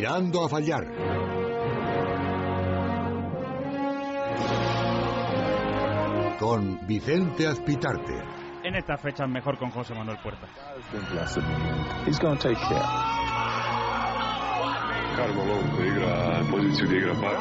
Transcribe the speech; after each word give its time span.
Tirando 0.00 0.42
a 0.42 0.48
fallar. 0.48 0.86
Con 6.38 6.86
Vicente 6.86 7.46
Azpitarte. 7.46 8.14
En 8.64 8.76
estas 8.76 8.98
fechas 9.02 9.28
mejor 9.28 9.58
con 9.58 9.68
José 9.68 9.92
Manuel 9.92 10.16
Puerta. 10.22 10.46
Carmelo 15.16 15.60
peligra 15.76 16.44
poziciju 16.50 16.86
gdje 16.86 16.96
igra 16.96 17.14
par. 17.20 17.36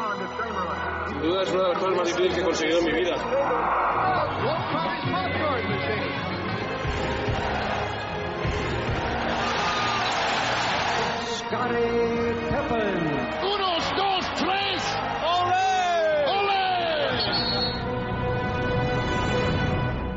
Sin 1.08 1.22
duda 1.22 1.44
es 1.44 1.54
una 1.54 1.64
de 1.64 1.70
las 1.70 1.78
cosas 1.78 1.96
más 1.96 2.08
difíciles 2.08 2.34
que 2.34 2.42
he 2.42 2.44
conseguido 2.44 2.80
en 2.80 2.86
mi 2.86 2.92
vida. 2.92 3.16
Unos, 11.62 12.19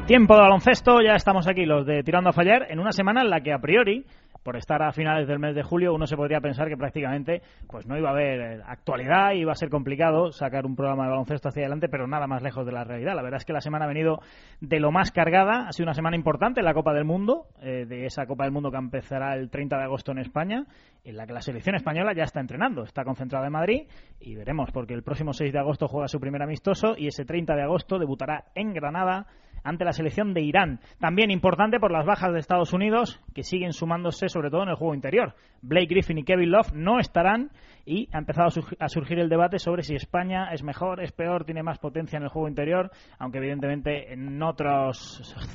Tiempo 0.06 0.34
de 0.34 0.40
baloncesto, 0.40 1.00
ya 1.00 1.14
estamos 1.14 1.46
aquí 1.46 1.64
los 1.64 1.86
de 1.86 2.02
Tirando 2.02 2.30
a 2.30 2.32
Fallar, 2.32 2.66
en 2.68 2.80
una 2.80 2.90
semana 2.90 3.22
en 3.22 3.30
la 3.30 3.40
que 3.40 3.52
a 3.52 3.58
priori 3.58 4.04
por 4.42 4.56
estar 4.56 4.82
a 4.82 4.92
finales 4.92 5.28
del 5.28 5.38
mes 5.38 5.54
de 5.54 5.62
julio, 5.62 5.94
uno 5.94 6.06
se 6.06 6.16
podría 6.16 6.40
pensar 6.40 6.68
que 6.68 6.76
prácticamente 6.76 7.42
pues 7.68 7.86
no 7.86 7.96
iba 7.96 8.08
a 8.08 8.12
haber 8.12 8.40
eh, 8.40 8.60
actualidad, 8.66 9.32
iba 9.32 9.52
a 9.52 9.54
ser 9.54 9.70
complicado 9.70 10.32
sacar 10.32 10.66
un 10.66 10.74
programa 10.74 11.04
de 11.04 11.10
baloncesto 11.10 11.48
hacia 11.48 11.62
adelante, 11.62 11.88
pero 11.88 12.06
nada 12.06 12.26
más 12.26 12.42
lejos 12.42 12.66
de 12.66 12.72
la 12.72 12.84
realidad. 12.84 13.14
La 13.14 13.22
verdad 13.22 13.38
es 13.38 13.44
que 13.44 13.52
la 13.52 13.60
semana 13.60 13.84
ha 13.84 13.88
venido 13.88 14.20
de 14.60 14.80
lo 14.80 14.90
más 14.90 15.12
cargada, 15.12 15.68
ha 15.68 15.72
sido 15.72 15.86
una 15.86 15.94
semana 15.94 16.16
importante 16.16 16.60
en 16.60 16.66
la 16.66 16.74
Copa 16.74 16.92
del 16.92 17.04
Mundo, 17.04 17.46
eh, 17.60 17.86
de 17.86 18.06
esa 18.06 18.26
Copa 18.26 18.44
del 18.44 18.52
Mundo 18.52 18.70
que 18.70 18.78
empezará 18.78 19.34
el 19.34 19.50
30 19.50 19.76
de 19.76 19.84
agosto 19.84 20.12
en 20.12 20.18
España, 20.18 20.64
en 21.04 21.16
la 21.16 21.26
que 21.26 21.32
la 21.32 21.40
selección 21.40 21.76
española 21.76 22.12
ya 22.14 22.24
está 22.24 22.40
entrenando, 22.40 22.82
está 22.82 23.04
concentrada 23.04 23.46
en 23.46 23.52
Madrid 23.52 23.82
y 24.20 24.34
veremos, 24.34 24.70
porque 24.72 24.94
el 24.94 25.02
próximo 25.02 25.32
6 25.32 25.52
de 25.52 25.58
agosto 25.58 25.86
juega 25.86 26.08
su 26.08 26.18
primer 26.18 26.42
amistoso 26.42 26.94
y 26.96 27.06
ese 27.06 27.24
30 27.24 27.54
de 27.54 27.62
agosto 27.62 27.98
debutará 27.98 28.46
en 28.54 28.72
Granada 28.72 29.26
ante 29.64 29.84
la 29.84 29.92
selección 29.92 30.34
de 30.34 30.42
Irán. 30.42 30.80
También 30.98 31.30
importante 31.30 31.78
por 31.78 31.90
las 31.90 32.06
bajas 32.06 32.32
de 32.32 32.38
Estados 32.38 32.72
Unidos, 32.72 33.20
que 33.34 33.42
siguen 33.42 33.72
sumándose 33.72 34.28
sobre 34.28 34.50
todo 34.50 34.62
en 34.62 34.70
el 34.70 34.76
juego 34.76 34.94
interior. 34.94 35.34
Blake 35.62 35.86
Griffin 35.86 36.18
y 36.18 36.24
Kevin 36.24 36.50
Love 36.50 36.72
no 36.72 36.98
estarán 36.98 37.50
y 37.84 38.08
ha 38.12 38.18
empezado 38.18 38.48
a, 38.78 38.88
surgir 38.88 39.18
el 39.18 39.28
debate 39.28 39.58
sobre 39.58 39.82
si 39.82 39.94
España 39.94 40.52
es 40.52 40.62
mejor, 40.62 41.02
es 41.02 41.12
peor, 41.12 41.44
tiene 41.44 41.62
más 41.62 41.78
potencia 41.78 42.16
en 42.16 42.24
el 42.24 42.28
juego 42.28 42.48
interior, 42.48 42.90
aunque 43.18 43.38
evidentemente 43.38 44.12
en 44.12 44.42
otras 44.42 44.96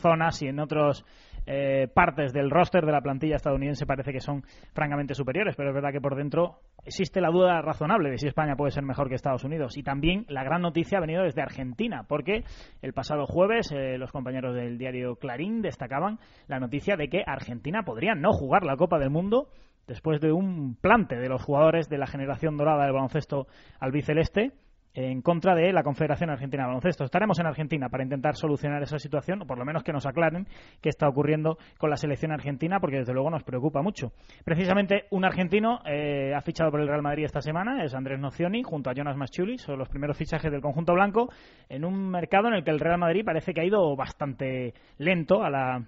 zonas 0.01 0.41
y 0.41 0.47
en 0.47 0.59
otros 0.59 1.05
eh, 1.49 1.87
partes 1.93 2.33
del 2.33 2.51
roster 2.51 2.85
de 2.85 2.91
la 2.91 2.99
plantilla 2.99 3.37
estadounidense 3.37 3.85
parece 3.85 4.11
que 4.11 4.19
son 4.19 4.43
francamente 4.73 5.15
superiores, 5.15 5.55
pero 5.55 5.69
es 5.69 5.75
verdad 5.75 5.93
que 5.93 6.01
por 6.01 6.17
dentro 6.17 6.59
existe 6.85 7.21
la 7.21 7.29
duda 7.29 7.61
razonable 7.61 8.11
de 8.11 8.17
si 8.17 8.27
España 8.27 8.57
puede 8.57 8.71
ser 8.71 8.83
mejor 8.83 9.07
que 9.07 9.15
Estados 9.15 9.45
Unidos. 9.45 9.77
Y 9.77 9.83
también 9.83 10.25
la 10.27 10.43
gran 10.43 10.61
noticia 10.61 10.97
ha 10.97 11.01
venido 11.01 11.23
desde 11.23 11.41
Argentina, 11.41 12.03
porque 12.07 12.43
el 12.81 12.91
pasado 12.91 13.25
jueves 13.25 13.71
eh, 13.71 13.97
los 13.97 14.11
compañeros 14.11 14.55
del 14.55 14.77
diario 14.77 15.15
Clarín 15.15 15.61
destacaban 15.61 16.19
la 16.47 16.59
noticia 16.59 16.97
de 16.97 17.07
que 17.07 17.23
Argentina 17.25 17.83
podría 17.83 18.13
no 18.13 18.33
jugar 18.33 18.65
la 18.65 18.75
Copa 18.75 18.99
del 18.99 19.09
Mundo 19.09 19.47
después 19.87 20.19
de 20.19 20.33
un 20.33 20.75
plante 20.75 21.15
de 21.15 21.29
los 21.29 21.41
jugadores 21.41 21.87
de 21.87 21.97
la 21.97 22.07
generación 22.07 22.57
dorada 22.57 22.83
del 22.83 22.93
baloncesto 22.93 23.47
albiceleste 23.79 24.51
en 24.97 25.21
contra 25.21 25.53
de 25.53 25.71
la 25.71 25.83
Confederación 25.83 26.31
Argentina 26.31 26.63
de 26.63 26.67
Baloncesto. 26.67 27.03
Estaremos 27.03 27.37
en 27.39 27.45
Argentina 27.45 27.87
para 27.87 28.03
intentar 28.03 28.35
solucionar 28.35 28.81
esa 28.81 28.97
situación, 28.97 29.43
o 29.43 29.45
por 29.45 29.59
lo 29.59 29.63
menos 29.63 29.83
que 29.83 29.93
nos 29.93 30.07
aclaren 30.07 30.47
qué 30.81 30.89
está 30.89 31.07
ocurriendo 31.07 31.59
con 31.77 31.91
la 31.91 31.97
selección 31.97 32.31
argentina, 32.31 32.79
porque 32.79 32.97
desde 32.97 33.13
luego 33.13 33.29
nos 33.29 33.43
preocupa 33.43 33.83
mucho. 33.83 34.11
Precisamente 34.43 35.05
un 35.11 35.23
argentino 35.23 35.81
eh, 35.85 36.33
ha 36.35 36.41
fichado 36.41 36.71
por 36.71 36.81
el 36.81 36.87
Real 36.87 37.03
Madrid 37.03 37.25
esta 37.25 37.41
semana, 37.41 37.83
es 37.83 37.93
Andrés 37.93 38.19
Nocioni, 38.19 38.63
junto 38.63 38.89
a 38.89 38.93
Jonas 38.95 39.17
Maschulis, 39.17 39.61
son 39.61 39.77
los 39.77 39.87
primeros 39.87 40.17
fichajes 40.17 40.51
del 40.51 40.61
conjunto 40.61 40.93
blanco, 40.93 41.29
en 41.69 41.85
un 41.85 42.09
mercado 42.09 42.47
en 42.47 42.55
el 42.55 42.63
que 42.63 42.71
el 42.71 42.79
Real 42.79 42.97
Madrid 42.97 43.23
parece 43.23 43.53
que 43.53 43.61
ha 43.61 43.65
ido 43.65 43.95
bastante 43.95 44.73
lento 44.97 45.43
a 45.43 45.51
la 45.51 45.85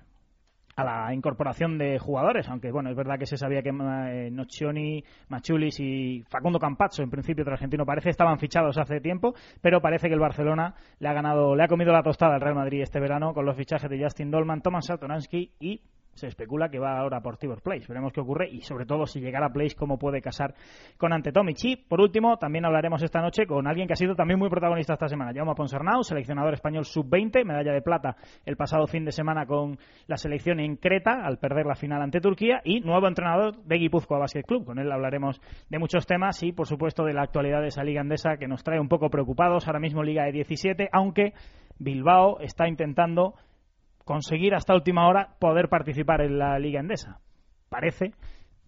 a 0.80 0.84
la 0.84 1.14
incorporación 1.14 1.78
de 1.78 2.00
jugadores, 2.00 2.48
aunque 2.48 2.72
bueno, 2.72 2.90
es 2.90 2.96
verdad 2.96 3.20
que 3.20 3.26
se 3.26 3.38
sabía 3.38 3.62
que 3.62 3.70
eh, 3.70 4.30
Nocioni, 4.32 5.04
Machulis 5.28 5.80
y 5.80 6.24
Facundo 6.30 6.58
Campazzo, 6.58 7.04
en 7.04 7.10
principio 7.10 7.44
otro 7.44 7.54
argentino, 7.54 7.86
parece 7.86 8.10
estaban 8.10 8.40
fichados 8.40 8.78
hace 8.78 9.02
tiempo, 9.02 9.34
pero 9.62 9.82
parece 9.82 10.08
que 10.08 10.14
el 10.14 10.20
Barcelona 10.20 10.74
le 11.00 11.10
ha 11.10 11.14
ganado, 11.14 11.56
le 11.56 11.64
ha 11.64 11.68
comido 11.68 11.92
la 11.92 12.02
tostada 12.02 12.36
al 12.36 12.42
Real 12.42 12.56
Madrid 12.56 12.82
este 12.82 13.00
verano 13.00 13.34
con 13.34 13.46
los 13.46 13.58
fichajes 13.58 13.90
de 13.90 14.02
Justin 14.02 14.32
Dolman, 14.32 14.62
Thomas 14.62 14.86
Satoransky 14.86 15.52
y 15.60 15.82
se 16.20 16.28
especula 16.28 16.70
que 16.70 16.80
va 16.80 17.00
ahora 17.00 17.22
por 17.22 17.38
Tibor 17.38 17.62
Place. 17.62 17.86
Veremos 17.88 18.12
qué 18.14 18.22
ocurre 18.22 18.50
y, 18.50 18.62
sobre 18.62 18.86
todo, 18.86 19.06
si 19.06 19.20
llegara 19.20 19.48
a 19.48 19.50
Place, 19.50 19.76
cómo 19.76 19.98
puede 19.98 20.22
casar 20.22 20.54
con 20.98 21.14
Ante 21.14 21.32
Tomic. 21.32 21.58
Y, 21.64 21.76
por 21.78 22.02
último, 22.02 22.38
también 22.38 22.66
hablaremos 22.66 23.02
esta 23.02 23.22
noche 23.22 23.46
con 23.46 23.68
alguien 23.68 23.88
que 23.88 23.94
ha 23.94 23.96
sido 23.96 24.16
también 24.16 24.40
muy 24.40 24.50
protagonista 24.50 24.94
esta 24.94 25.08
semana, 25.08 25.32
Jaume 25.34 25.56
Ponsarnau, 25.56 26.04
seleccionador 26.04 26.54
español 26.54 26.86
sub-20, 26.86 27.46
medalla 27.46 27.72
de 27.72 27.82
plata 27.82 28.16
el 28.46 28.58
pasado 28.58 28.86
fin 28.88 29.06
de 29.06 29.12
semana 29.12 29.46
con 29.46 29.78
la 30.08 30.18
selección 30.18 30.60
en 30.60 30.76
Creta 30.76 31.26
al 31.26 31.38
perder 31.38 31.66
la 31.66 31.76
final 31.76 32.02
ante 32.02 32.20
Turquía 32.20 32.62
y 32.64 32.82
nuevo 32.82 33.08
entrenador 33.08 33.56
de 33.64 33.78
Guipúzcoa 33.78 34.20
Basket 34.20 34.44
Club. 34.44 34.66
Con 34.66 34.80
él 34.80 34.92
hablaremos 34.92 35.42
de 35.70 35.80
muchos 35.80 36.06
temas 36.06 36.42
y, 36.44 36.52
por 36.52 36.68
supuesto, 36.68 37.04
de 37.06 37.14
la 37.14 37.24
actualidad 37.24 37.62
de 37.62 37.68
esa 37.68 37.84
liga 37.84 38.02
andesa 38.02 38.38
que 38.38 38.48
nos 38.48 38.64
trae 38.64 38.80
un 38.80 38.90
poco 38.90 39.10
preocupados. 39.10 39.68
Ahora 39.68 39.80
mismo 39.80 40.04
Liga 40.04 40.26
de 40.26 40.32
17, 40.32 40.90
aunque 40.92 41.34
Bilbao 41.80 42.40
está 42.42 42.68
intentando 42.68 43.36
conseguir 44.10 44.56
hasta 44.56 44.74
última 44.74 45.08
hora 45.08 45.36
poder 45.38 45.70
participar 45.70 46.22
en 46.22 46.40
la 46.40 46.58
Liga 46.58 46.80
Endesa. 46.80 47.20
Parece 47.70 48.14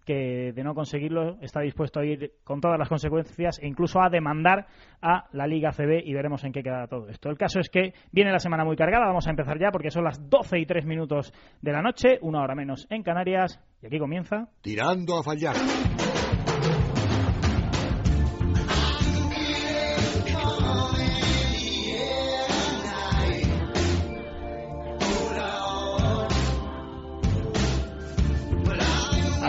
que 0.06 0.52
de 0.52 0.62
no 0.62 0.72
conseguirlo 0.72 1.36
está 1.40 1.60
dispuesto 1.62 1.98
a 1.98 2.04
ir 2.04 2.34
con 2.44 2.60
todas 2.60 2.78
las 2.78 2.88
consecuencias 2.88 3.58
e 3.60 3.66
incluso 3.66 4.00
a 4.00 4.08
demandar 4.08 4.68
a 5.00 5.24
la 5.32 5.48
Liga 5.48 5.72
CB 5.72 6.04
y 6.04 6.14
veremos 6.14 6.44
en 6.44 6.52
qué 6.52 6.62
queda 6.62 6.86
todo 6.86 7.08
esto. 7.08 7.28
El 7.28 7.36
caso 7.36 7.58
es 7.58 7.70
que 7.70 7.92
viene 8.12 8.30
la 8.30 8.38
semana 8.38 8.64
muy 8.64 8.76
cargada, 8.76 9.06
vamos 9.06 9.26
a 9.26 9.30
empezar 9.30 9.58
ya 9.58 9.72
porque 9.72 9.90
son 9.90 10.04
las 10.04 10.30
12 10.30 10.60
y 10.60 10.64
3 10.64 10.86
minutos 10.86 11.32
de 11.60 11.72
la 11.72 11.82
noche, 11.82 12.20
una 12.20 12.40
hora 12.40 12.54
menos 12.54 12.86
en 12.88 13.02
Canarias 13.02 13.58
y 13.82 13.86
aquí 13.86 13.98
comienza 13.98 14.46
Tirando 14.60 15.18
a 15.18 15.24
fallar. 15.24 15.56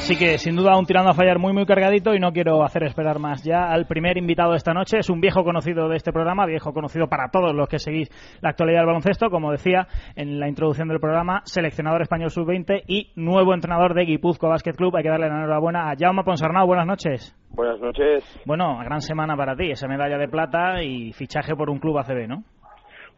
Así 0.04 0.18
que 0.18 0.38
sin 0.38 0.58
duda 0.58 0.78
un 0.78 0.84
tirando 0.86 1.12
a 1.12 1.14
fallar 1.14 1.40
muy 1.40 1.54
muy 1.54 1.66
cargadito 1.66 2.14
y 2.14 2.20
no 2.20 2.34
quiero 2.34 2.62
hacer 2.62 2.84
esperar 2.84 3.20
más 3.20 3.42
ya 3.42 3.72
al 3.72 3.88
primer 3.88 4.18
invitado 4.18 4.52
de 4.52 4.58
esta 4.58 4.74
noche. 4.74 4.98
Es 4.98 5.10
un 5.10 5.22
viejo 5.22 5.46
conocido 5.46 5.88
de 5.88 5.96
este 5.96 6.12
programa, 6.12 6.46
viejo 6.46 6.74
conocido 6.74 7.08
para 7.08 7.30
todos 7.32 7.56
los 7.56 7.70
que 7.70 7.80
seguís 7.80 8.10
la 8.42 8.50
actualidad 8.50 8.80
del 8.80 8.88
baloncesto, 8.88 9.30
como 9.30 9.50
decía 9.54 9.88
en 10.18 10.42
la 10.42 10.50
introducción 10.50 10.90
del 10.90 11.00
programa, 11.00 11.40
seleccionador 11.46 12.02
español 12.02 12.32
sub-20 12.32 12.84
y 12.86 13.14
nuevo 13.16 13.54
entrenador 13.54 13.94
de 13.94 14.04
Guipúzco 14.04 14.50
Basket 14.50 14.74
Club. 14.74 14.94
Hay 14.98 15.04
que 15.04 15.10
darle 15.10 15.30
la 15.30 15.38
enhorabuena 15.38 15.90
a 15.90 15.96
Jaume 15.98 16.26
Ponsarnau. 16.26 16.68
Buenas 16.68 16.86
noches. 16.86 17.34
Buenas 17.52 17.80
noches. 17.80 18.26
Bueno, 18.46 18.80
gran 18.84 19.00
semana 19.00 19.38
para 19.38 19.56
ti, 19.56 19.72
esa 19.72 19.88
medalla 19.88 20.18
de 20.18 20.28
plata 20.28 20.84
y 20.84 21.14
fichaje 21.14 21.56
por 21.56 21.70
un 21.70 21.80
club 21.80 22.00
ACB, 22.00 22.28
¿no? 22.28 22.44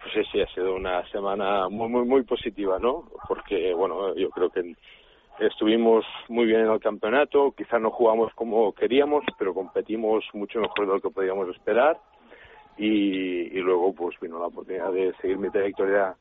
Pues 0.01 0.13
sí, 0.13 0.21
sí, 0.31 0.39
ha 0.39 0.47
sido 0.53 0.75
una 0.75 1.03
semana 1.09 1.67
muy, 1.67 1.89
muy, 1.89 2.05
muy 2.05 2.23
positiva, 2.25 2.77
¿no? 2.77 3.05
Porque, 3.27 3.73
bueno, 3.73 4.13
yo 4.13 4.29
creo 4.29 4.51
que 4.51 4.61
Estuvimos 5.39 6.05
muy 6.29 6.45
bien 6.45 6.61
en 6.61 6.71
el 6.71 6.79
campeonato, 6.79 7.53
quizás 7.57 7.81
no 7.81 7.91
jugamos 7.91 8.31
como 8.35 8.71
queríamos, 8.73 9.25
pero 9.37 9.53
competimos 9.53 10.23
mucho 10.33 10.59
mejor 10.59 10.87
de 10.87 10.93
lo 10.93 11.01
que 11.01 11.09
podíamos 11.09 11.49
esperar 11.49 11.97
y, 12.77 13.49
luego 13.59 13.93
pues 13.93 14.15
vino 14.21 14.39
la 14.39 14.47
oportunidad 14.47 14.91
de 14.91 15.13
seguir 15.21 15.37
mi 15.37 15.49
trayectoria 15.49 16.15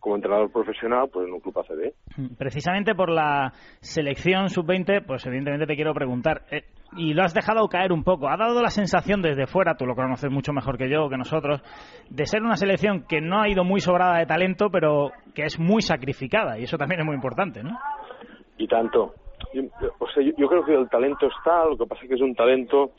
como 0.00 0.16
entrenador 0.16 0.50
profesional 0.50 1.08
pues 1.12 1.26
en 1.26 1.34
un 1.34 1.40
club 1.40 1.58
ACB. 1.58 2.36
Precisamente 2.38 2.94
por 2.94 3.10
la 3.10 3.52
selección 3.80 4.48
sub-20, 4.48 5.04
pues 5.04 5.26
evidentemente 5.26 5.66
te 5.66 5.74
quiero 5.74 5.92
preguntar, 5.92 6.42
eh, 6.50 6.64
y 6.96 7.12
lo 7.12 7.24
has 7.24 7.34
dejado 7.34 7.68
caer 7.68 7.92
un 7.92 8.04
poco, 8.04 8.28
ha 8.28 8.36
dado 8.36 8.62
la 8.62 8.70
sensación 8.70 9.20
desde 9.20 9.46
fuera, 9.46 9.76
tú 9.76 9.84
lo 9.84 9.94
conoces 9.94 10.30
mucho 10.30 10.52
mejor 10.52 10.78
que 10.78 10.88
yo, 10.88 11.08
que 11.08 11.16
nosotros, 11.18 11.62
de 12.08 12.24
ser 12.24 12.42
una 12.42 12.56
selección 12.56 13.04
que 13.06 13.20
no 13.20 13.42
ha 13.42 13.48
ido 13.48 13.64
muy 13.64 13.80
sobrada 13.80 14.18
de 14.18 14.26
talento, 14.26 14.70
pero 14.70 15.10
que 15.34 15.42
es 15.42 15.58
muy 15.58 15.82
sacrificada, 15.82 16.58
y 16.58 16.64
eso 16.64 16.78
también 16.78 17.00
es 17.00 17.06
muy 17.06 17.16
importante, 17.16 17.62
¿no? 17.62 17.76
Y 18.58 18.66
tanto. 18.66 19.14
Yo, 19.52 19.62
o 19.98 20.08
sea, 20.08 20.22
yo, 20.22 20.48
creo 20.48 20.64
que 20.64 20.74
el 20.74 20.88
talento 20.88 21.26
está, 21.26 21.64
lo 21.64 21.76
que 21.76 21.86
pasa 21.86 22.02
es 22.02 22.08
que 22.08 22.14
es 22.14 22.20
un 22.20 22.34
talento 22.34 22.92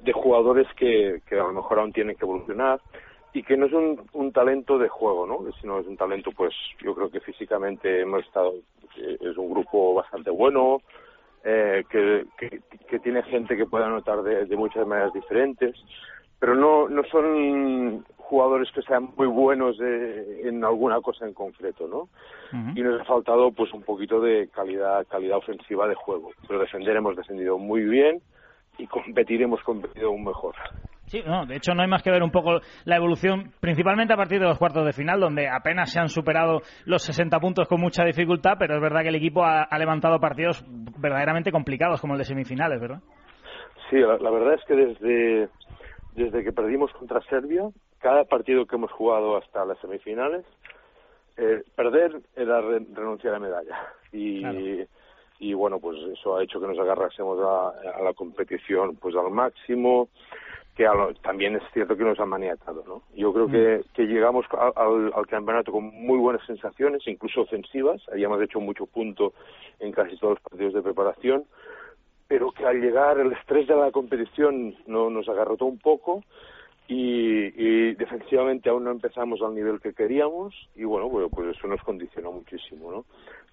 de 0.00 0.12
jugadores 0.12 0.66
que, 0.76 1.20
que 1.28 1.38
a 1.38 1.44
lo 1.44 1.52
mejor 1.52 1.78
aún 1.78 1.92
tienen 1.92 2.16
que 2.16 2.24
evolucionar 2.24 2.80
y 3.32 3.42
que 3.42 3.56
no 3.56 3.66
es 3.66 3.72
un, 3.72 4.02
un 4.12 4.32
talento 4.32 4.78
de 4.78 4.88
juego, 4.88 5.26
¿no? 5.26 5.40
Sino 5.60 5.78
es 5.78 5.86
un 5.86 5.96
talento, 5.96 6.30
pues 6.32 6.54
yo 6.82 6.94
creo 6.94 7.10
que 7.10 7.20
físicamente 7.20 8.00
hemos 8.00 8.24
estado, 8.24 8.54
eh, 8.96 9.16
es 9.20 9.36
un 9.36 9.50
grupo 9.50 9.94
bastante 9.94 10.30
bueno, 10.30 10.82
eh, 11.44 11.84
que, 11.90 12.26
que, 12.38 12.60
que, 12.88 12.98
tiene 13.00 13.22
gente 13.24 13.56
que 13.56 13.66
puede 13.66 13.84
anotar 13.84 14.22
de, 14.22 14.46
de 14.46 14.56
muchas 14.56 14.86
maneras 14.86 15.12
diferentes, 15.12 15.74
pero 16.42 16.56
no, 16.56 16.88
no 16.88 17.04
son 17.04 18.04
jugadores 18.16 18.68
que 18.72 18.82
sean 18.82 19.10
muy 19.16 19.28
buenos 19.28 19.76
en 19.78 20.64
alguna 20.64 21.00
cosa 21.00 21.24
en 21.24 21.34
concreto, 21.34 21.86
¿no? 21.86 22.08
Y 22.74 22.82
nos 22.82 23.00
ha 23.00 23.04
faltado 23.04 23.52
pues 23.52 23.72
un 23.72 23.84
poquito 23.84 24.20
de 24.20 24.48
calidad 24.48 25.06
calidad 25.06 25.38
ofensiva 25.38 25.86
de 25.86 25.94
juego. 25.94 26.32
Pero 26.48 26.58
defender 26.58 26.96
hemos 26.96 27.14
defendido 27.14 27.58
muy 27.58 27.84
bien, 27.84 28.20
y 28.76 28.88
competir 28.88 29.40
hemos 29.40 29.62
competido 29.62 30.08
aún 30.08 30.24
mejor. 30.24 30.56
Sí, 31.06 31.22
no, 31.24 31.46
de 31.46 31.54
hecho 31.54 31.74
no 31.74 31.82
hay 31.82 31.88
más 31.88 32.02
que 32.02 32.10
ver 32.10 32.24
un 32.24 32.32
poco 32.32 32.58
la 32.86 32.96
evolución, 32.96 33.52
principalmente 33.60 34.14
a 34.14 34.16
partir 34.16 34.40
de 34.40 34.46
los 34.46 34.58
cuartos 34.58 34.84
de 34.84 34.92
final, 34.92 35.20
donde 35.20 35.48
apenas 35.48 35.92
se 35.92 36.00
han 36.00 36.08
superado 36.08 36.62
los 36.86 37.04
60 37.04 37.38
puntos 37.38 37.68
con 37.68 37.80
mucha 37.80 38.04
dificultad, 38.04 38.54
pero 38.58 38.74
es 38.74 38.82
verdad 38.82 39.02
que 39.02 39.10
el 39.10 39.14
equipo 39.14 39.44
ha, 39.44 39.78
levantado 39.78 40.18
partidos 40.18 40.64
verdaderamente 40.98 41.52
complicados, 41.52 42.00
como 42.00 42.14
el 42.14 42.18
de 42.18 42.24
semifinales, 42.24 42.80
¿verdad? 42.80 43.00
Sí, 43.90 43.98
la, 43.98 44.30
verdad 44.30 44.54
es 44.54 44.64
que 44.64 44.74
desde, 44.74 45.48
desde 46.14 46.44
que 46.44 46.52
perdimos 46.52 46.92
contra 46.92 47.22
Serbia, 47.22 47.70
cada 47.98 48.24
partido 48.24 48.66
que 48.66 48.76
hemos 48.76 48.92
jugado 48.92 49.36
hasta 49.36 49.64
las 49.64 49.78
semifinales, 49.78 50.44
eh, 51.36 51.62
perder 51.74 52.20
era 52.36 52.60
renunciar 52.60 53.34
a 53.34 53.38
medalla. 53.38 53.78
Y, 54.12 54.42
y 55.38 55.54
bueno, 55.54 55.80
pues 55.80 55.98
eso 56.12 56.36
ha 56.36 56.44
hecho 56.44 56.60
que 56.60 56.66
nos 56.66 56.78
agarrásemos 56.78 57.38
a, 57.40 57.68
a 57.98 58.02
la 58.02 58.12
competición 58.12 58.96
pues 58.96 59.16
al 59.16 59.30
máximo 59.30 60.10
que 60.76 60.86
también 61.22 61.56
es 61.56 61.62
cierto 61.72 61.96
que 61.96 62.04
nos 62.04 62.18
han 62.18 62.30
maniatado, 62.30 62.82
¿no? 62.86 63.02
Yo 63.14 63.32
creo 63.32 63.46
que, 63.46 63.78
mm. 63.78 63.92
que 63.94 64.02
llegamos 64.04 64.46
al, 64.76 65.12
al, 65.14 65.26
campeonato 65.26 65.70
con 65.70 65.84
muy 65.84 66.18
buenas 66.18 66.44
sensaciones, 66.46 67.02
incluso 67.06 67.42
ofensivas, 67.42 68.00
habíamos 68.10 68.40
hecho 68.40 68.58
mucho 68.58 68.86
punto 68.86 69.34
en 69.80 69.92
casi 69.92 70.16
todos 70.16 70.34
los 70.34 70.40
partidos 70.40 70.72
de 70.72 70.82
preparación, 70.82 71.44
pero 72.32 72.50
que 72.50 72.64
al 72.64 72.80
llegar 72.80 73.18
el 73.18 73.30
estrés 73.34 73.66
de 73.66 73.76
la 73.76 73.90
competición 73.90 74.74
no, 74.86 75.10
nos 75.10 75.28
agarrotó 75.28 75.66
un 75.66 75.78
poco 75.78 76.24
y, 76.88 76.96
y, 76.96 77.94
defensivamente 77.94 78.70
aún 78.70 78.84
no 78.84 78.90
empezamos 78.90 79.42
al 79.42 79.54
nivel 79.54 79.82
que 79.82 79.92
queríamos 79.92 80.54
y 80.74 80.84
bueno, 80.84 81.10
bueno, 81.10 81.28
pues 81.28 81.54
eso 81.54 81.68
nos 81.68 81.82
condicionó 81.82 82.32
muchísimo, 82.32 82.90
¿no? 82.90 83.04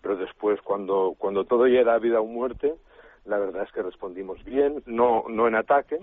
Pero 0.02 0.16
después 0.16 0.62
cuando, 0.62 1.14
cuando 1.18 1.44
todo 1.44 1.68
ya 1.68 1.82
era 1.82 2.00
vida 2.00 2.22
o 2.22 2.26
muerte, 2.26 2.74
la 3.26 3.38
verdad 3.38 3.64
es 3.64 3.72
que 3.74 3.82
respondimos 3.82 4.42
bien, 4.46 4.82
no, 4.86 5.26
no 5.28 5.50
en 5.50 5.56
ataque, 5.56 5.98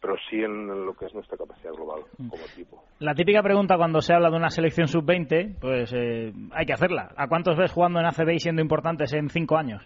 pero 0.00 0.14
sí 0.30 0.36
en 0.36 0.86
lo 0.86 0.94
que 0.94 1.06
es 1.06 1.14
nuestra 1.14 1.36
capacidad 1.36 1.72
global 1.72 2.02
mm. 2.16 2.28
como 2.28 2.44
equipo. 2.44 2.84
La 3.00 3.16
típica 3.16 3.42
pregunta 3.42 3.76
cuando 3.76 4.00
se 4.02 4.14
habla 4.14 4.30
de 4.30 4.36
una 4.36 4.50
selección 4.50 4.86
sub-20, 4.86 5.56
pues 5.60 5.92
eh, 5.92 6.32
hay 6.52 6.64
que 6.64 6.74
hacerla. 6.74 7.10
¿A 7.16 7.26
cuántos 7.26 7.58
ves 7.58 7.72
jugando 7.72 7.98
en 7.98 8.06
ACB 8.06 8.34
y 8.34 8.38
siendo 8.38 8.62
importantes 8.62 9.12
en 9.14 9.30
cinco 9.30 9.56
años? 9.56 9.84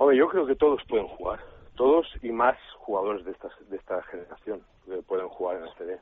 Hombre, 0.00 0.16
yo 0.16 0.28
creo 0.28 0.46
que 0.46 0.54
todos 0.54 0.80
pueden 0.88 1.08
jugar. 1.08 1.40
Todos 1.74 2.06
y 2.22 2.30
más 2.30 2.56
jugadores 2.78 3.24
de 3.24 3.32
esta, 3.32 3.48
de 3.68 3.76
esta 3.76 4.02
generación 4.04 4.62
que 4.86 5.02
pueden 5.02 5.28
jugar 5.28 5.56
en 5.56 5.64
ACB. 5.64 6.00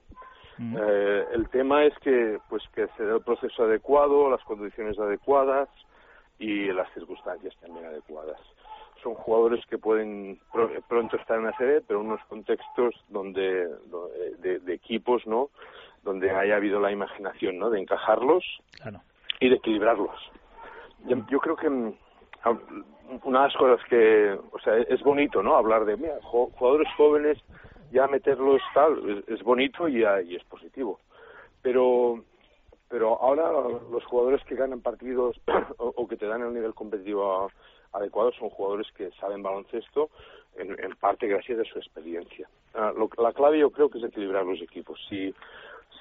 Mm. 0.59 0.77
Eh, 0.79 1.25
el 1.33 1.49
tema 1.49 1.85
es 1.85 1.99
que 1.99 2.39
pues 2.49 2.63
que 2.75 2.87
se 2.97 3.05
dé 3.05 3.15
el 3.15 3.23
proceso 3.23 3.65
adecuado, 3.65 4.31
las 4.31 4.43
condiciones 4.45 4.99
adecuadas 4.99 5.69
y 6.39 6.73
las 6.73 6.93
circunstancias 6.93 7.55
también 7.61 7.87
adecuadas 7.87 8.41
son 9.03 9.15
jugadores 9.15 9.65
que 9.67 9.79
pueden 9.79 10.41
pronto 10.89 11.17
estar 11.17 11.39
en 11.39 11.45
la 11.45 11.57
serie, 11.57 11.81
pero 11.87 12.01
en 12.01 12.07
unos 12.07 12.21
contextos 12.25 12.95
donde 13.09 13.69
de, 14.39 14.75
equipos, 14.75 15.27
¿no? 15.27 15.51
Donde 16.03 16.31
haya 16.31 16.57
habido 16.57 16.81
la 16.81 16.91
imaginación, 16.91 17.59
¿no? 17.59 17.71
De 17.71 17.81
encajarlos 17.81 18.45
y 19.41 19.49
de 19.49 19.57
equilibrarlos. 19.57 20.19
Yo, 21.05 21.39
creo 21.39 21.57
que 21.57 21.71
mm, 21.71 21.95
una 23.25 23.41
de 23.41 23.49
las 23.49 23.57
cosas 23.57 23.87
que, 23.89 24.39
o 24.53 24.59
sea, 24.61 24.77
es 24.77 25.03
bonito, 25.03 25.43
¿no? 25.43 25.57
Hablar 25.57 25.85
de, 25.85 25.97
mira, 25.97 26.15
jugadores 26.23 26.89
jóvenes, 26.97 27.39
ya 27.93 28.07
meterlos 28.07 28.61
tal, 28.75 29.25
es, 29.27 29.43
bonito 29.43 29.89
y, 29.89 30.03
y 30.03 30.37
es 30.37 30.45
positivo. 30.45 31.01
Pero 31.63 32.23
pero 32.89 33.21
ahora 33.21 33.51
los 33.91 34.05
jugadores 34.05 34.43
que 34.45 34.55
ganan 34.55 34.81
partidos 34.81 35.41
o, 35.79 36.07
que 36.07 36.17
te 36.17 36.27
dan 36.27 36.43
el 36.43 36.55
nivel 36.55 36.75
competitivo 36.75 37.51
adecuados 37.93 38.35
son 38.37 38.51
jugadores 38.51 38.87
que 38.93 39.11
saben 39.13 39.43
baloncesto 39.43 40.11
en, 40.57 40.77
parte 40.97 41.27
gracias 41.27 41.59
a 41.59 41.65
su 41.65 41.79
experiencia. 41.79 42.49
Ah, 42.75 42.93
la 43.19 43.33
clave 43.33 43.59
yo 43.59 43.71
creo 43.71 43.91
que 43.91 43.99
es 43.99 44.05
equilibrar 44.05 44.45
los 44.45 44.61
equipos. 44.63 44.99
Si, 45.09 45.35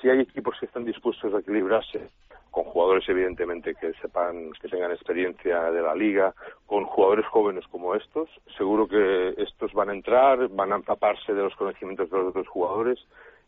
si 0.01 0.09
hay 0.09 0.19
equipos 0.19 0.55
que 0.59 0.65
están 0.65 0.85
dispuestos 0.85 1.33
a 1.33 1.39
equilibrarse 1.39 2.09
con 2.55 2.63
jugadores 2.63 3.03
evidentemente 3.09 3.75
que 3.75 3.91
sepan, 3.95 4.51
que 4.61 4.69
tengan 4.69 4.91
experiencia 4.91 5.71
de 5.71 5.81
la 5.81 5.93
liga, 5.93 6.33
con 6.65 6.85
jugadores 6.85 7.25
jóvenes 7.25 7.65
como 7.67 7.95
estos, 7.95 8.29
seguro 8.57 8.87
que 8.87 9.35
estos 9.37 9.73
van 9.73 9.89
a 9.89 9.93
entrar, 9.93 10.47
van 10.47 10.71
a 10.71 10.81
taparse 10.81 11.33
de 11.33 11.43
los 11.43 11.53
conocimientos 11.55 12.09
de 12.09 12.17
los 12.17 12.27
otros 12.27 12.47
jugadores 12.47 12.97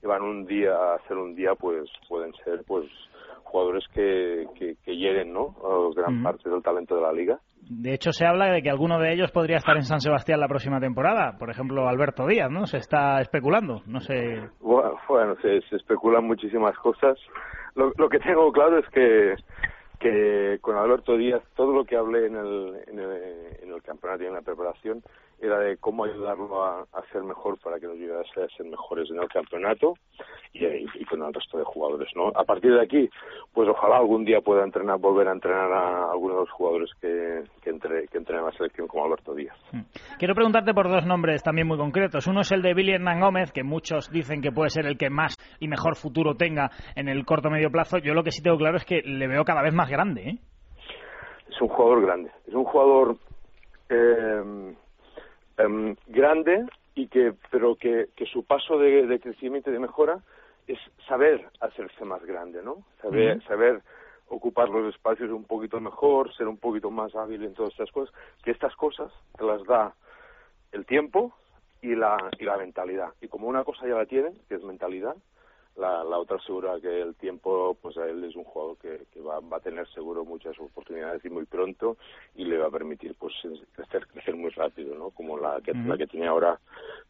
y 0.04 0.08
van 0.08 0.24
un 0.24 0.46
día 0.46 0.76
a 0.76 0.96
hacer 0.96 1.16
un 1.16 1.36
día, 1.36 1.56
pues 1.56 1.90
pueden 2.10 2.34
ser 2.44 2.66
pues 2.68 2.86
jugadores 3.44 3.86
que, 3.94 4.46
que, 4.56 4.76
que 4.84 4.98
lleguen, 4.98 5.32
¿no? 5.32 5.56
gran 5.96 6.22
parte 6.22 6.50
del 6.50 6.62
talento 6.62 6.96
de 6.96 7.02
la 7.02 7.14
liga. 7.14 7.40
De 7.70 7.94
hecho, 7.94 8.12
se 8.12 8.26
habla 8.26 8.52
de 8.52 8.62
que 8.62 8.70
alguno 8.70 8.98
de 9.00 9.14
ellos 9.14 9.32
podría 9.32 9.58
estar 9.58 9.76
en 9.76 9.84
San 9.84 10.00
Sebastián 10.00 10.40
la 10.40 10.48
próxima 10.48 10.80
temporada. 10.80 11.38
Por 11.38 11.50
ejemplo, 11.50 11.88
Alberto 11.88 12.26
Díaz, 12.26 12.50
¿no? 12.50 12.66
Se 12.66 12.78
está 12.78 13.20
especulando. 13.20 13.82
No 13.86 14.00
sé. 14.00 14.50
Bueno, 14.60 15.36
se, 15.42 15.58
especulan 15.76 16.26
muchísimas 16.26 16.78
cosas. 16.78 17.18
Lo, 17.76 17.92
lo, 17.98 18.10
que 18.10 18.20
tengo 18.20 18.52
claro 18.52 18.80
es 18.80 18.88
que, 18.90 19.36
que 20.00 20.58
con 20.62 20.78
Alberto 20.78 21.18
Díaz, 21.18 21.42
todo 21.56 21.74
lo 21.74 21.84
que 21.84 21.98
hablé 21.98 22.28
en 22.28 22.36
el, 22.36 22.76
en 22.88 23.00
el, 23.00 23.12
en 23.62 23.74
el 23.74 23.82
campeonato 23.82 24.24
y 24.24 24.28
en 24.28 24.34
la 24.34 24.42
preparación 24.42 25.02
era 25.40 25.60
de 25.60 25.78
cómo 25.78 26.06
ayudarlo 26.06 26.64
a, 26.64 26.86
ser 27.12 27.24
mejor 27.24 27.60
para 27.60 27.80
que 27.80 27.88
nos 27.88 27.96
ayudase 27.96 28.44
a 28.44 28.48
ser 28.58 28.66
mejores 28.66 29.10
en 29.12 29.20
el 29.20 29.28
campeonato 29.30 29.94
y, 30.52 30.66
y, 30.66 31.06
con 31.06 31.22
el 31.24 31.34
resto 31.34 31.58
de 31.58 31.64
jugadores, 31.64 32.10
¿no? 32.16 32.30
A 32.30 32.44
partir 32.44 32.74
de 32.74 32.82
aquí, 32.82 33.10
pues 33.54 33.70
ojalá 33.70 33.98
algún 33.98 34.26
día 34.26 34.42
pueda 34.42 34.64
entrenar, 34.64 34.98
volver 34.98 35.28
a 35.28 35.34
entrenar 35.34 35.72
a 35.72 36.12
algunos 36.12 36.38
de 36.38 36.42
los 36.42 36.52
jugadores 36.52 36.90
que, 37.00 37.44
que, 37.62 37.70
entre, 37.70 38.08
que 38.08 38.18
entrenan 38.18 38.46
la 38.46 38.52
selección 38.52 38.88
como 38.88 39.06
Alberto 39.06 39.34
Díaz. 39.36 39.56
Hmm. 39.72 39.82
Quiero 40.18 40.34
preguntarte 40.34 40.74
por 40.74 40.90
dos 40.90 41.06
nombres 41.06 41.44
también 41.44 41.68
muy 41.68 41.78
concretos. 41.78 42.26
Uno 42.28 42.42
es 42.42 42.52
el 42.52 42.62
de 42.62 42.74
Billy 42.74 42.94
Hernán 42.94 43.20
Gómez, 43.20 43.52
que 43.52 43.64
muchos 43.64 44.10
dicen 44.12 44.42
que 44.42 44.52
puede 44.52 44.70
ser 44.70 44.86
el 44.86 44.98
que 44.98 45.10
más 45.10 45.38
y 45.60 45.68
mejor 45.68 45.96
futuro 45.96 46.36
tenga 46.36 46.72
en 46.96 47.08
el 47.08 47.26
corto 47.26 47.50
medio 47.50 47.70
plazo. 47.70 48.00
Yo 48.00 48.14
lo 48.14 48.24
que 48.24 48.32
sí 48.32 48.42
tengo 48.42 48.58
claro 48.58 48.78
es 48.78 48.86
que 48.86 49.02
le 49.04 49.28
veo 49.28 49.44
cada 49.44 49.62
vez 49.62 49.74
más 49.74 49.90
grande, 49.90 50.30
¿eh? 50.30 50.38
Es 51.50 51.62
un 51.62 51.70
jugador 51.70 52.06
grande. 52.06 52.32
Es 52.48 52.54
un 52.54 52.66
jugador... 52.66 53.16
Eh, 53.90 54.76
Em, 55.58 55.96
grande 56.08 56.66
y 56.96 57.08
que 57.08 57.34
pero 57.52 57.76
que, 57.76 58.10
que 58.16 58.26
su 58.26 58.44
paso 58.44 58.78
de, 58.78 59.20
crecimiento 59.20 59.70
y 59.70 59.74
de 59.74 59.80
mejora 59.80 60.20
es 60.68 60.80
saber 61.08 61.50
hacerse 61.60 62.06
más 62.06 62.24
grande 62.24 62.62
no 62.62 62.84
saber 63.02 63.42
saber 63.44 63.82
ocupar 64.28 64.70
los 64.70 64.94
espacios 64.94 65.32
un 65.32 65.46
poquito 65.46 65.80
mejor 65.80 66.34
ser 66.36 66.48
un 66.48 66.58
poquito 66.58 66.92
más 66.92 67.16
hábil 67.16 67.44
en 67.44 67.54
todas 67.54 67.72
estas 67.72 67.92
cosas 67.92 68.14
que 68.44 68.52
estas 68.52 68.76
cosas 68.76 69.12
te 69.38 69.46
las 69.46 69.64
da 69.66 69.94
el 70.72 70.86
tiempo 70.86 71.34
y 71.82 71.96
la 71.96 72.18
y 72.40 72.46
la 72.46 72.58
mentalidad. 72.58 73.14
Y 73.22 73.28
como 73.28 73.48
una 73.48 73.64
cosa 73.64 73.88
ya 73.88 73.96
la 73.96 74.06
tienen 74.06 74.34
que 74.48 74.56
es 74.56 74.64
mentalidad 74.64 75.16
la, 75.78 76.04
la 76.04 76.18
otra 76.18 76.40
segura 76.40 76.80
que 76.82 77.02
el 77.02 77.16
tiempo, 77.16 77.78
pues 77.82 77.98
a 77.98 78.06
él 78.06 78.24
es 78.24 78.36
un 78.36 78.44
jugador 78.44 78.78
que, 78.78 79.06
que 79.14 79.22
va, 79.22 79.40
va, 79.40 79.58
a 79.58 79.62
tener 79.62 79.88
seguro 79.90 80.26
muchas 80.26 80.58
oportunidades 80.60 81.24
y 81.24 81.30
muy 81.30 81.46
pronto 81.46 81.98
y 82.36 82.46
le 82.46 82.58
va 82.58 82.68
a 82.68 82.72
permitir 82.72 83.16
pues 83.20 83.34
crecer, 83.74 84.08
crecer 84.08 84.36
muy 84.36 84.50
rápido, 84.52 84.96
¿no? 84.96 85.12
Como 85.12 85.38
la 85.38 85.60
que, 85.62 85.74
la 85.74 85.98
que 85.98 86.08
tiene 86.08 86.28
ahora 86.28 86.60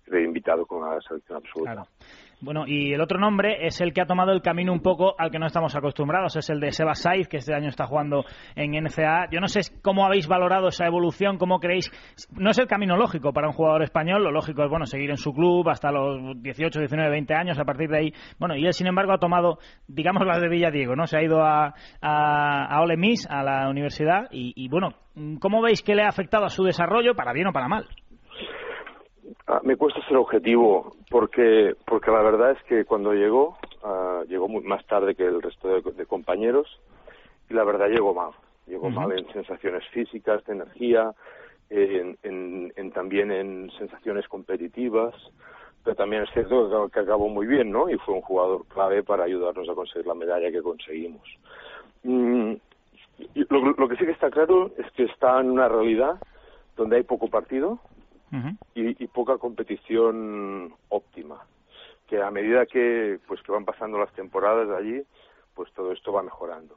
de 0.05 0.23
invitado 0.23 0.65
con 0.65 0.81
la 0.81 0.99
selección 1.01 1.37
absoluta. 1.37 1.87
Bueno, 2.39 2.67
y 2.67 2.93
el 2.93 3.01
otro 3.01 3.19
nombre 3.19 3.65
es 3.65 3.81
el 3.81 3.93
que 3.93 4.01
ha 4.01 4.05
tomado 4.05 4.31
el 4.31 4.43
camino 4.43 4.71
un 4.71 4.81
poco 4.81 5.15
al 5.17 5.31
que 5.31 5.39
no 5.39 5.47
estamos 5.47 5.75
acostumbrados, 5.75 6.35
es 6.35 6.47
el 6.51 6.59
de 6.59 6.71
Seba 6.71 6.93
Saiz, 6.93 7.27
que 7.27 7.37
este 7.37 7.55
año 7.55 7.69
está 7.69 7.87
jugando 7.87 8.25
en 8.55 8.73
NCA. 8.73 9.27
Yo 9.31 9.39
no 9.39 9.47
sé 9.47 9.61
cómo 9.81 10.05
habéis 10.05 10.27
valorado 10.27 10.67
esa 10.67 10.85
evolución, 10.85 11.39
cómo 11.39 11.59
creéis. 11.59 11.89
No 12.31 12.51
es 12.51 12.59
el 12.59 12.67
camino 12.67 12.95
lógico 12.95 13.33
para 13.33 13.47
un 13.47 13.53
jugador 13.53 13.81
español, 13.81 14.23
lo 14.23 14.31
lógico 14.31 14.63
es 14.63 14.69
bueno 14.69 14.85
seguir 14.85 15.09
en 15.09 15.17
su 15.17 15.33
club 15.33 15.67
hasta 15.67 15.91
los 15.91 16.39
18, 16.43 16.77
19, 16.77 17.09
20 17.09 17.33
años, 17.33 17.57
a 17.57 17.65
partir 17.65 17.89
de 17.89 17.97
ahí. 17.97 18.13
Bueno, 18.37 18.55
y 18.57 18.65
él 18.65 18.73
sin 18.73 18.87
embargo 18.87 19.13
ha 19.13 19.19
tomado, 19.19 19.59
digamos, 19.87 20.25
la 20.25 20.39
de 20.39 20.49
Villadiego, 20.49 20.95
¿no? 20.95 21.07
Se 21.07 21.17
ha 21.17 21.23
ido 21.23 21.41
a, 21.43 21.73
a, 22.01 22.81
Ole 22.81 22.97
Miss, 22.97 23.27
a 23.29 23.43
la 23.43 23.69
universidad, 23.69 24.27
y, 24.31 24.53
y 24.55 24.69
bueno, 24.69 24.89
¿cómo 25.39 25.61
veis 25.61 25.81
que 25.81 25.95
le 25.95 26.03
ha 26.03 26.09
afectado 26.09 26.45
a 26.45 26.49
su 26.49 26.63
desarrollo, 26.63 27.15
para 27.15 27.33
bien 27.33 27.47
o 27.47 27.53
para 27.53 27.67
mal? 27.67 27.87
Ah, 29.49 29.61
me 29.63 29.77
cuesta 29.77 30.05
ser 30.07 30.17
objetivo 30.17 30.95
porque 31.09 31.73
porque 31.85 32.11
la 32.11 32.21
verdad 32.21 32.51
es 32.51 32.63
que 32.63 32.83
cuando 32.83 33.13
llegó 33.13 33.57
ah, 33.83 34.23
llegó 34.27 34.49
muy, 34.49 34.61
más 34.63 34.85
tarde 34.87 35.15
que 35.15 35.23
el 35.23 35.41
resto 35.41 35.69
de, 35.69 36.05
compañeros 36.05 36.67
y 37.49 37.53
la 37.53 37.63
verdad 37.63 37.87
llegó 37.87 38.13
mal 38.13 38.31
llegó 38.67 38.89
mal 38.89 39.17
en 39.17 39.25
sensaciones 39.31 39.87
físicas 39.93 40.43
de 40.45 40.53
energía 40.53 41.11
en, 41.69 42.17
en, 42.23 42.91
también 42.91 43.31
en 43.31 43.69
sensaciones 43.77 44.27
competitivas 44.27 45.13
pero 45.87 45.95
también 45.95 46.23
es 46.23 46.29
cierto 46.31 46.89
que, 46.91 46.99
acabó 46.99 47.29
muy 47.29 47.47
bien 47.47 47.71
no 47.71 47.89
y 47.89 47.97
fue 47.99 48.13
un 48.13 48.21
jugador 48.21 48.65
clave 48.65 49.03
para 49.03 49.23
ayudarnos 49.23 49.69
a 49.69 49.73
conseguir 49.73 50.05
la 50.05 50.15
medalla 50.15 50.51
que 50.51 50.61
conseguimos. 50.61 51.23
Mm, 52.03 52.55
lo, 53.47 53.71
lo 53.71 53.87
que 53.87 53.95
sí 53.95 54.03
que 54.03 54.11
está 54.11 54.29
claro 54.29 54.69
es 54.77 54.91
que 54.91 55.05
está 55.05 55.39
en 55.39 55.49
una 55.49 55.69
realidad 55.69 56.19
donde 56.75 56.97
hay 56.97 57.03
poco 57.03 57.29
partido 57.29 57.79
y, 58.75 59.07
poca 59.07 59.37
competición 59.37 60.73
óptima. 60.89 61.45
Que 62.05 62.21
a 62.21 62.31
medida 62.31 62.65
que 62.65 63.21
pues 63.25 63.41
que 63.41 63.53
van 63.53 63.63
pasando 63.63 63.97
las 63.97 64.11
temporadas 64.11 64.69
allí 64.77 65.01
pues 65.53 65.71
todo 65.71 65.93
esto 65.93 66.11
va 66.11 66.21
mejorando. 66.21 66.75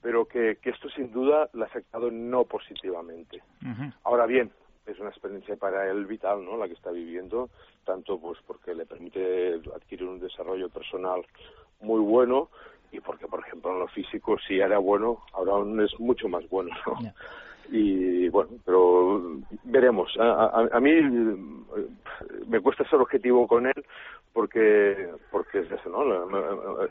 Pero 0.00 0.26
que, 0.26 0.58
que 0.62 0.70
esto 0.70 0.88
sin 0.90 1.10
duda 1.10 1.48
le 1.54 1.64
ha 1.64 1.66
afectado 1.66 2.08
no 2.12 2.44
positivamente. 2.44 3.42
Ahora 4.04 4.26
bien 4.26 4.52
es 4.86 4.98
una 4.98 5.10
experiencia 5.10 5.56
para 5.56 5.90
él 5.90 6.06
vital, 6.06 6.44
¿no? 6.44 6.56
La 6.56 6.66
que 6.66 6.74
está 6.74 6.90
viviendo, 6.90 7.48
tanto 7.84 8.18
pues 8.18 8.38
porque 8.46 8.74
le 8.74 8.86
permite 8.86 9.60
adquirir 9.74 10.06
un 10.06 10.20
desarrollo 10.20 10.68
personal 10.68 11.24
muy 11.80 12.00
bueno 12.00 12.50
y 12.92 13.00
porque, 13.00 13.26
por 13.26 13.40
ejemplo, 13.40 13.72
en 13.72 13.80
lo 13.80 13.88
físico, 13.88 14.36
si 14.46 14.60
era 14.60 14.78
bueno, 14.78 15.22
ahora 15.32 15.52
aún 15.52 15.80
es 15.80 15.98
mucho 15.98 16.28
más 16.28 16.48
bueno, 16.48 16.70
¿no? 16.86 17.12
Y 17.70 18.28
bueno, 18.28 18.50
pero 18.64 19.40
veremos. 19.64 20.14
A, 20.20 20.68
a, 20.70 20.80
mí 20.80 20.90
eh, 20.90 21.86
me 22.46 22.60
cuesta 22.60 22.88
ser 22.88 23.00
objetivo 23.00 23.46
con 23.46 23.66
él 23.66 23.86
porque 24.34 25.08
porque 25.30 25.60
es 25.60 25.72
eso, 25.72 25.88
¿no? 25.88 26.02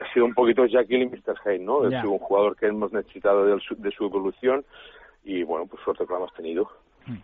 Ha 0.02 0.14
sido 0.14 0.26
un 0.26 0.34
poquito 0.34 0.66
Jackie 0.66 1.06
Mr. 1.06 1.60
¿no? 1.60 1.84
Ha 1.84 1.90
sido 1.90 2.12
un 2.12 2.20
jugador 2.20 2.56
que 2.56 2.68
hemos 2.68 2.92
necesitado 2.92 3.46
de 3.46 3.60
su, 3.60 3.76
de 3.76 3.92
su 3.92 4.06
evolución 4.06 4.66
y 5.24 5.44
bueno, 5.44 5.68
pues 5.68 5.82
suerte 5.84 6.06
que 6.06 6.12
lo 6.12 6.18
hemos 6.18 6.34
tenido. 6.34 6.70
Mm. 7.08 7.18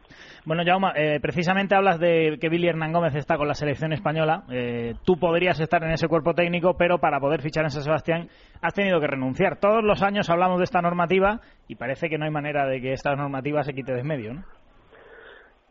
Bueno, 0.45 0.63
Jaume, 0.65 0.89
eh, 0.95 1.19
precisamente 1.21 1.75
hablas 1.75 1.99
de 1.99 2.37
que 2.39 2.49
Billy 2.49 2.67
Hernán 2.67 2.91
Gómez 2.91 3.15
está 3.15 3.37
con 3.37 3.47
la 3.47 3.53
selección 3.53 3.93
española. 3.93 4.43
Eh, 4.51 4.95
tú 5.05 5.17
podrías 5.19 5.59
estar 5.59 5.83
en 5.83 5.91
ese 5.91 6.07
cuerpo 6.07 6.33
técnico, 6.33 6.75
pero 6.77 6.99
para 6.99 7.19
poder 7.19 7.41
fichar 7.41 7.63
en 7.65 7.69
San 7.69 7.83
Sebastián 7.83 8.27
has 8.61 8.73
tenido 8.73 8.99
que 8.99 9.07
renunciar. 9.07 9.59
Todos 9.59 9.83
los 9.83 10.01
años 10.01 10.29
hablamos 10.29 10.57
de 10.57 10.65
esta 10.65 10.81
normativa 10.81 11.39
y 11.67 11.75
parece 11.75 12.09
que 12.09 12.17
no 12.17 12.25
hay 12.25 12.31
manera 12.31 12.65
de 12.65 12.81
que 12.81 12.93
esta 12.93 13.15
normativa 13.15 13.63
se 13.63 13.73
quite 13.73 13.93
de 13.93 13.99
en 13.99 14.07
medio, 14.07 14.33
¿no? 14.33 14.43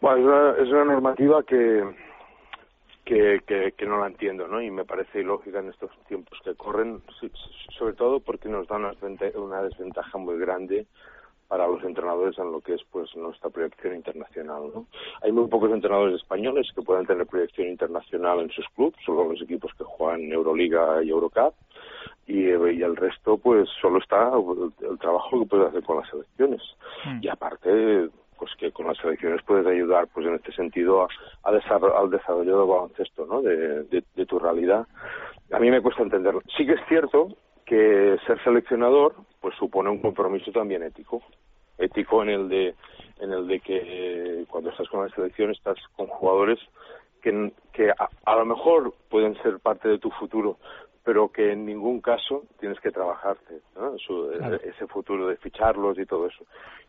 Bueno, 0.01 0.55
es 0.55 0.69
una, 0.69 0.85
normativa 0.85 1.43
que, 1.43 1.83
que, 3.05 3.41
que, 3.77 3.87
no 3.87 3.99
la 3.99 4.07
entiendo, 4.07 4.47
¿no? 4.47 4.63
Y 4.63 4.71
me 4.71 4.85
parece 4.85 5.21
ilógica 5.21 5.59
en 5.59 5.71
estos 5.71 5.91
tiempos 6.07 6.39
que 6.45 6.55
corren, 6.55 7.03
sobre 7.77 7.95
todo 7.95 8.21
porque 8.21 8.49
nos 8.49 8.69
da 8.69 8.77
una 8.77 9.63
desventaja 9.63 10.19
muy 10.19 10.39
grande 10.39 10.87
para 11.49 11.67
los 11.67 11.83
entrenadores 11.83 12.39
en 12.39 12.53
lo 12.53 12.61
que 12.61 12.75
es 12.75 12.83
pues 12.93 13.15
nuestra 13.17 13.49
proyección 13.49 13.97
internacional. 13.97 14.71
¿no? 14.75 14.87
Hay 15.23 15.33
muy 15.33 15.49
pocos 15.49 15.73
entrenadores 15.73 16.17
españoles 16.17 16.71
que 16.75 16.83
puedan 16.83 17.07
tener 17.07 17.27
proyección 17.27 17.69
internacional 17.69 18.41
en 18.41 18.51
sus 18.51 18.67
clubes, 18.77 18.95
solo 19.05 19.33
los 19.33 19.43
equipos 19.43 19.73
que 19.77 19.85
juegan 19.85 20.31
Euroliga 20.31 21.03
y 21.03 21.09
Eurocup, 21.09 21.55
y, 22.27 22.43
y 22.43 22.83
el 22.83 22.97
resto 22.97 23.39
pues 23.39 23.69
solo 23.81 23.99
está 23.99 24.31
el, 24.83 24.99
trabajo 24.99 25.41
que 25.41 25.47
puedes 25.47 25.69
hacer 25.69 25.83
con 25.83 25.97
las 25.97 26.11
selecciones. 26.11 26.63
Mm. 27.07 27.21
Y 27.23 27.29
aparte 27.29 28.11
pues 28.39 28.53
que 28.57 28.71
con 28.71 28.87
las 28.87 28.99
selecciones 28.99 29.43
puedes 29.45 29.67
ayudar 29.67 30.07
pues 30.15 30.27
en 30.27 30.35
este 30.35 30.53
sentido 30.53 31.03
a, 31.03 31.09
al 31.43 32.11
desarrollo 32.11 32.59
del 32.59 32.69
baloncesto 32.69 33.27
¿no? 33.27 33.43
de, 33.43 33.83
de 33.83 34.27
tu 34.27 34.39
realidad. 34.39 34.87
A 35.51 35.59
mí 35.59 35.71
me 35.71 35.81
cuesta 35.81 36.03
entenderlo. 36.03 36.43
Sí 36.57 36.67
que 36.67 36.75
es 36.75 36.81
cierto 36.89 37.29
que 37.65 38.17
ser 38.27 38.43
seleccionador 38.45 39.15
pues 39.41 39.55
supone 39.57 39.91
un 39.91 40.01
compromiso 40.01 40.51
también 40.53 40.83
ético 40.83 41.23
ético 41.79 42.23
en 42.23 42.29
el 42.29 42.49
de 42.49 42.75
en 43.21 43.33
el 43.33 43.47
de 43.49 43.61
que 43.61 44.45
cuando 44.49 44.71
estás 44.71 44.89
con 44.89 45.05
la 45.05 45.15
selección 45.15 45.51
estás 45.51 45.77
con 45.97 46.07
jugadores 46.07 46.59
que, 47.21 47.53
que 47.73 47.91
a, 47.91 48.37
lo 48.37 48.45
mejor 48.45 48.95
pueden 49.09 49.35
ser 49.43 49.59
parte 49.59 49.89
de 49.89 49.99
tu 49.99 50.11
futuro 50.11 50.59
pero 51.05 51.29
que 51.29 51.53
en 51.53 51.65
ningún 51.65 52.01
caso 52.01 52.45
tienes 52.61 52.79
que 52.81 52.91
trabajarte 52.91 53.61
ese 54.63 54.87
futuro 54.89 55.27
de 55.27 55.37
ficharlos 55.39 55.99
y 55.99 56.05
todo 56.05 56.27
eso. 56.27 56.45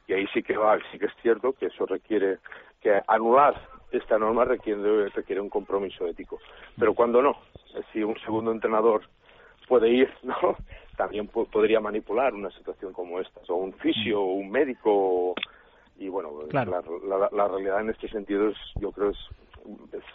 Y 0.08 0.14
ahí 0.14 0.28
sí 0.34 0.44
que 0.44 0.58
va 0.58 0.78
sí 0.92 1.00
que 1.00 1.06
es 1.06 1.14
cierto 1.22 1.54
que 1.54 1.68
eso 1.68 1.86
requiere 1.86 2.40
que 2.82 3.00
anular 3.08 3.56
esta 3.92 4.18
norma 4.20 4.44
requiere 4.44 5.08
requiere 5.10 5.40
un 5.40 5.50
compromiso 5.50 6.06
ético. 6.06 6.38
Pero 6.78 6.94
cuando 6.94 7.22
no 7.22 7.38
si 7.94 8.04
un 8.04 8.20
segundo 8.20 8.52
entrenador 8.52 9.04
puede 9.68 9.90
ir, 9.90 10.10
¿no? 10.24 10.58
También 11.00 11.30
podría 11.30 11.80
manipular 11.80 12.34
una 12.34 12.50
situación 12.50 12.92
como 12.92 13.22
esta, 13.22 13.40
o 13.48 13.56
un 13.56 13.72
fisio, 13.72 14.20
o 14.20 14.34
un 14.34 14.52
médico, 14.52 15.34
y 15.98 16.10
bueno, 16.10 16.30
la, 16.52 16.66
la, 17.32 17.48
realidad 17.48 17.80
en 17.80 17.92
este 17.92 18.10
sentido 18.10 18.50
es, 18.50 18.58
yo 18.82 18.92
creo, 18.92 19.12
es, 19.12 19.18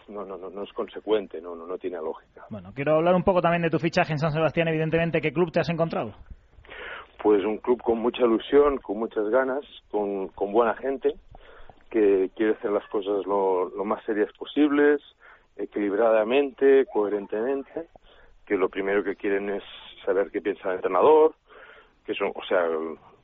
no, 0.08 0.26
no, 0.26 0.36
no, 0.36 0.62
es 0.62 0.70
consecuente, 0.74 1.40
no, 1.40 1.54
no, 1.54 1.66
no 1.66 1.78
tiene 1.78 1.96
lógica. 1.96 2.44
Bueno, 2.50 2.70
quiero 2.74 2.96
hablar 2.96 3.14
un 3.14 3.22
poco 3.22 3.40
también 3.40 3.62
de 3.62 3.70
tu 3.70 3.78
fichaje 3.78 4.12
en 4.12 4.18
San 4.18 4.32
Sebastián, 4.32 4.68
evidentemente, 4.68 5.22
¿qué 5.22 5.32
club 5.32 5.50
te 5.50 5.60
has 5.60 5.70
encontrado? 5.70 6.12
Pues 7.22 7.42
un 7.46 7.56
club 7.56 7.80
con 7.80 8.00
mucha 8.00 8.22
ilusión, 8.22 8.76
con 8.76 8.98
muchas 8.98 9.26
ganas, 9.30 9.64
con, 9.90 10.28
con 10.28 10.52
buena 10.52 10.74
gente, 10.74 11.14
que 11.88 12.28
quiere 12.36 12.52
hacer 12.52 12.72
las 12.72 12.86
cosas 12.88 13.24
lo, 13.24 13.70
lo 13.70 13.86
más 13.86 14.04
serias 14.04 14.30
posibles, 14.36 15.00
equilibradamente, 15.56 16.84
coherentemente, 16.92 17.88
que 18.44 18.58
lo 18.58 18.68
primero 18.68 19.02
que 19.02 19.16
quieren 19.16 19.48
es 19.48 19.62
saber 20.04 20.30
qué 20.30 20.40
piensa 20.40 20.70
el 20.70 20.76
entrenador, 20.76 21.34
que 22.04 22.14
son, 22.14 22.32
o 22.34 22.44
sea, 22.44 22.66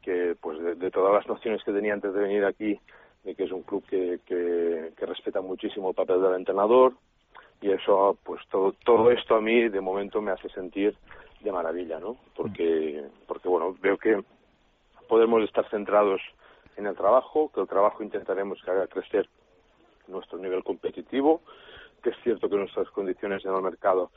que 0.02 0.36
pues 0.40 0.58
de, 0.78 0.90
todas 0.90 1.14
las 1.14 1.26
nociones 1.26 1.62
que 1.64 1.72
tenía 1.72 1.94
antes 1.94 2.12
de 2.14 2.20
venir 2.20 2.44
aquí, 2.44 2.78
de 3.24 3.34
que 3.34 3.44
es 3.44 3.52
un 3.52 3.62
club 3.62 3.84
que, 3.86 4.20
que, 4.24 4.92
que, 4.96 5.06
respeta 5.06 5.40
muchísimo 5.40 5.90
el 5.90 5.94
papel 5.94 6.22
del 6.22 6.34
entrenador 6.34 6.94
y 7.60 7.70
eso, 7.70 8.16
pues 8.24 8.40
todo, 8.50 8.74
todo 8.84 9.10
esto 9.10 9.36
a 9.36 9.40
mí 9.40 9.68
de 9.68 9.80
momento 9.80 10.22
me 10.22 10.32
hace 10.32 10.48
sentir 10.48 10.96
de 11.40 11.52
maravilla, 11.52 11.98
¿no? 11.98 12.16
Porque, 12.34 13.04
porque 13.26 13.48
bueno, 13.48 13.74
veo 13.80 13.98
que 13.98 14.22
podemos 15.08 15.42
estar 15.42 15.68
centrados 15.70 16.20
en 16.76 16.86
el 16.86 16.96
trabajo, 16.96 17.50
que 17.52 17.60
el 17.60 17.68
trabajo 17.68 18.02
intentaremos 18.02 18.60
que 18.62 18.70
haga 18.70 18.86
crecer 18.86 19.28
nuestro 20.08 20.38
nivel 20.38 20.64
competitivo, 20.64 21.42
que 22.02 22.10
es 22.10 22.16
cierto 22.22 22.48
que 22.48 22.56
nuestras 22.56 22.88
condiciones 22.90 23.44
en 23.44 23.54
el 23.54 23.62
mercado 23.62 24.10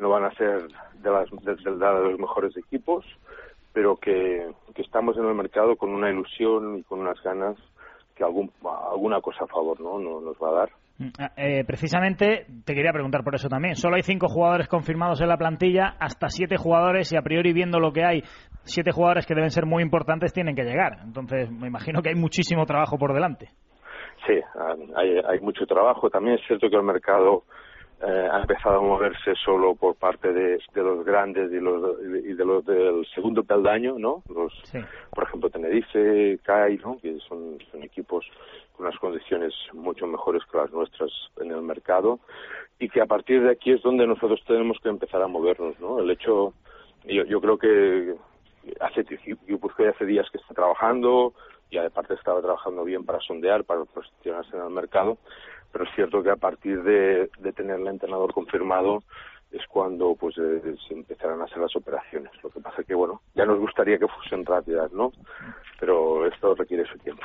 no 0.00 0.08
van 0.08 0.24
a 0.24 0.34
ser 0.34 0.62
de, 0.94 1.10
las, 1.10 1.30
de, 1.30 1.54
los 1.78 2.18
mejores 2.18 2.56
equipos, 2.56 3.04
pero 3.72 3.96
que, 3.96 4.50
estamos 4.76 5.16
en 5.18 5.26
el 5.26 5.34
mercado 5.34 5.76
con 5.76 5.90
una 5.90 6.10
ilusión 6.10 6.78
y 6.78 6.82
con 6.84 7.00
unas 7.00 7.22
ganas 7.22 7.56
que 8.16 8.24
algún, 8.24 8.50
alguna 8.90 9.20
cosa 9.20 9.44
a 9.44 9.46
favor 9.46 9.78
¿no? 9.80 9.98
nos 9.98 10.36
va 10.36 10.48
a 10.48 10.60
dar. 10.60 10.70
Mm, 10.98 11.08
ah, 11.18 11.32
eh, 11.36 11.64
precisamente 11.64 12.46
te 12.64 12.74
quería 12.74 12.92
preguntar 12.92 13.22
por 13.22 13.34
eso 13.34 13.48
también. 13.48 13.76
Solo 13.76 13.96
hay 13.96 14.02
cinco 14.02 14.28
jugadores 14.28 14.68
confirmados 14.68 15.20
en 15.20 15.28
la 15.28 15.36
plantilla, 15.36 15.96
hasta 16.00 16.28
siete 16.28 16.56
jugadores 16.56 17.12
y 17.12 17.16
a 17.16 17.22
priori 17.22 17.52
viendo 17.52 17.78
lo 17.78 17.92
que 17.92 18.04
hay, 18.04 18.22
siete 18.62 18.92
jugadores 18.92 19.26
que 19.26 19.34
deben 19.34 19.50
ser 19.50 19.66
muy 19.66 19.82
importantes 19.82 20.32
tienen 20.32 20.56
que 20.56 20.64
llegar. 20.64 20.98
Entonces 21.04 21.50
me 21.50 21.68
imagino 21.68 22.02
que 22.02 22.08
hay 22.08 22.14
muchísimo 22.14 22.64
trabajo 22.64 22.98
por 22.98 23.12
delante. 23.12 23.50
Sí, 24.26 24.34
hay, 24.96 25.18
hay 25.26 25.40
mucho 25.40 25.66
trabajo. 25.66 26.10
También 26.10 26.36
es 26.36 26.46
cierto 26.46 26.68
que 26.68 26.76
el 26.76 26.82
mercado 26.82 27.44
eh, 28.02 28.28
ha 28.32 28.40
empezado 28.40 28.78
a 28.78 28.82
moverse 28.82 29.34
solo 29.44 29.74
por 29.74 29.94
parte 29.94 30.32
de, 30.32 30.58
de 30.72 30.82
los 30.82 31.04
grandes 31.04 31.52
y, 31.52 31.60
los, 31.60 31.98
y 32.00 32.32
de 32.32 32.44
los 32.46 32.64
del 32.64 33.06
segundo 33.14 33.44
peldaño, 33.44 33.98
¿no? 33.98 34.22
Los, 34.34 34.54
Por 35.10 35.24
ejemplo, 35.24 35.50
Tenerife, 35.50 36.38
CAI, 36.42 36.78
¿no? 36.78 36.98
Que 36.98 37.18
son, 37.28 37.58
son 37.70 37.82
equipos 37.82 38.24
con 38.74 38.86
unas 38.86 38.98
condiciones 38.98 39.52
mucho 39.74 40.06
mejores 40.06 40.42
que 40.50 40.56
las 40.56 40.72
nuestras 40.72 41.10
en 41.40 41.50
el 41.50 41.60
mercado 41.60 42.20
y 42.78 42.88
que 42.88 43.02
a 43.02 43.06
partir 43.06 43.42
de 43.42 43.50
aquí 43.50 43.72
es 43.72 43.82
donde 43.82 44.06
nosotros 44.06 44.40
tenemos 44.46 44.78
que 44.82 44.88
empezar 44.88 45.20
a 45.20 45.26
movernos, 45.26 45.78
¿no? 45.78 46.00
El 46.00 46.10
hecho, 46.10 46.54
yo, 47.04 47.24
yo 47.24 47.38
creo 47.42 47.58
que 47.58 48.14
hace, 48.80 49.04
yo 49.46 49.58
hace 49.90 50.06
días 50.06 50.26
que 50.30 50.38
está 50.38 50.54
trabajando 50.54 51.34
y 51.68 51.76
aparte 51.76 52.14
estaba 52.14 52.40
trabajando 52.40 52.82
bien 52.82 53.04
para 53.04 53.20
sondear, 53.20 53.64
para 53.64 53.84
posicionarse 53.84 54.56
en 54.56 54.62
el 54.62 54.70
mercado 54.70 55.18
pero 55.72 55.84
es 55.84 55.90
cierto 55.94 56.22
que 56.22 56.30
a 56.30 56.36
partir 56.36 56.82
de, 56.82 57.30
de 57.38 57.52
tener 57.52 57.80
el 57.80 57.86
entrenador 57.86 58.32
confirmado 58.32 59.02
es 59.52 59.66
cuando 59.66 60.14
pues 60.14 60.36
eh, 60.38 60.74
se 60.86 60.94
empezarán 60.94 61.40
a 61.40 61.44
hacer 61.44 61.58
las 61.58 61.74
operaciones. 61.74 62.30
Lo 62.42 62.50
que 62.50 62.60
pasa 62.60 62.82
que 62.84 62.94
bueno, 62.94 63.20
ya 63.34 63.44
nos 63.44 63.58
gustaría 63.58 63.98
que 63.98 64.06
fuesen 64.06 64.44
rápidas, 64.44 64.92
¿no? 64.92 65.10
Pero 65.78 66.26
esto 66.26 66.54
requiere 66.54 66.84
su 66.84 66.96
tiempo. 66.98 67.22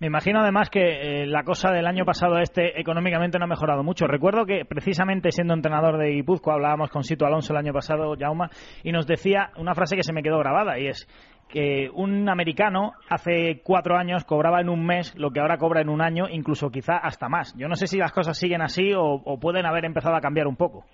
Me 0.00 0.06
imagino 0.06 0.40
además 0.40 0.70
que 0.70 1.22
eh, 1.22 1.26
la 1.26 1.42
cosa 1.42 1.70
del 1.72 1.86
año 1.86 2.04
pasado 2.04 2.38
este 2.38 2.80
económicamente 2.80 3.38
no 3.38 3.44
ha 3.44 3.48
mejorado 3.48 3.82
mucho. 3.82 4.06
Recuerdo 4.06 4.46
que 4.46 4.64
precisamente 4.64 5.30
siendo 5.32 5.54
entrenador 5.54 5.98
de 5.98 6.12
Guipúzcoa 6.12 6.54
hablábamos 6.54 6.90
con 6.90 7.04
Sito 7.04 7.26
Alonso 7.26 7.52
el 7.52 7.58
año 7.58 7.74
pasado, 7.74 8.14
Jauma, 8.18 8.48
y 8.82 8.92
nos 8.92 9.06
decía 9.06 9.50
una 9.58 9.74
frase 9.74 9.96
que 9.96 10.02
se 10.02 10.14
me 10.14 10.22
quedó 10.22 10.38
grabada 10.38 10.78
y 10.78 10.88
es 10.88 11.06
que 11.48 11.90
un 11.92 12.28
americano 12.28 12.92
hace 13.08 13.60
cuatro 13.62 13.96
años 13.96 14.24
cobraba 14.24 14.60
en 14.60 14.68
un 14.68 14.84
mes 14.84 15.14
lo 15.16 15.30
que 15.30 15.40
ahora 15.40 15.58
cobra 15.58 15.80
en 15.80 15.88
un 15.88 16.02
año, 16.02 16.26
incluso 16.28 16.70
quizá 16.70 16.96
hasta 16.96 17.28
más. 17.28 17.54
Yo 17.56 17.68
no 17.68 17.76
sé 17.76 17.86
si 17.86 17.98
las 17.98 18.12
cosas 18.12 18.38
siguen 18.38 18.62
así 18.62 18.92
o, 18.96 19.20
pueden 19.40 19.66
haber 19.66 19.84
empezado 19.84 20.16
a 20.16 20.20
cambiar 20.20 20.46
un 20.46 20.56
poco. 20.56 20.84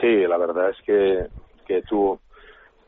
Sí, 0.00 0.26
la 0.26 0.36
verdad 0.36 0.70
es 0.70 0.76
que, 0.84 1.26
que 1.66 1.82
tú, 1.82 2.18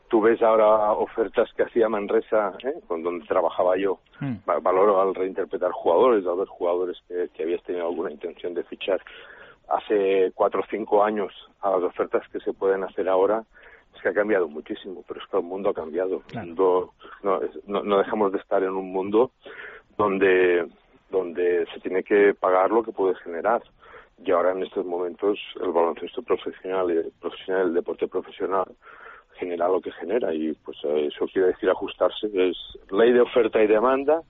tú 0.07 0.21
ves 0.21 0.41
ahora 0.41 0.93
ofertas 0.93 1.49
que 1.55 1.63
hacía 1.63 1.89
Manresa, 1.89 2.53
¿eh? 2.63 2.79
con 2.87 3.03
donde 3.03 3.25
trabajaba 3.25 3.75
yo. 3.77 3.99
Hmm. 4.19 4.37
Valoro 4.61 5.01
al 5.01 5.15
reinterpretar 5.15 5.71
jugadores, 5.71 6.25
al 6.25 6.37
ver 6.37 6.47
jugadores 6.47 6.97
que, 7.07 7.29
que 7.33 7.43
habías 7.43 7.63
tenido 7.63 7.87
alguna 7.87 8.11
intención 8.11 8.53
de 8.53 8.63
fichar 8.63 9.01
hace 9.67 10.31
cuatro 10.33 10.61
o 10.61 10.65
cinco 10.69 11.03
años 11.03 11.31
a 11.61 11.71
las 11.71 11.83
ofertas 11.83 12.27
que 12.29 12.39
se 12.39 12.53
pueden 12.53 12.83
hacer 12.83 13.07
ahora 13.07 13.43
es 13.99 14.03
que 14.03 14.09
ha 14.09 14.13
cambiado 14.13 14.47
muchísimo, 14.47 15.03
pero 15.07 15.19
es 15.19 15.27
que 15.27 15.37
el 15.37 15.43
mundo 15.43 15.69
ha 15.69 15.73
cambiado. 15.73 16.23
no, 16.33 16.91
no, 17.67 17.97
dejamos 17.97 18.31
de 18.31 18.37
estar 18.37 18.63
en 18.63 18.69
un 18.69 18.91
mundo 18.91 19.31
donde, 19.97 20.65
donde 21.09 21.65
se 21.73 21.79
tiene 21.81 22.03
que 22.03 22.33
pagar 22.33 22.71
lo 22.71 22.83
que 22.83 22.93
puedes 22.93 23.19
generar. 23.19 23.61
Y 24.23 24.31
ahora 24.31 24.51
en 24.51 24.63
estos 24.63 24.85
momentos 24.85 25.37
el 25.61 25.71
baloncesto 25.71 26.21
profesional, 26.21 26.89
el, 26.89 27.11
profesional, 27.19 27.67
el 27.67 27.73
deporte 27.73 28.07
profesional 28.07 28.65
genera 29.35 29.67
lo 29.67 29.79
que 29.79 29.91
genera 29.93 30.33
y 30.33 30.53
pues 30.53 30.77
eso 30.83 31.25
quiere 31.27 31.49
decir 31.49 31.69
ajustarse. 31.69 32.27
Es 32.33 32.57
ley 32.91 33.11
de 33.11 33.21
oferta 33.21 33.61
y 33.61 33.67
demanda 33.67 34.21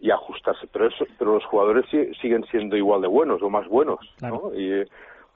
y 0.00 0.10
ajustarse. 0.10 0.66
Pero 0.72 0.88
eso, 0.88 1.04
pero 1.18 1.34
los 1.34 1.44
jugadores 1.44 1.86
siguen 2.20 2.44
siendo 2.50 2.76
igual 2.76 3.00
de 3.00 3.08
buenos 3.08 3.42
o 3.42 3.50
más 3.50 3.66
buenos, 3.68 4.00
¿no? 4.20 4.52
Y, 4.54 4.84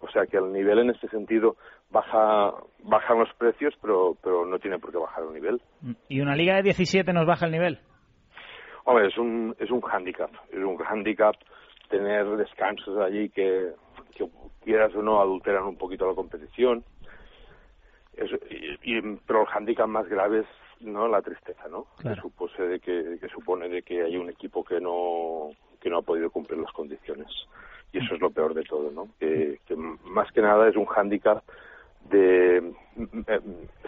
o 0.01 0.09
sea 0.11 0.27
que 0.27 0.37
el 0.37 0.53
nivel 0.53 0.79
en 0.81 0.91
este 0.91 1.09
sentido 1.09 1.57
baja 1.91 2.55
bajan 2.85 3.19
los 3.19 3.33
precios, 3.35 3.75
pero 3.81 4.17
pero 4.23 4.47
no 4.47 4.59
tiene 4.59 4.79
por 4.79 4.93
qué 4.93 4.99
bajar 4.99 5.25
el 5.25 5.35
nivel. 5.35 5.61
¿Y 6.09 6.21
una 6.21 6.37
liga 6.37 6.57
de 6.57 6.63
17 6.63 7.13
nos 7.13 7.27
baja 7.27 7.47
el 7.47 7.53
nivel? 7.53 7.79
Hombre, 8.85 9.09
es 9.09 9.19
un 9.19 9.55
es 9.59 9.71
un 9.71 9.81
hándicap, 9.81 10.31
es 10.51 10.59
un 10.59 10.77
hándicap 10.79 11.35
tener 11.89 12.27
descansos 12.37 12.99
allí 12.99 13.31
que, 13.31 13.73
que 14.15 14.29
quieras 14.63 14.95
o 14.95 15.03
no 15.03 15.21
adulteran 15.21 15.65
un 15.65 15.77
poquito 15.77 16.07
la 16.07 16.15
competición. 16.15 16.85
y, 18.83 19.01
pero 19.27 19.43
el 19.43 19.47
hándicap 19.47 19.89
más 19.89 20.09
grave 20.09 20.41
es 20.41 20.47
no 20.81 21.09
la 21.09 21.23
tristeza, 21.23 21.67
¿no? 21.69 21.87
Que, 22.01 22.15
supone 22.15 22.69
de 22.69 22.81
que, 22.81 23.19
que 23.21 23.29
supone 23.29 23.69
de 23.69 23.83
que 23.83 24.03
hay 24.03 24.17
un 24.17 24.31
equipo 24.31 24.65
que 24.65 24.81
no 24.81 25.51
que 25.81 25.91
no 25.91 25.99
ha 25.99 26.03
podido 26.03 26.31
cumplir 26.31 26.61
las 26.61 26.73
condiciones 26.73 27.29
y 27.93 27.99
eso 27.99 28.15
es 28.15 28.21
lo 28.21 28.31
peor 28.31 28.55
de 28.55 28.65
todo, 28.65 28.91
¿no? 28.91 29.09
Que, 29.19 29.59
más 30.05 30.31
que 30.33 30.43
nada 30.43 30.69
es 30.69 30.77
un 30.77 30.87
hándicap 30.87 31.43
de 32.11 32.73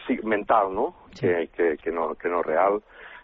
sí, 0.07 0.19
mental, 0.23 0.75
¿no? 0.75 0.95
Que, 1.19 1.49
que, 1.83 1.91
no 1.91 2.15
que 2.15 2.29
no 2.29 2.43
real 2.43 2.83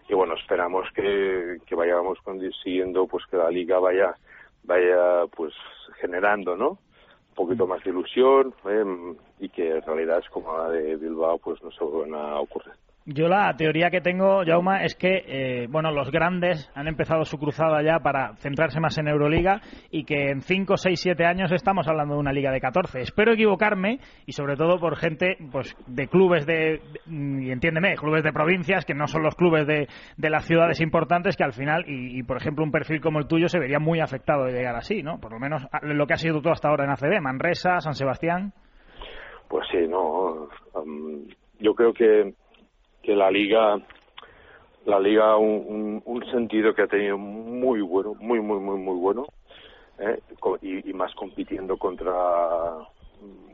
y 0.09 0.13
bueno 0.13 0.35
esperamos 0.35 0.87
que, 0.93 1.57
que 1.65 1.75
vayamos 1.75 2.19
consiguiendo 2.21 3.07
pues 3.07 3.25
que 3.29 3.37
la 3.37 3.49
liga 3.49 3.79
vaya 3.79 4.15
vaya 4.63 5.25
pues 5.35 5.53
generando, 5.99 6.55
¿no? 6.55 6.69
Un 6.69 7.35
poquito 7.35 7.67
más 7.67 7.83
de 7.83 7.91
ilusión 7.91 8.53
eh, 8.69 9.15
y 9.39 9.49
que 9.49 9.77
en 9.77 9.81
realidad 9.81 10.19
es 10.19 10.29
como 10.29 10.57
la 10.57 10.69
de 10.69 10.95
Bilbao 10.95 11.37
pues 11.37 11.61
no 11.63 11.71
se 11.71 11.83
vuelvan 11.83 12.19
a 12.19 12.39
ocurrir. 12.39 12.73
Yo 13.09 13.29
la 13.29 13.55
teoría 13.55 13.89
que 13.89 14.01
tengo, 14.01 14.43
Jauma, 14.45 14.83
es 14.83 14.93
que 14.93 15.23
eh, 15.25 15.67
bueno, 15.69 15.91
los 15.91 16.11
grandes 16.11 16.69
han 16.75 16.89
empezado 16.89 17.23
su 17.23 17.37
cruzada 17.37 17.81
ya 17.81 17.99
para 17.99 18.35
centrarse 18.35 18.81
más 18.81 18.97
en 18.97 19.07
Euroliga 19.07 19.61
y 19.89 20.03
que 20.03 20.29
en 20.29 20.41
5, 20.41 20.75
6, 20.75 20.99
7 20.99 21.23
años 21.23 21.53
estamos 21.53 21.87
hablando 21.87 22.15
de 22.15 22.19
una 22.19 22.33
liga 22.33 22.51
de 22.51 22.59
14. 22.59 22.99
Espero 22.99 23.31
equivocarme 23.31 24.01
y 24.25 24.33
sobre 24.33 24.57
todo 24.57 24.77
por 24.81 24.97
gente 24.97 25.37
pues 25.53 25.73
de 25.87 26.09
clubes 26.09 26.45
de, 26.45 26.81
y 27.05 27.49
entiéndeme, 27.49 27.95
clubes 27.95 28.23
de 28.23 28.33
provincias 28.33 28.83
que 28.83 28.93
no 28.93 29.07
son 29.07 29.23
los 29.23 29.35
clubes 29.35 29.65
de, 29.65 29.87
de 30.17 30.29
las 30.29 30.43
ciudades 30.43 30.81
importantes 30.81 31.37
que 31.37 31.45
al 31.45 31.53
final, 31.53 31.85
y, 31.87 32.21
por 32.23 32.35
ejemplo 32.35 32.65
un 32.65 32.71
perfil 32.71 32.99
como 32.99 33.19
el 33.19 33.27
tuyo 33.27 33.47
se 33.47 33.57
vería 33.57 33.79
muy 33.79 34.01
afectado 34.01 34.43
de 34.43 34.51
llegar 34.51 34.75
así, 34.75 35.01
¿no? 35.01 35.17
Por 35.21 35.31
lo 35.31 35.39
menos 35.39 35.65
lo 35.81 36.07
que 36.07 36.13
ha 36.13 36.17
sido 36.17 36.41
todo 36.41 36.51
hasta 36.51 36.67
ahora 36.67 36.83
en 36.83 36.89
ACB, 36.89 37.21
Manresa, 37.21 37.79
San 37.79 37.93
Sebastián. 37.93 38.51
Pues 39.47 39.65
sí, 39.71 39.87
no. 39.87 40.49
Um, 40.73 41.25
yo 41.61 41.73
creo 41.73 41.93
que 41.93 42.33
que 43.07 43.15
la 43.15 43.31
liga 43.31 43.79
la 44.83 44.99
liga 44.99 45.37
un, 45.37 46.01
un, 46.03 46.25
sentido 46.29 46.73
que 46.73 46.81
ha 46.81 46.87
tenido 46.87 47.17
muy 47.17 47.79
bueno, 47.79 48.15
muy 48.19 48.41
muy 48.41 48.59
muy 48.59 48.77
muy 48.77 48.99
bueno 48.99 49.25
¿eh? 49.99 50.19
y, 50.61 50.91
más 50.91 51.15
compitiendo 51.15 51.77
contra 51.77 52.13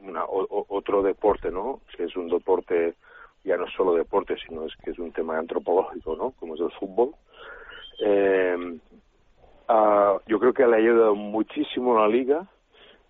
una, 0.01 0.25
otro 0.27 1.03
deporte, 1.03 1.51
¿no? 1.51 1.81
Que 1.95 2.05
es 2.05 2.15
un 2.15 2.29
deporte 2.29 2.95
ya 3.43 3.55
no 3.55 3.67
solo 3.77 3.93
deporte, 3.93 4.35
sino 4.47 4.65
es 4.65 4.75
que 4.77 4.89
es 4.89 4.97
un 4.97 5.11
tema 5.11 5.37
antropológico, 5.37 6.15
¿no? 6.15 6.31
Como 6.31 6.55
es 6.55 6.61
el 6.61 6.71
fútbol. 6.71 7.11
Eh, 7.99 8.79
yo 10.27 10.39
creo 10.39 10.53
que 10.53 10.65
le 10.65 10.75
ha 10.77 10.79
ayudado 10.79 11.13
muchísimo 11.13 11.95
a 11.95 12.01
la 12.01 12.07
liga 12.07 12.47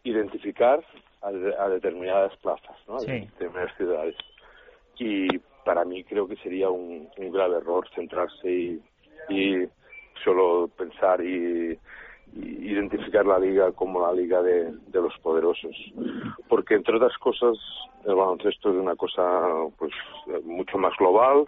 identificar 0.03 0.83
a, 1.21 1.31
determinadas 1.69 2.35
plazas, 2.38 2.75
¿no? 2.85 2.97
A 2.97 3.00
determinadas 3.00 3.73
ciudades. 3.77 4.15
Y 5.00 5.39
para 5.63 5.86
mí 5.86 6.03
creo 6.03 6.27
que 6.27 6.36
sería 6.38 6.70
un, 6.70 7.10
grave 7.17 7.58
error 7.58 7.88
centrarse 7.96 8.51
y, 8.51 8.82
y 9.29 9.67
solo 10.24 10.70
pensar 10.77 11.24
y, 11.24 11.77
identificar 12.36 13.27
la 13.27 13.38
liga 13.38 13.72
como 13.74 14.01
la 14.01 14.12
liga 14.12 14.41
de, 14.41 14.72
de, 14.88 15.01
los 15.01 15.15
poderosos 15.20 15.75
porque 16.50 16.74
entre 16.74 16.96
otras 16.96 17.16
cosas 17.20 17.55
el 18.05 18.16
baloncesto 18.16 18.72
es 18.72 18.75
una 18.75 18.96
cosa 18.96 19.22
pues 19.77 19.92
mucho 20.44 20.79
más 20.79 20.98
global 20.98 21.46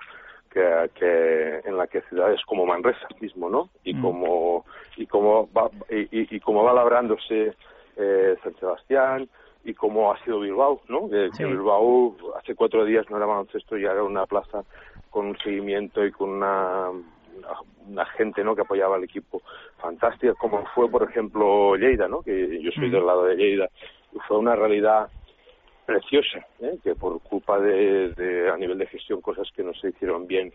que, 0.52 0.92
que 0.94 1.62
en 1.68 1.78
la 1.78 1.88
que 1.88 2.02
ciudades 2.02 2.40
como 2.46 2.68
Manresa 2.68 3.08
mismo 3.20 3.50
no 3.50 3.70
y 3.84 3.96
mm. 3.96 4.02
como 4.04 4.66
y 4.96 5.08
como 5.08 5.50
va 5.52 5.72
y, 5.90 6.36
y, 6.36 6.40
como 6.40 6.64
va 6.64 6.74
labrándose 6.74 7.56
eh, 7.98 8.36
San 8.44 8.56
Sebastián 8.58 9.28
y 9.66 9.74
como 9.74 10.14
ha 10.14 10.24
sido 10.24 10.40
Bilbao, 10.40 10.82
¿no? 10.88 11.10
Que, 11.10 11.30
Bilbao 11.44 12.16
hace 12.38 12.54
cuatro 12.54 12.86
días 12.86 13.10
no 13.10 13.18
era 13.18 13.26
baloncesto, 13.26 13.78
ya 13.78 13.92
era 13.92 14.04
una 14.04 14.28
plaza 14.28 14.64
con 15.10 15.26
un 15.26 15.38
seguimiento 15.40 16.06
y 16.06 16.12
con 16.12 16.30
una, 16.30 16.92
una 17.88 18.06
gente, 18.06 18.44
¿no? 18.44 18.56
Que 18.56 18.62
apoyaba 18.62 18.96
al 18.96 19.04
equipo 19.04 19.42
fantástica, 19.78 20.36
como 20.36 20.64
fue, 20.76 20.88
por 20.88 21.10
ejemplo, 21.10 21.76
Lleida, 21.76 22.08
¿no? 22.08 22.22
Que 22.22 22.62
yo 22.62 22.72
soy 22.72 22.92
del 22.92 23.06
lado 23.06 23.26
de 23.26 23.36
Lleida. 23.36 23.70
Y 24.14 24.20
fue 24.28 24.38
una 24.38 24.56
realidad 24.56 25.10
preciosa, 25.86 26.46
¿eh? 26.60 26.78
que 26.84 26.96
por 26.96 27.20
culpa 27.22 27.60
de, 27.60 28.10
de, 28.10 28.50
a 28.50 28.58
nivel 28.58 28.78
de 28.78 28.88
gestión, 28.88 29.22
cosas 29.22 29.48
que 29.56 29.64
no 29.64 29.74
se 29.74 29.90
hicieron 29.90 30.28
bien, 30.28 30.54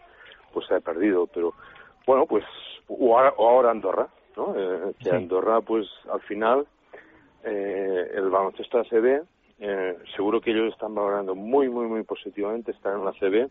pues 0.52 0.66
se 0.66 0.74
ha 0.74 0.80
perdido. 0.80 1.26
Pero, 1.26 1.54
bueno, 2.06 2.26
pues, 2.26 2.44
o 2.88 3.18
ahora, 3.18 3.70
Andorra, 3.70 4.08
¿no? 4.36 4.54
Eh, 4.56 4.92
que 5.02 5.10
Andorra, 5.10 5.60
pues, 5.60 5.88
al 6.12 6.20
final 6.20 6.66
eh, 7.44 8.10
el 8.14 8.30
baloncesto 8.30 8.78
ACB, 8.78 9.22
eh, 9.60 9.96
seguro 10.16 10.40
que 10.40 10.50
ellos 10.50 10.72
están 10.72 10.94
valorando 10.94 11.34
muy, 11.34 11.68
muy, 11.68 11.86
muy 11.86 12.02
positivamente 12.02 12.72
estar 12.72 12.94
en 12.94 13.04
la 13.04 13.10
ACB, 13.10 13.50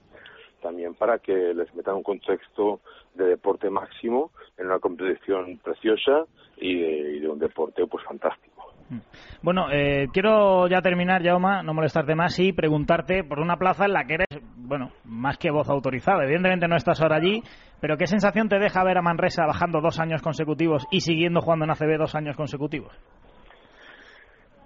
también 0.61 0.93
para 0.95 1.19
que 1.19 1.53
les 1.53 1.73
metan 1.75 1.95
un 1.95 2.03
contexto 2.03 2.81
de 3.13 3.25
deporte 3.25 3.69
máximo 3.69 4.31
en 4.57 4.67
una 4.67 4.79
competición 4.79 5.57
preciosa 5.63 6.25
y 6.57 7.19
de, 7.19 7.27
un 7.27 7.39
deporte 7.39 7.85
pues 7.87 8.03
fantástico. 8.03 8.73
Mm. 8.89 8.99
Bueno, 9.41 9.71
eh, 9.71 10.07
quiero 10.11 10.67
ya 10.67 10.81
terminar, 10.81 11.23
Jauma, 11.23 11.63
no 11.63 11.73
molestarte 11.73 12.15
más 12.15 12.37
y 12.39 12.53
preguntarte 12.53 13.23
por 13.23 13.39
una 13.39 13.57
plaza 13.57 13.85
en 13.85 13.93
la 13.93 14.05
que 14.05 14.15
eres, 14.15 14.27
bueno, 14.57 14.91
más 15.05 15.37
que 15.37 15.51
voz 15.51 15.69
autorizada. 15.69 16.23
Evidentemente 16.23 16.67
no 16.67 16.75
estás 16.75 17.01
ahora 17.01 17.17
allí, 17.17 17.41
pero 17.79 17.97
¿qué 17.97 18.07
sensación 18.07 18.49
te 18.49 18.59
deja 18.59 18.83
ver 18.83 18.97
a 18.97 19.01
Manresa 19.01 19.45
bajando 19.45 19.79
dos 19.79 19.99
años 19.99 20.21
consecutivos 20.21 20.87
y 20.91 21.01
siguiendo 21.01 21.41
jugando 21.41 21.65
en 21.65 21.71
ACB 21.71 21.97
dos 21.97 22.15
años 22.15 22.35
consecutivos? 22.35 22.93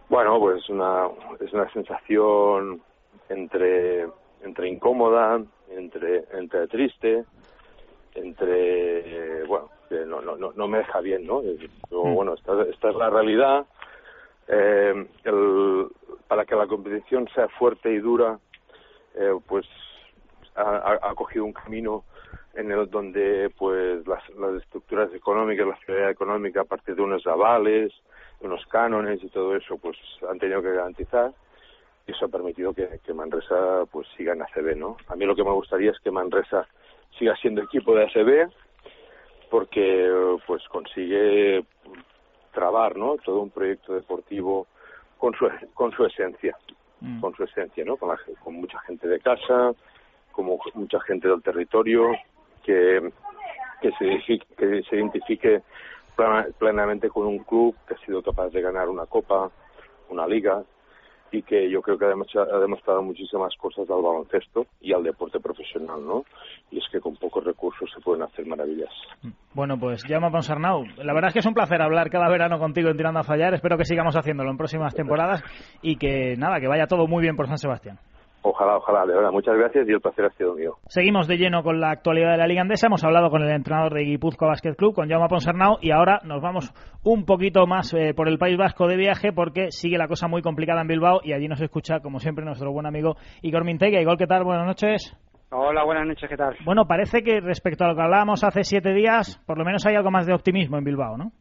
Bueno, 0.09 0.39
pues 0.39 0.67
una, 0.69 1.07
es 1.39 1.51
una 1.53 1.71
sensación 1.71 2.81
entre, 3.29 4.07
entre 4.43 4.69
incómoda, 4.69 5.41
entre, 5.69 6.25
entre 6.33 6.67
triste, 6.67 7.23
entre, 8.15 9.43
bueno, 9.45 9.69
que 9.89 10.05
no, 10.05 10.21
no, 10.21 10.35
no 10.35 10.67
me 10.67 10.79
deja 10.79 10.99
bien, 10.99 11.25
¿no? 11.25 11.41
Pero, 11.89 12.03
mm. 12.03 12.13
bueno, 12.13 12.33
esta, 12.33 12.61
esta 12.63 12.89
es 12.89 12.95
la 12.95 13.09
realidad. 13.09 13.65
Eh, 14.47 15.07
el, 15.23 15.87
para 16.27 16.45
que 16.45 16.55
la 16.55 16.67
competición 16.67 17.27
sea 17.33 17.47
fuerte 17.47 17.91
y 17.91 17.99
dura, 17.99 18.37
eh, 19.15 19.33
pues 19.47 19.65
ha, 20.55 20.97
ha, 21.01 21.15
cogido 21.15 21.45
un 21.45 21.53
camino 21.53 22.03
en 22.53 22.71
el 22.71 22.89
donde 22.89 23.51
pues 23.57 24.05
las, 24.05 24.27
las 24.37 24.61
estructuras 24.61 25.13
económicas, 25.13 25.67
la 25.67 25.77
ciudad 25.77 26.09
económica 26.09 26.61
a 26.61 26.65
partir 26.65 26.95
de 26.95 27.01
unos 27.01 27.25
avales, 27.25 27.91
unos 28.43 28.65
cánones 28.67 29.23
y 29.23 29.29
todo 29.29 29.55
eso 29.55 29.77
pues 29.77 29.97
han 30.29 30.39
tenido 30.39 30.61
que 30.61 30.73
garantizar 30.73 31.31
y 32.05 32.11
eso 32.11 32.25
ha 32.25 32.29
permitido 32.29 32.73
que, 32.73 32.99
que, 33.03 33.13
Manresa 33.13 33.85
pues 33.91 34.07
siga 34.17 34.33
en 34.33 34.41
ACB, 34.41 34.75
¿no? 34.75 34.97
A 35.07 35.15
mí 35.15 35.25
lo 35.25 35.35
que 35.35 35.43
me 35.43 35.51
gustaría 35.51 35.91
es 35.91 35.99
que 35.99 36.11
Manresa 36.11 36.67
siga 37.17 37.35
siendo 37.37 37.61
equipo 37.61 37.95
de 37.95 38.03
ACB 38.03 38.51
porque 39.49 40.11
pues 40.45 40.63
consigue 40.67 41.63
trabar, 42.51 42.97
¿no? 42.97 43.17
Todo 43.17 43.41
un 43.41 43.51
proyecto 43.51 43.93
deportivo 43.93 44.67
con 45.17 45.33
su 45.35 45.49
con 45.73 45.91
su 45.91 46.05
esencia, 46.05 46.57
mm. 47.01 47.21
con 47.21 47.33
su 47.35 47.43
esencia, 47.43 47.85
¿no? 47.85 47.97
Con, 47.97 48.09
la, 48.09 48.19
con 48.43 48.55
mucha 48.55 48.79
gente 48.79 49.07
de 49.07 49.19
casa, 49.19 49.71
como 50.31 50.59
mucha 50.73 50.99
gente 51.01 51.27
del 51.27 51.41
territorio 51.41 52.11
que 52.63 53.11
que 53.81 53.91
se, 53.99 54.39
que 54.55 54.81
se 54.83 54.95
identifique 54.95 55.61
plenamente 56.57 57.09
con 57.09 57.27
un 57.27 57.39
club 57.39 57.75
que 57.87 57.95
ha 57.95 58.05
sido 58.05 58.21
capaz 58.21 58.49
de 58.49 58.61
ganar 58.61 58.89
una 58.89 59.05
copa, 59.05 59.49
una 60.09 60.27
liga 60.27 60.63
y 61.31 61.41
que 61.41 61.67
yo 61.69 61.81
creo 61.81 61.97
que 61.97 62.05
ha 62.05 62.59
demostrado 62.59 63.01
muchísimas 63.01 63.55
cosas 63.57 63.89
al 63.89 64.03
baloncesto 64.03 64.67
y 64.79 64.93
al 64.93 65.03
deporte 65.03 65.39
profesional, 65.39 66.05
¿no? 66.05 66.25
Y 66.69 66.77
es 66.77 66.85
que 66.91 66.99
con 66.99 67.15
pocos 67.15 67.43
recursos 67.43 67.89
se 67.91 67.99
pueden 68.01 68.21
hacer 68.21 68.45
maravillas. 68.45 68.91
Bueno, 69.55 69.79
pues 69.79 70.03
llama 70.07 70.29
Ponsarnau. 70.29 70.83
La 70.97 71.13
verdad 71.13 71.29
es 71.29 71.33
que 71.33 71.39
es 71.39 71.45
un 71.47 71.55
placer 71.55 71.81
hablar 71.81 72.11
cada 72.11 72.29
verano 72.29 72.59
contigo 72.59 72.89
en 72.89 72.97
Tirando 72.97 73.19
a 73.19 73.23
Fallar. 73.23 73.55
Espero 73.55 73.77
que 73.77 73.85
sigamos 73.85 74.15
haciéndolo 74.15 74.51
en 74.51 74.57
próximas 74.57 74.93
temporadas 74.93 75.43
y 75.81 75.95
que 75.95 76.35
nada, 76.37 76.59
que 76.59 76.67
vaya 76.67 76.85
todo 76.85 77.07
muy 77.07 77.23
bien 77.23 77.35
por 77.35 77.47
San 77.47 77.57
Sebastián. 77.57 77.97
Ojalá, 78.45 78.75
ojalá, 78.75 79.05
de 79.05 79.15
verdad. 79.15 79.31
Muchas 79.31 79.55
gracias 79.55 79.87
y 79.87 79.91
el 79.93 80.01
placer 80.01 80.25
ha 80.25 80.29
sido 80.31 80.53
mío. 80.53 80.75
Seguimos 80.87 81.27
de 81.27 81.37
lleno 81.37 81.63
con 81.63 81.79
la 81.79 81.91
actualidad 81.91 82.31
de 82.31 82.37
la 82.37 82.45
Liga 82.45 82.61
Andesa. 82.61 82.87
Hemos 82.87 83.03
hablado 83.05 83.29
con 83.29 83.41
el 83.41 83.49
entrenador 83.49 83.93
de 83.93 84.03
Guipúzcoa 84.03 84.49
Basket 84.49 84.75
Club, 84.75 84.93
con 84.93 85.09
Jaume 85.09 85.29
Ponsarnau, 85.29 85.77
y 85.81 85.91
ahora 85.91 86.19
nos 86.25 86.41
vamos 86.41 86.73
un 87.05 87.25
poquito 87.25 87.65
más 87.67 87.93
eh, 87.93 88.13
por 88.13 88.27
el 88.27 88.37
País 88.37 88.57
Vasco 88.57 88.87
de 88.87 88.97
viaje 88.97 89.31
porque 89.31 89.71
sigue 89.71 89.97
la 89.97 90.09
cosa 90.09 90.27
muy 90.27 90.41
complicada 90.41 90.81
en 90.81 90.87
Bilbao 90.87 91.21
y 91.23 91.31
allí 91.31 91.47
nos 91.47 91.61
escucha, 91.61 92.01
como 92.01 92.19
siempre, 92.19 92.43
nuestro 92.43 92.69
buen 92.73 92.85
amigo 92.85 93.15
Igor 93.41 93.63
Mintega. 93.63 94.01
Igor, 94.01 94.17
¿qué 94.17 94.27
tal? 94.27 94.43
Buenas 94.43 94.67
noches. 94.67 95.17
Hola, 95.49 95.85
buenas 95.85 96.05
noches, 96.05 96.29
¿qué 96.29 96.35
tal? 96.35 96.57
Bueno, 96.65 96.85
parece 96.85 97.23
que 97.23 97.39
respecto 97.39 97.85
a 97.85 97.87
lo 97.87 97.95
que 97.95 98.01
hablábamos 98.01 98.43
hace 98.43 98.65
siete 98.65 98.91
días, 98.91 99.41
por 99.47 99.57
lo 99.57 99.63
menos 99.63 99.85
hay 99.85 99.95
algo 99.95 100.11
más 100.11 100.25
de 100.25 100.33
optimismo 100.33 100.77
en 100.77 100.83
Bilbao, 100.83 101.15
¿no? 101.15 101.31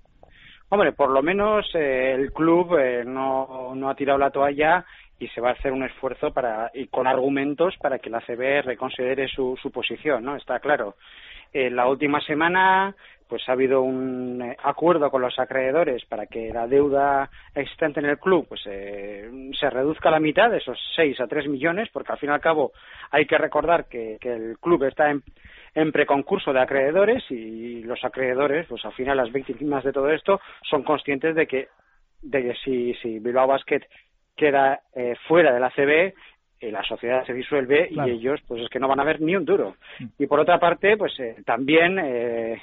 Hombre, 0.69 0.93
por 0.93 1.11
lo 1.11 1.23
menos 1.23 1.67
eh, 1.75 2.15
el 2.15 2.33
club 2.33 2.79
eh, 2.79 3.05
no, 3.05 3.75
no 3.75 3.91
ha 3.91 3.95
tirado 3.95 4.19
la 4.19 4.31
toalla 4.31 4.87
y 5.23 5.29
se 5.29 5.41
va 5.41 5.51
a 5.51 5.53
hacer 5.53 5.73
un 5.73 5.85
esfuerzo 5.85 6.33
para 6.33 6.73
y 6.75 6.89
con 6.89 7.07
argumentos 7.07 7.77
para 7.81 8.01
que 8.01 8.11
la 8.11 8.21
CB 8.21 8.63
reconsidere 8.65 9.29
su, 9.29 9.57
su 9.63 9.71
posición, 9.71 10.25
¿no? 10.25 10.35
Está 10.35 10.59
claro. 10.59 10.97
En 11.53 11.77
la 11.77 11.87
última 11.87 12.21
semana 12.23 12.97
pues 13.29 13.49
ha 13.49 13.53
habido 13.53 13.83
un 13.83 14.43
eh, 14.43 14.57
acuerdo 14.65 15.11
con 15.11 15.23
los 15.23 15.39
acreedores 15.39 16.05
para 16.07 16.27
que 16.27 16.53
la 16.53 16.67
deuda 16.67 17.31
existente 17.55 18.01
en 18.01 18.07
el 18.07 18.19
club 18.19 18.47
pues 18.49 18.63
eh, 18.67 19.31
se 19.59 19.71
reduzca 19.71 20.09
a 20.09 20.13
la 20.13 20.21
mitad 20.21 20.51
de 20.51 20.59
esos 20.59 20.77
6 20.97 21.21
a 21.21 21.29
3 21.29 21.47
millones, 21.47 21.89
porque 21.93 22.13
al 22.13 22.19
fin 22.19 22.31
y 22.31 22.33
al 22.33 22.41
cabo 22.41 22.73
hay 23.13 23.25
que 23.25 23.39
recordar 23.39 23.87
que, 23.87 24.19
que 24.21 24.33
el 24.35 24.59
club 24.59 24.83
está 24.85 25.09
en, 25.09 25.23
en 25.77 25.93
preconcurso 25.93 26.53
de 26.53 26.61
acreedores 26.61 27.23
y 27.31 27.85
los 27.85 28.05
acreedores, 28.05 28.67
pues 28.67 28.85
al 28.85 28.93
final 28.93 29.19
las 29.19 29.31
víctimas 29.31 29.85
de 29.85 29.93
todo 29.93 30.11
esto 30.11 30.41
son 30.69 30.83
conscientes 30.83 31.37
de 31.37 31.47
que, 31.47 31.69
de 32.23 32.43
que 32.43 32.55
si, 32.65 32.95
si 32.95 33.21
Bilbao 33.21 33.47
Basket 33.47 33.83
queda 34.37 34.81
eh, 34.95 35.15
fuera 35.29 35.53
de 35.53 35.61
la 35.61 35.71
CB, 35.71 36.15
eh, 36.61 36.71
la 36.71 36.83
sociedad 36.85 37.25
se 37.27 37.33
disuelve 37.33 37.89
Claro. 37.89 38.09
y 38.09 38.13
ellos 38.17 38.41
pues 38.47 38.63
es 38.63 38.69
que 38.69 38.79
no 38.79 38.89
van 38.89 39.01
a 39.01 39.05
ver 39.05 39.21
ni 39.21 39.35
un 39.37 39.45
duro. 39.45 39.77
Mm. 39.99 40.07
Y 40.19 40.27
por 40.27 40.41
otra 40.41 40.59
parte, 40.59 40.97
pues 40.97 41.19
eh, 41.21 41.37
también 41.45 41.99
eh, 41.99 42.61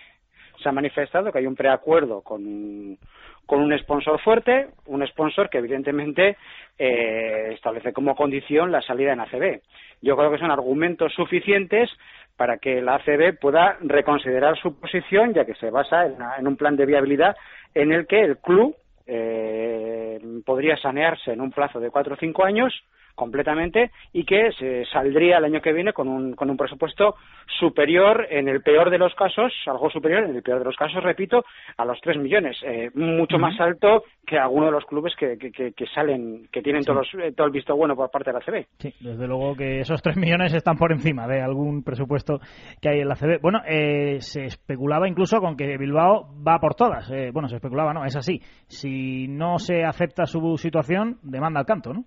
se 0.61 0.69
ha 0.69 0.71
manifestado 0.71 1.31
que 1.31 1.39
hay 1.39 1.47
un 1.47 1.55
preacuerdo 1.55 2.21
con, 2.21 2.97
con 3.45 3.61
un 3.61 3.77
sponsor 3.79 4.19
fuerte, 4.21 4.67
un 4.87 5.05
sponsor 5.07 5.49
que 5.49 5.57
evidentemente 5.57 6.37
eh, 6.77 7.51
establece 7.53 7.93
como 7.93 8.15
condición 8.15 8.71
la 8.71 8.81
salida 8.81 9.13
en 9.13 9.19
ACB. 9.21 9.61
Yo 10.01 10.15
creo 10.15 10.31
que 10.31 10.37
son 10.37 10.51
argumentos 10.51 11.13
suficientes 11.13 11.89
para 12.37 12.57
que 12.57 12.81
la 12.81 12.95
ACB 12.95 13.37
pueda 13.39 13.77
reconsiderar 13.81 14.57
su 14.57 14.79
posición, 14.79 15.33
ya 15.33 15.43
que 15.45 15.55
se 15.55 15.69
basa 15.71 16.05
en, 16.05 16.15
en 16.37 16.47
un 16.47 16.55
plan 16.55 16.77
de 16.77 16.85
viabilidad 16.85 17.35
en 17.73 17.91
el 17.91 18.07
que 18.07 18.21
el 18.21 18.37
club 18.37 18.75
eh, 19.09 20.19
podría 20.45 20.77
sanearse 20.77 21.31
en 21.31 21.41
un 21.41 21.51
plazo 21.51 21.79
de 21.79 21.89
cuatro 21.89 22.13
o 22.13 22.17
cinco 22.17 22.45
años 22.45 22.73
completamente 23.19 23.91
y 24.13 24.23
que 24.23 24.51
se 24.57 24.85
saldría 24.85 25.37
el 25.37 25.45
año 25.45 25.61
que 25.61 25.73
viene 25.73 25.91
con 25.93 26.07
un, 26.07 26.33
con 26.35 26.49
un 26.49 26.55
presupuesto 26.57 27.15
superior 27.59 28.25
en 28.29 28.47
el 28.47 28.61
peor 28.61 28.89
de 28.89 28.97
los 28.97 29.13
casos, 29.15 29.51
algo 29.67 29.89
superior 29.89 30.23
en 30.23 30.35
el 30.35 30.41
peor 30.41 30.59
de 30.59 30.65
los 30.65 30.75
casos, 30.77 31.03
repito, 31.03 31.43
a 31.77 31.83
los 31.85 31.99
3 32.01 32.17
millones, 32.17 32.57
eh, 32.65 32.89
mucho 32.93 33.37
más 33.37 33.59
alto 33.59 34.03
que 34.25 34.37
alguno 34.39 34.67
de 34.67 34.71
los 34.71 34.85
clubes 34.85 35.13
que, 35.17 35.37
que, 35.37 35.51
que- 35.51 35.73
que 35.73 35.85
salen, 35.87 36.47
que 36.51 36.61
tienen 36.61 36.83
todos 36.83 37.11
los- 37.13 37.23
eh, 37.25 37.33
todo 37.35 37.47
el 37.47 37.53
visto 37.53 37.75
bueno 37.75 37.95
por 37.95 38.09
parte 38.09 38.31
de 38.31 38.39
la 38.39 38.45
CB. 38.45 38.65
Sí, 38.79 38.93
desde 39.01 39.27
luego 39.27 39.55
que 39.55 39.79
esos 39.81 40.01
3 40.01 40.15
millones 40.17 40.53
están 40.53 40.77
por 40.77 40.91
encima 40.91 41.27
de 41.27 41.41
algún 41.41 41.83
presupuesto 41.83 42.39
que 42.81 42.89
hay 42.89 42.99
en 43.01 43.07
la 43.09 43.15
CB. 43.15 43.39
Bueno, 43.41 43.59
eh, 43.67 44.17
se 44.21 44.45
especulaba 44.45 45.07
incluso 45.09 45.39
con 45.41 45.57
que 45.57 45.77
Bilbao 45.77 46.27
va 46.47 46.59
por 46.59 46.75
todas. 46.75 47.09
Eh, 47.11 47.31
bueno, 47.33 47.49
se 47.49 47.55
especulaba, 47.55 47.93
no, 47.93 48.05
es 48.05 48.15
así. 48.15 48.39
Si 48.67 49.27
no 49.27 49.57
se 49.59 49.83
acepta 49.83 50.25
su 50.25 50.57
situación, 50.57 51.17
demanda 51.23 51.59
al 51.59 51.65
canto, 51.65 51.93
¿no? 51.93 52.05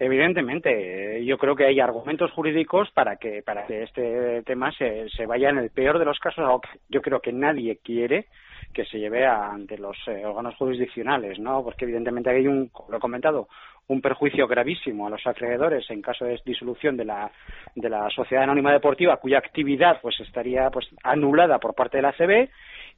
Evidentemente, 0.00 1.24
yo 1.24 1.36
creo 1.38 1.56
que 1.56 1.64
hay 1.66 1.80
argumentos 1.80 2.30
jurídicos 2.30 2.88
para 2.92 3.16
que 3.16 3.42
para 3.42 3.66
que 3.66 3.82
este 3.82 4.42
tema 4.44 4.70
se, 4.72 5.08
se 5.10 5.26
vaya 5.26 5.50
en 5.50 5.58
el 5.58 5.70
peor 5.70 5.98
de 5.98 6.04
los 6.04 6.18
casos, 6.20 6.60
yo 6.88 7.02
creo 7.02 7.20
que 7.20 7.32
nadie 7.32 7.78
quiere 7.82 8.26
que 8.72 8.84
se 8.84 8.98
lleve 9.00 9.26
a- 9.26 9.50
ante 9.50 9.76
los 9.76 9.96
eh, 10.06 10.24
órganos 10.24 10.54
jurisdiccionales, 10.54 11.38
¿no? 11.40 11.64
Porque 11.64 11.84
evidentemente 11.84 12.30
hay 12.30 12.46
un, 12.46 12.70
lo 12.88 12.96
he 12.98 13.00
comentado, 13.00 13.48
un 13.88 14.00
perjuicio 14.00 14.46
gravísimo 14.46 15.06
a 15.06 15.10
los 15.10 15.26
acreedores 15.26 15.90
en 15.90 16.00
caso 16.02 16.24
de 16.26 16.40
disolución 16.44 16.96
de 16.96 17.04
la 17.06 17.30
de 17.74 17.88
la 17.88 18.08
sociedad 18.10 18.44
anónima 18.44 18.70
deportiva, 18.72 19.16
cuya 19.16 19.38
actividad 19.38 20.00
pues 20.00 20.20
estaría 20.20 20.70
pues 20.70 20.86
anulada 21.02 21.58
por 21.58 21.74
parte 21.74 21.96
de 21.98 22.02
la 22.02 22.12
CB 22.12 22.48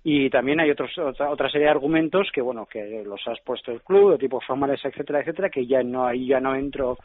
y 0.02 0.30
también 0.30 0.60
hay 0.60 0.70
otros, 0.70 0.96
otra, 0.98 1.30
otra 1.30 1.50
serie 1.50 1.66
de 1.66 1.72
argumentos 1.72 2.28
que 2.32 2.40
bueno 2.40 2.66
que 2.66 3.02
los 3.04 3.20
has 3.26 3.38
puesto 3.40 3.70
el 3.70 3.82
club 3.82 4.12
de 4.12 4.18
tipo 4.18 4.40
formales 4.40 4.80
etcétera 4.84 5.20
etcétera 5.20 5.50
que 5.50 5.66
ya 5.66 5.82
no 5.82 6.06
ahí 6.06 6.26
ya 6.26 6.40
no 6.40 6.54
entro 6.54 6.98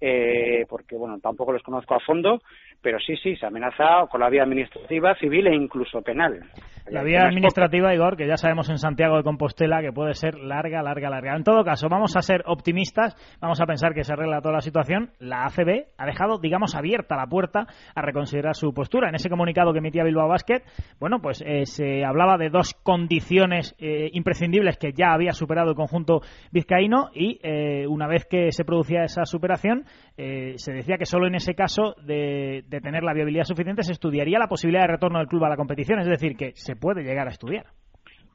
eh, 0.00 0.64
porque 0.68 0.96
bueno 0.96 1.18
tampoco 1.20 1.52
los 1.52 1.62
conozco 1.62 1.94
a 1.94 2.00
fondo 2.00 2.40
pero 2.82 2.98
sí 2.98 3.16
sí 3.16 3.36
se 3.36 3.46
amenaza 3.46 4.06
con 4.10 4.20
la 4.20 4.30
vía 4.30 4.42
administrativa 4.42 5.14
civil 5.16 5.46
e 5.46 5.54
incluso 5.54 6.00
penal 6.02 6.40
La 6.88 7.02
Eh, 7.02 7.04
vía 7.04 7.24
administrativa, 7.24 7.94
Igor, 7.94 8.16
que 8.16 8.26
ya 8.26 8.36
sabemos 8.36 8.68
en 8.68 8.78
Santiago 8.78 9.16
de 9.16 9.22
Compostela 9.22 9.80
que 9.80 9.92
puede 9.92 10.14
ser 10.14 10.34
larga, 10.38 10.82
larga, 10.82 11.10
larga. 11.10 11.36
En 11.36 11.44
todo 11.44 11.62
caso, 11.62 11.88
vamos 11.88 12.16
a 12.16 12.22
ser 12.22 12.42
optimistas, 12.46 13.14
vamos 13.40 13.60
a 13.60 13.66
pensar 13.66 13.94
que 13.94 14.02
se 14.02 14.12
arregla 14.12 14.40
toda 14.40 14.54
la 14.54 14.60
situación. 14.60 15.10
La 15.18 15.44
ACB 15.44 15.86
ha 15.98 16.06
dejado, 16.06 16.38
digamos, 16.38 16.74
abierta 16.74 17.16
la 17.16 17.26
puerta 17.26 17.66
a 17.94 18.02
reconsiderar 18.02 18.54
su 18.56 18.72
postura. 18.72 19.08
En 19.08 19.14
ese 19.14 19.28
comunicado 19.28 19.72
que 19.72 19.78
emitía 19.78 20.04
Bilbao 20.04 20.28
Basket, 20.28 20.62
bueno, 20.98 21.20
pues 21.20 21.42
eh, 21.46 21.66
se 21.66 22.04
hablaba 22.04 22.38
de 22.38 22.48
dos 22.50 22.74
condiciones 22.82 23.76
eh, 23.78 24.10
imprescindibles 24.12 24.78
que 24.78 24.92
ya 24.92 25.12
había 25.12 25.32
superado 25.32 25.70
el 25.70 25.76
conjunto 25.76 26.22
vizcaíno 26.50 27.10
y 27.14 27.38
eh, 27.42 27.86
una 27.86 28.08
vez 28.08 28.26
que 28.28 28.52
se 28.52 28.64
producía 28.64 29.04
esa 29.04 29.24
superación, 29.24 29.84
eh, 30.16 30.54
se 30.56 30.72
decía 30.72 30.98
que 30.98 31.06
solo 31.06 31.26
en 31.26 31.34
ese 31.34 31.54
caso 31.54 31.94
de, 32.04 32.64
tener 32.82 33.02
la 33.02 33.14
viabilidad 33.14 33.44
suficiente 33.44 33.82
se 33.82 33.92
estudiaría 33.92 34.38
la 34.38 34.48
posibilidad 34.48 34.82
de 34.82 34.92
retorno 34.92 35.18
del 35.18 35.28
club 35.28 35.44
a 35.44 35.48
la 35.48 35.56
competición, 35.56 35.98
es 36.00 36.06
decir, 36.06 36.36
que 36.36 36.52
se 36.52 36.76
puede 36.76 37.02
llegar 37.02 37.26
a 37.26 37.30
estudiar. 37.30 37.66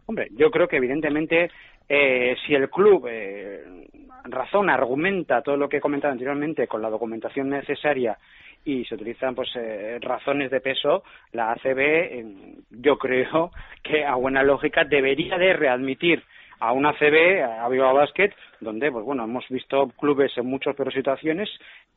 Hombre, 0.07 0.27
yo 0.31 0.51
creo 0.51 0.67
que 0.67 0.77
evidentemente 0.77 1.49
eh, 1.87 2.35
si 2.45 2.53
el 2.53 2.69
club 2.69 3.07
eh, 3.09 3.63
razona, 4.23 4.73
argumenta 4.73 5.41
todo 5.41 5.57
lo 5.57 5.69
que 5.69 5.77
he 5.77 5.81
comentado 5.81 6.11
anteriormente 6.11 6.67
con 6.67 6.81
la 6.81 6.89
documentación 6.89 7.49
necesaria 7.49 8.17
y 8.63 8.83
se 8.85 8.95
utilizan 8.95 9.35
pues 9.35 9.49
eh, 9.55 9.99
razones 10.01 10.49
de 10.49 10.61
peso, 10.61 11.03
la 11.33 11.51
ACB 11.51 12.25
yo 12.71 12.97
creo 12.97 13.51
que 13.83 14.03
a 14.03 14.15
buena 14.15 14.41
lógica 14.41 14.83
debería 14.83 15.37
de 15.37 15.53
readmitir 15.53 16.23
a 16.59 16.71
una 16.71 16.89
ACB, 16.89 17.43
a 17.43 17.67
Bilbao 17.69 17.93
Basket, 17.93 18.31
donde 18.59 18.91
pues 18.91 19.03
bueno 19.05 19.23
hemos 19.23 19.47
visto 19.49 19.89
clubes 19.99 20.37
en 20.37 20.45
muchas 20.47 20.75
peores 20.75 20.93
situaciones 20.93 21.49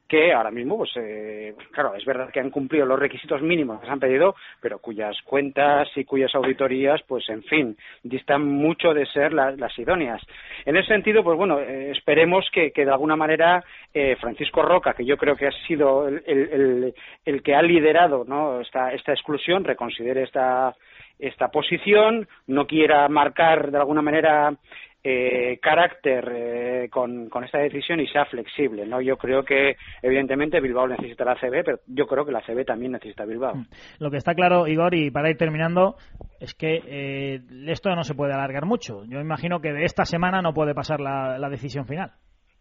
que 0.09 0.33
ahora 0.33 0.51
mismo, 0.51 0.79
pues 0.79 0.91
eh, 0.97 1.55
claro, 1.71 1.95
es 1.95 2.03
verdad 2.07 2.31
que 2.33 2.41
han 2.41 2.49
cumplido 2.49 2.87
los 2.87 2.99
requisitos 2.99 3.43
mínimos 3.43 3.79
que 3.79 3.85
se 3.87 3.93
han 3.93 4.01
pedido, 4.01 4.35
pero 4.59 4.79
cuyas 4.79 5.15
cuentas 5.23 5.87
y 5.97 6.05
cuyas 6.07 6.35
auditorías, 6.35 7.03
pues 7.07 7.29
en 7.29 7.43
fin, 7.43 7.77
distan 8.03 8.43
mucho 8.43 8.95
de 8.95 9.05
ser 9.05 9.35
la- 9.35 9.51
las 9.51 9.79
idóneas. 9.79 10.23
En 10.65 10.79
ese 10.79 10.89
sentido, 10.89 11.23
pues 11.23 11.37
bueno, 11.37 11.61
eh, 11.61 11.91
esperemos 11.91 12.49
que, 12.55 12.71
que 12.73 12.87
de 12.87 12.91
alguna 12.91 13.17
manera 13.17 13.63
eh, 13.93 14.17
Francisco 14.19 14.63
Roca, 14.63 14.95
que 14.95 15.05
yo 15.05 15.19
creo 15.19 15.37
que 15.37 15.47
ha 15.49 15.53
sido 15.67 16.09
el, 16.09 16.23
el- 16.27 16.49
el- 16.53 16.95
el 17.27 17.43
que 17.43 17.55
ha 17.55 17.61
liderado 17.61 18.25
¿no? 18.27 18.63
esta, 18.63 18.95
esta 18.95 19.13
exclusión, 19.13 19.63
reconsidere 19.65 20.23
esta, 20.23 20.75
esta 21.19 21.49
posición, 21.49 22.29
no 22.47 22.67
quiera 22.67 23.09
marcar 23.09 23.71
de 23.71 23.79
alguna 23.79 24.03
manera 24.03 24.57
eh, 25.03 25.59
carácter 25.63 26.29
eh, 26.35 26.89
con, 26.91 27.31
esta 27.45 27.59
decisión 27.59 28.01
y 28.01 28.07
sea 28.09 28.25
flexible. 28.27 28.85
no 28.85 29.01
Yo 29.01 29.17
creo 29.17 29.45
que, 29.45 29.77
evidentemente, 30.03 30.61
Bilbao 30.61 30.89
necesita 30.89 31.25
la 31.25 31.37
CB, 31.37 31.65
pero 31.65 31.79
yo 31.87 32.07
creo 32.07 32.25
que 32.25 32.33
la 32.33 32.43
CB 32.43 32.65
también 32.65 32.93
necesita 32.93 33.25
Bilbao. 33.25 33.55
Lo 34.01 34.11
que 34.11 34.17
está 34.17 34.35
claro, 34.35 34.67
Igor, 34.67 34.95
y 34.95 35.11
para 35.11 35.31
ir 35.31 35.37
terminando, 35.37 35.97
es 36.41 36.55
que 36.55 36.83
eh, 36.87 37.41
esto 37.67 37.95
no 37.95 38.03
se 38.03 38.15
puede 38.15 38.35
alargar 38.35 38.67
mucho. 38.67 39.05
Yo 39.07 39.21
imagino 39.21 39.61
que 39.61 39.73
de 39.73 39.85
esta 39.85 40.05
semana 40.05 40.43
no 40.43 40.53
puede 40.53 40.75
pasar 40.75 41.01
la 41.01 41.49
decisión 41.49 41.87
final. 41.87 42.13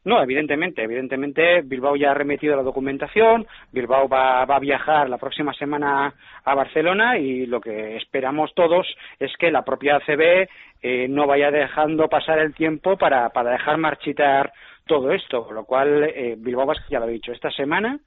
No, 0.08 0.24
evidentemente, 0.24 0.84
evidentemente 0.84 1.63
Bilbao 1.63 1.98
ya 1.98 2.12
ha 2.12 2.13
remitido 2.13 2.56
la 2.56 2.63
documentación, 2.63 3.46
Bilbao 3.74 4.08
va, 4.08 4.46
va 4.46 4.56
a 4.56 4.60
viajar 4.60 5.10
la 5.10 5.17
próxima 5.17 5.54
semana 5.54 6.13
a 6.46 6.56
Barcelona 6.56 7.17
y 7.17 7.46
lo 7.46 7.60
que 7.60 7.98
esperamos 7.98 8.54
todos 8.56 8.88
es 9.20 9.36
que 9.36 9.52
la 9.52 9.65
propia 9.65 9.98
ACB 9.98 10.48
eh, 10.82 11.08
no 11.10 11.28
vaya 11.28 11.52
dejando 11.52 12.08
pasar 12.08 12.39
el 12.39 12.56
tiempo 12.56 12.96
para, 12.96 13.28
para 13.32 13.52
dejar 13.52 13.80
marchitar 13.80 14.54
todo 14.86 15.12
esto, 15.12 15.50
lo 15.52 15.65
cual 15.65 16.06
eh, 16.06 16.36
Bilbao 16.38 16.72
ya 16.89 17.02
lo 17.02 17.10
he 17.10 17.12
dicho, 17.12 17.34
esta 17.34 17.52
semana 17.52 18.00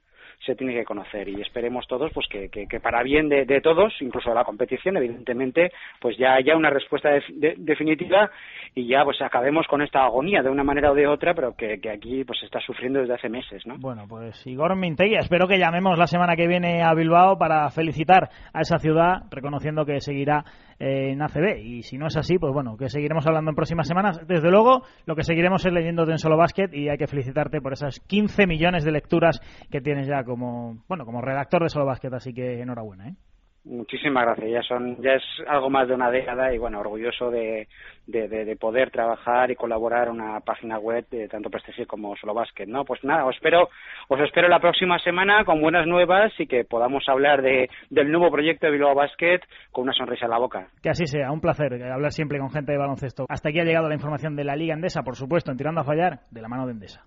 se 0.45 0.55
tiene 0.55 0.73
que 0.73 0.83
conocer 0.85 1.29
y 1.29 1.39
esperemos 1.41 1.85
todos 1.87 2.11
pues 2.13 2.27
que, 2.27 2.49
que, 2.49 2.79
para 2.79 3.03
bien 3.03 3.29
de, 3.29 3.45
de 3.45 3.61
todos, 3.61 3.93
incluso 4.01 4.29
de 4.29 4.35
la 4.35 4.43
competición, 4.43 4.97
evidentemente, 4.97 5.71
pues 5.99 6.17
ya 6.17 6.33
haya 6.33 6.55
una 6.57 6.69
respuesta 6.69 7.09
de- 7.09 7.23
de- 7.35 7.55
definitiva 7.57 8.29
y 8.73 8.87
ya 8.87 9.03
pues 9.03 9.21
acabemos 9.21 9.67
con 9.67 9.81
esta 9.81 10.03
agonía 10.03 10.41
de 10.41 10.49
una 10.49 10.63
manera 10.63 10.91
o 10.91 10.95
de 10.95 11.07
otra, 11.07 11.33
pero 11.33 11.53
que, 11.55 11.79
que 11.79 11.89
aquí 11.91 12.23
pues 12.23 12.41
está 12.43 12.59
sufriendo 12.59 12.99
desde 12.99 13.13
hace 13.13 13.29
meses, 13.29 13.65
¿no? 13.67 13.75
Bueno, 13.77 14.05
pues 14.09 14.45
Igor 14.47 14.75
Mintegui, 14.75 15.15
espero 15.15 15.47
que 15.47 15.59
llamemos 15.59 15.97
la 15.97 16.07
semana 16.07 16.35
que 16.35 16.47
viene 16.47 16.81
a 16.81 16.93
Bilbao 16.93 17.37
para 17.37 17.69
felicitar 17.69 18.29
a 18.53 18.61
esa 18.61 18.79
ciudad, 18.79 19.23
reconociendo 19.29 19.85
que 19.85 19.99
seguirá 20.01 20.43
en 20.81 21.21
ACB. 21.21 21.59
Y 21.63 21.83
si 21.83 21.97
no 21.97 22.07
es 22.07 22.17
así, 22.17 22.39
pues 22.39 22.51
bueno, 22.53 22.75
que 22.75 22.89
seguiremos 22.89 23.25
hablando 23.27 23.51
en 23.51 23.55
próximas 23.55 23.87
semanas. 23.87 24.19
Desde 24.27 24.49
luego, 24.49 24.81
lo 25.05 25.15
que 25.15 25.23
seguiremos 25.23 25.65
es 25.65 25.71
leyéndote 25.71 26.11
en 26.11 26.17
Solo 26.17 26.37
Basket 26.37 26.69
y 26.73 26.89
hay 26.89 26.97
que 26.97 27.07
felicitarte 27.07 27.61
por 27.61 27.73
esas 27.73 27.99
15 27.99 28.47
millones 28.47 28.83
de 28.83 28.91
lecturas 28.91 29.39
que 29.69 29.81
tienes 29.81 30.07
ya 30.07 30.23
como, 30.23 30.83
bueno, 30.87 31.05
como 31.05 31.21
redactor 31.21 31.63
de 31.63 31.69
Solo 31.69 31.85
Basket, 31.85 32.13
así 32.13 32.33
que 32.33 32.61
enhorabuena, 32.61 33.09
¿eh? 33.09 33.15
Muchísimas 33.63 34.25
gracias. 34.25 34.49
Ya 34.49 34.61
son, 34.63 34.97
ya 35.03 35.11
es 35.13 35.23
algo 35.47 35.69
más 35.69 35.87
de 35.87 35.93
una 35.93 36.09
década 36.09 36.53
y 36.53 36.57
bueno, 36.57 36.79
orgulloso 36.79 37.29
de, 37.29 37.67
de, 38.07 38.55
poder 38.59 38.89
trabajar 38.89 39.51
y 39.51 39.55
colaborar 39.55 40.07
en 40.07 40.15
una 40.15 40.39
página 40.39 40.79
web 40.79 41.05
de 41.11 41.27
tanto 41.27 41.49
prestigio 41.49 41.85
como 41.85 42.15
Solo 42.15 42.33
Basket, 42.33 42.65
¿no? 42.65 42.85
Pues 42.85 43.03
nada, 43.03 43.25
os 43.25 43.35
espero, 43.35 43.69
os 44.07 44.19
espero 44.19 44.47
la 44.47 44.59
próxima 44.59 44.97
semana 44.99 45.45
con 45.45 45.61
buenas 45.61 45.85
nuevas 45.85 46.31
y 46.39 46.47
que 46.47 46.63
podamos 46.63 47.03
hablar 47.07 47.43
de, 47.43 47.69
del 47.91 48.11
nuevo 48.11 48.31
proyecto 48.31 48.65
de 48.65 48.73
Bilbao 48.73 48.95
Basket 48.95 49.41
con 49.71 49.83
una 49.83 49.93
sonrisa 49.93 50.25
en 50.25 50.31
la 50.31 50.39
boca. 50.39 50.67
Que 50.81 50.89
así 50.89 51.05
sea, 51.05 51.31
un 51.31 51.39
placer 51.39 51.83
hablar 51.83 52.11
siempre 52.11 52.39
con 52.39 52.49
gente 52.49 52.71
de 52.71 52.79
baloncesto. 52.79 53.25
Hasta 53.29 53.49
aquí 53.49 53.59
ha 53.59 53.63
llegado 53.63 53.87
la 53.87 53.95
información 53.95 54.35
de 54.35 54.43
la 54.43 54.55
Liga 54.55 54.73
Endesa, 54.73 55.03
por 55.03 55.15
supuesto, 55.15 55.51
en 55.51 55.57
Tirando 55.57 55.81
a 55.81 55.83
Fallar, 55.83 56.21
de 56.31 56.41
la 56.41 56.47
mano 56.47 56.65
de 56.65 56.73
Endesa. 56.73 57.05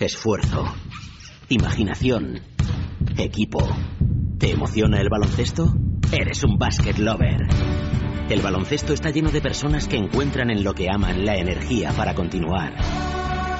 Esfuerzo, 0.00 0.64
imaginación, 1.48 2.40
equipo. 3.16 3.60
¿Te 4.42 4.50
emociona 4.50 5.00
el 5.00 5.08
baloncesto? 5.08 5.72
Eres 6.10 6.42
un 6.42 6.58
basket 6.58 6.98
lover. 6.98 7.46
El 8.28 8.40
baloncesto 8.42 8.92
está 8.92 9.10
lleno 9.10 9.30
de 9.30 9.40
personas 9.40 9.86
que 9.86 9.96
encuentran 9.96 10.50
en 10.50 10.64
lo 10.64 10.74
que 10.74 10.90
aman 10.90 11.24
la 11.24 11.36
energía 11.36 11.92
para 11.92 12.16
continuar. 12.16 12.74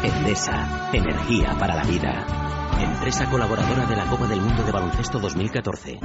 Endesa, 0.02 0.90
energía 0.92 1.54
para 1.56 1.76
la 1.76 1.84
vida. 1.84 2.61
Empresa 2.82 3.30
colaboradora 3.30 3.86
de 3.86 3.96
la 3.96 4.06
Copa 4.06 4.26
del 4.26 4.40
Mundo 4.40 4.64
de 4.64 4.72
Baloncesto 4.72 5.20
2014. 5.20 6.00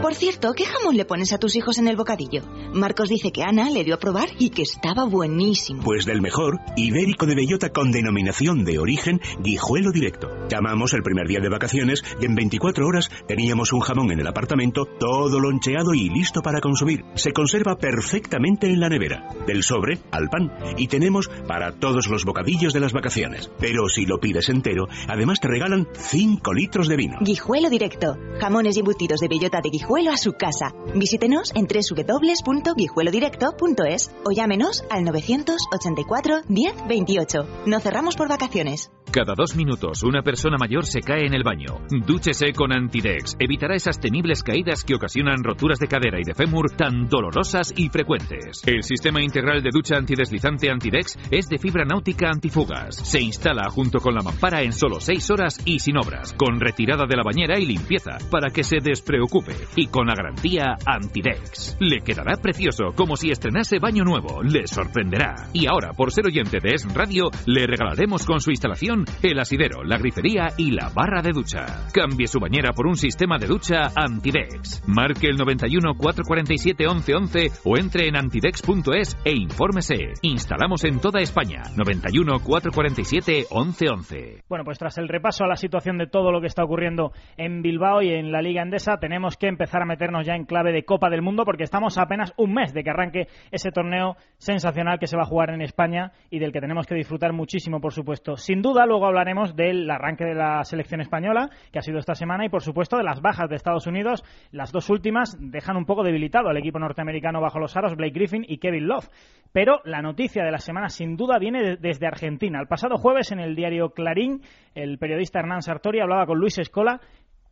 Por 0.00 0.14
cierto, 0.14 0.52
¿qué 0.54 0.64
jamón 0.64 0.96
le 0.96 1.04
pones 1.04 1.32
a 1.32 1.38
tus 1.38 1.56
hijos 1.56 1.78
en 1.78 1.88
el 1.88 1.96
bocadillo? 1.96 2.42
Marcos 2.72 3.08
dice 3.08 3.32
que 3.32 3.42
Ana 3.42 3.68
le 3.68 3.84
dio 3.84 3.94
a 3.96 3.98
probar 3.98 4.28
y 4.38 4.50
que 4.50 4.62
estaba 4.62 5.04
buenísimo. 5.04 5.82
Pues 5.82 6.06
del 6.06 6.22
mejor, 6.22 6.58
ibérico 6.76 7.26
de 7.26 7.34
bellota 7.34 7.70
con 7.70 7.90
denominación 7.90 8.64
de 8.64 8.78
origen 8.78 9.20
Guijuelo 9.40 9.90
Directo. 9.92 10.28
Llamamos 10.48 10.94
el 10.94 11.02
primer 11.02 11.26
día 11.26 11.40
de 11.40 11.48
vacaciones 11.48 12.02
y 12.20 12.26
en 12.26 12.34
24 12.34 12.86
horas 12.86 13.10
teníamos 13.26 13.72
un 13.72 13.80
jamón 13.80 14.12
en 14.12 14.20
el 14.20 14.26
apartamento, 14.26 14.86
todo 14.86 15.40
loncheado 15.40 15.94
y 15.94 16.08
listo 16.08 16.40
para 16.42 16.60
consumir. 16.60 17.04
Se 17.14 17.32
conserva 17.32 17.76
perfectamente 17.76 18.68
en 18.68 18.80
la 18.80 18.88
nevera, 18.88 19.28
del 19.46 19.62
sobre 19.62 19.98
al 20.12 20.28
pan, 20.28 20.52
y 20.78 20.86
tenemos 20.86 21.28
para 21.46 21.72
todos 21.72 22.08
los 22.08 22.24
bocadillos 22.24 22.72
de 22.72 22.80
las 22.80 22.92
vacaciones. 22.92 23.50
Pero 23.58 23.88
si 23.88 24.06
lo 24.06 24.18
pides 24.18 24.48
entero, 24.48 24.86
además 25.08 25.40
te 25.40 25.48
regalan 25.48 25.88
5 26.20 26.52
litros 26.52 26.86
de 26.86 26.96
vino. 26.96 27.16
Guijuelo 27.22 27.70
Directo. 27.70 28.18
Jamones 28.40 28.76
y 28.76 28.80
embutidos 28.80 29.20
de 29.20 29.28
bellota 29.28 29.62
de 29.62 29.70
Guijuelo 29.70 30.10
a 30.10 30.18
su 30.18 30.34
casa. 30.34 30.74
Visítenos 30.94 31.50
en 31.54 31.66
www.guijuelodirecto.es 31.66 34.14
o 34.26 34.30
llámenos 34.30 34.84
al 34.90 35.04
984 35.04 36.42
10 36.46 36.74
28. 36.86 37.46
No 37.64 37.80
cerramos 37.80 38.16
por 38.16 38.28
vacaciones. 38.28 38.90
Cada 39.10 39.34
dos 39.34 39.56
minutos 39.56 40.04
una 40.04 40.22
persona 40.22 40.56
mayor 40.56 40.86
se 40.86 41.00
cae 41.00 41.26
en 41.26 41.34
el 41.34 41.42
baño. 41.42 41.80
Dúchese 42.06 42.52
con 42.52 42.72
Antidex. 42.72 43.34
Evitará 43.40 43.74
esas 43.74 43.98
temibles 43.98 44.44
caídas 44.44 44.84
que 44.84 44.94
ocasionan 44.94 45.42
roturas 45.42 45.80
de 45.80 45.88
cadera 45.88 46.20
y 46.20 46.24
de 46.24 46.34
fémur 46.34 46.70
tan 46.76 47.08
dolorosas 47.08 47.72
y 47.76 47.88
frecuentes. 47.88 48.62
El 48.66 48.84
sistema 48.84 49.20
integral 49.20 49.62
de 49.62 49.70
ducha 49.72 49.96
antideslizante 49.96 50.70
Antidex 50.70 51.18
es 51.30 51.48
de 51.48 51.58
fibra 51.58 51.84
náutica 51.84 52.30
antifugas. 52.30 52.94
Se 52.94 53.20
instala 53.20 53.68
junto 53.70 53.98
con 53.98 54.14
la 54.14 54.22
mampara 54.22 54.62
en 54.62 54.72
solo 54.72 55.00
6 55.00 55.28
horas 55.30 55.60
y 55.64 55.80
sin 55.80 55.96
con 56.36 56.60
retirada 56.60 57.06
de 57.06 57.16
la 57.16 57.22
bañera 57.22 57.58
y 57.58 57.66
limpieza, 57.66 58.18
para 58.30 58.50
que 58.50 58.64
se 58.64 58.78
despreocupe. 58.82 59.54
Y 59.76 59.86
con 59.86 60.06
la 60.06 60.14
garantía 60.14 60.76
Antidex. 60.86 61.76
Le 61.80 62.00
quedará 62.00 62.36
precioso, 62.36 62.92
como 62.94 63.16
si 63.16 63.30
estrenase 63.30 63.78
baño 63.78 64.04
nuevo. 64.04 64.42
Le 64.42 64.66
sorprenderá. 64.66 65.48
Y 65.52 65.66
ahora, 65.66 65.92
por 65.92 66.12
ser 66.12 66.26
oyente 66.26 66.58
de 66.60 66.74
Es 66.74 66.86
Radio, 66.94 67.30
le 67.46 67.66
regalaremos 67.66 68.24
con 68.26 68.40
su 68.40 68.50
instalación 68.50 69.04
el 69.22 69.38
asidero, 69.38 69.82
la 69.84 69.98
grifería 69.98 70.48
y 70.56 70.70
la 70.72 70.90
barra 70.94 71.22
de 71.22 71.32
ducha. 71.32 71.88
Cambie 71.92 72.26
su 72.26 72.38
bañera 72.38 72.72
por 72.72 72.86
un 72.86 72.96
sistema 72.96 73.38
de 73.38 73.46
ducha 73.46 73.90
Antidex. 73.94 74.82
Marque 74.86 75.28
el 75.28 75.36
91 75.36 75.94
447 75.94 76.84
1111 76.86 77.60
o 77.64 77.78
entre 77.78 78.08
en 78.08 78.16
antidex.es 78.16 79.16
e 79.24 79.32
infórmese. 79.34 80.12
Instalamos 80.22 80.84
en 80.84 81.00
toda 81.00 81.20
España. 81.20 81.62
91 81.76 82.40
447 82.40 83.46
1111. 83.50 84.44
Bueno, 84.48 84.64
pues 84.64 84.78
tras 84.78 84.98
el 84.98 85.08
repaso 85.08 85.44
a 85.44 85.48
la 85.48 85.56
situación 85.56 85.98
de 85.98 85.99
todo 86.06 86.32
lo 86.32 86.40
que 86.40 86.46
está 86.46 86.64
ocurriendo 86.64 87.12
en 87.36 87.62
Bilbao 87.62 88.02
y 88.02 88.10
en 88.12 88.32
la 88.32 88.42
Liga 88.42 88.62
Endesa, 88.62 88.98
tenemos 88.98 89.36
que 89.36 89.48
empezar 89.48 89.82
a 89.82 89.86
meternos 89.86 90.26
ya 90.26 90.34
en 90.34 90.44
clave 90.44 90.72
de 90.72 90.84
Copa 90.84 91.10
del 91.10 91.22
Mundo 91.22 91.44
porque 91.44 91.64
estamos 91.64 91.98
a 91.98 92.02
apenas 92.02 92.34
un 92.36 92.54
mes 92.54 92.74
de 92.74 92.82
que 92.82 92.90
arranque 92.90 93.28
ese 93.50 93.70
torneo 93.70 94.16
sensacional 94.38 94.98
que 94.98 95.06
se 95.06 95.16
va 95.16 95.22
a 95.22 95.26
jugar 95.26 95.50
en 95.50 95.62
España 95.62 96.12
y 96.30 96.38
del 96.38 96.52
que 96.52 96.60
tenemos 96.60 96.86
que 96.86 96.94
disfrutar 96.94 97.32
muchísimo, 97.32 97.80
por 97.80 97.92
supuesto. 97.92 98.36
Sin 98.36 98.62
duda, 98.62 98.86
luego 98.86 99.06
hablaremos 99.06 99.54
del 99.54 99.90
arranque 99.90 100.24
de 100.24 100.34
la 100.34 100.64
selección 100.64 101.00
española, 101.00 101.50
que 101.72 101.78
ha 101.78 101.82
sido 101.82 101.98
esta 101.98 102.14
semana, 102.14 102.44
y 102.44 102.48
por 102.48 102.62
supuesto 102.62 102.96
de 102.96 103.04
las 103.04 103.20
bajas 103.20 103.48
de 103.48 103.56
Estados 103.56 103.86
Unidos. 103.86 104.24
Las 104.50 104.72
dos 104.72 104.90
últimas 104.90 105.36
dejan 105.38 105.76
un 105.76 105.86
poco 105.86 106.02
debilitado 106.02 106.48
al 106.48 106.56
equipo 106.56 106.78
norteamericano 106.78 107.40
bajo 107.40 107.58
los 107.58 107.76
aros, 107.76 107.96
Blake 107.96 108.14
Griffin 108.14 108.44
y 108.46 108.58
Kevin 108.58 108.88
Love. 108.88 109.08
Pero 109.52 109.80
la 109.84 110.00
noticia 110.00 110.44
de 110.44 110.52
la 110.52 110.58
semana, 110.58 110.88
sin 110.88 111.16
duda, 111.16 111.38
viene 111.38 111.76
desde 111.76 112.06
Argentina. 112.06 112.60
El 112.60 112.68
pasado 112.68 112.96
jueves, 112.96 113.32
en 113.32 113.40
el 113.40 113.56
diario 113.56 113.90
Clarín, 113.90 114.42
el 114.74 114.98
periodista 114.98 115.40
Hernán 115.40 115.62
Sartori 115.80 116.00
hablaba 116.00 116.26
con 116.26 116.38
Luis 116.38 116.58
Escola 116.58 117.00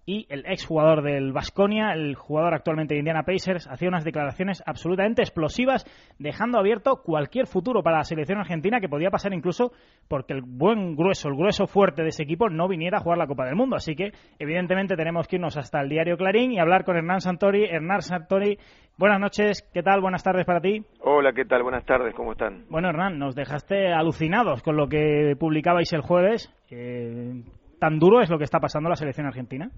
y 0.04 0.26
el 0.28 0.44
exjugador 0.46 1.02
del 1.02 1.32
Vasconia, 1.32 1.92
el 1.92 2.14
jugador 2.14 2.54
actualmente 2.54 2.94
de 2.94 3.00
Indiana 3.00 3.22
Pacers, 3.22 3.66
hacía 3.68 3.88
unas 3.88 4.04
declaraciones 4.04 4.62
absolutamente 4.66 5.22
explosivas, 5.22 5.84
dejando 6.18 6.58
abierto 6.58 7.02
cualquier 7.02 7.46
futuro 7.46 7.82
para 7.82 7.98
la 7.98 8.04
selección 8.04 8.38
argentina 8.38 8.80
que 8.80 8.88
podía 8.88 9.10
pasar 9.10 9.32
incluso 9.32 9.72
porque 10.08 10.34
el 10.34 10.42
buen 10.42 10.94
grueso, 10.94 11.28
el 11.28 11.36
grueso 11.36 11.66
fuerte 11.66 12.02
de 12.02 12.08
ese 12.08 12.22
equipo 12.22 12.50
no 12.50 12.68
viniera 12.68 12.98
a 12.98 13.00
jugar 13.00 13.18
la 13.18 13.26
Copa 13.26 13.46
del 13.46 13.56
Mundo. 13.56 13.76
Así 13.76 13.94
que, 13.94 14.12
evidentemente, 14.38 14.94
tenemos 14.96 15.26
que 15.26 15.36
irnos 15.36 15.56
hasta 15.56 15.80
el 15.80 15.88
diario 15.88 16.18
Clarín 16.18 16.52
y 16.52 16.58
hablar 16.58 16.84
con 16.84 16.96
Hernán 16.96 17.20
Santori. 17.20 17.64
Hernán 17.64 18.02
Santori, 18.02 18.58
buenas 18.98 19.20
noches, 19.20 19.68
¿qué 19.72 19.82
tal? 19.82 20.02
Buenas 20.02 20.22
tardes 20.22 20.44
para 20.44 20.60
ti. 20.60 20.82
Hola, 21.00 21.32
¿qué 21.32 21.46
tal? 21.46 21.62
Buenas 21.62 21.84
tardes, 21.84 22.14
¿cómo 22.14 22.32
están? 22.32 22.64
Bueno, 22.70 22.88
Hernán, 22.88 23.18
nos 23.18 23.34
dejaste 23.34 23.92
alucinados 23.92 24.62
con 24.62 24.76
lo 24.76 24.88
que 24.88 25.34
publicabais 25.38 25.92
el 25.92 26.00
jueves. 26.00 26.50
Eh, 26.70 27.42
¿Tan 27.78 27.98
duro 27.98 28.20
es 28.20 28.28
lo 28.28 28.38
que 28.38 28.44
está 28.44 28.58
pasando 28.58 28.88
la 28.88 28.96
selección 28.96 29.26
argentina? 29.26 29.70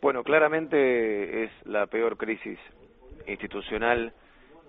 Bueno, 0.00 0.24
claramente 0.24 1.44
es 1.44 1.50
la 1.64 1.86
peor 1.86 2.16
crisis 2.16 2.58
institucional, 3.26 4.12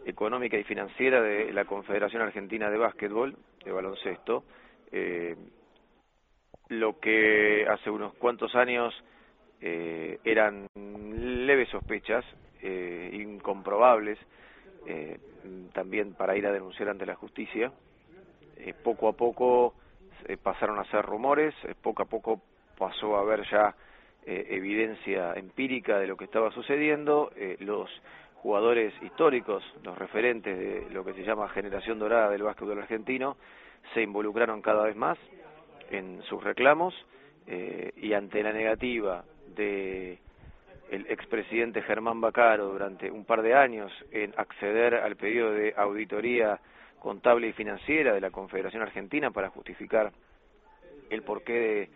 económica 0.06 0.58
y 0.58 0.64
financiera 0.64 1.22
de 1.22 1.52
la 1.54 1.66
Confederación 1.66 2.22
Argentina 2.22 2.70
de 2.70 2.78
Básquetbol, 2.78 3.38
de 3.64 3.72
baloncesto. 3.72 4.44
Eh, 4.92 5.36
lo 6.70 7.00
que 7.00 7.66
hace 7.68 7.90
unos 7.90 8.14
cuantos 8.16 8.54
años 8.56 8.94
eh, 9.62 10.20
eran 10.24 10.68
leves 10.76 11.70
sospechas, 11.70 12.26
eh, 12.62 13.12
incomprobables, 13.14 14.20
eh, 14.86 15.20
también 15.74 16.14
para 16.14 16.36
ir 16.36 16.46
a 16.46 16.52
denunciar 16.52 16.90
ante 16.90 17.06
la 17.06 17.16
justicia. 17.16 17.72
Eh, 18.58 18.74
poco 18.84 19.08
a 19.08 19.14
poco 19.14 19.74
eh, 20.28 20.38
pasaron 20.38 20.80
a 20.80 20.86
ser 20.92 21.06
rumores, 21.06 21.56
poco 21.82 22.04
a 22.04 22.06
poco 22.06 22.42
pasó 22.78 23.18
a 23.18 23.22
haber 23.22 23.48
ya 23.50 23.76
eh, 24.26 24.48
evidencia 24.52 25.34
empírica 25.34 26.00
de 26.00 26.08
lo 26.08 26.16
que 26.16 26.26
estaba 26.26 26.52
sucediendo, 26.52 27.32
eh, 27.36 27.58
los 27.60 27.90
jugadores 28.36 28.94
históricos, 29.02 29.64
los 29.84 29.98
referentes 29.98 30.58
de 30.58 30.90
lo 30.92 31.04
que 31.04 31.14
se 31.14 31.24
llama 31.24 31.50
generación 31.50 32.00
dorada 32.00 32.30
del 32.30 32.44
básquetbol 32.44 32.80
argentino, 32.80 33.38
se 33.94 34.02
involucraron 34.02 34.62
cada 34.62 34.84
vez 34.84 34.96
más 34.96 35.18
en 35.92 36.22
sus 36.24 36.44
reclamos 36.44 36.94
eh, 37.48 37.92
y 37.98 38.14
ante 38.14 38.42
la 38.44 38.54
negativa 38.54 39.26
de 39.56 40.20
el 40.90 41.06
expresidente 41.10 41.82
Germán 41.82 42.22
Bacaro 42.22 42.68
durante 42.68 43.10
un 43.10 43.26
par 43.26 43.42
de 43.42 43.56
años 43.56 43.92
en 44.12 44.34
acceder 44.38 44.96
al 44.96 45.16
pedido 45.16 45.52
de 45.52 45.74
auditoría 45.76 46.60
contable 47.00 47.48
y 47.48 47.54
financiera 47.54 48.14
de 48.14 48.22
la 48.22 48.30
Confederación 48.30 48.84
Argentina 48.84 49.32
para 49.32 49.50
justificar 49.50 50.12
el 51.10 51.24
porqué 51.24 51.54
de 51.54 51.90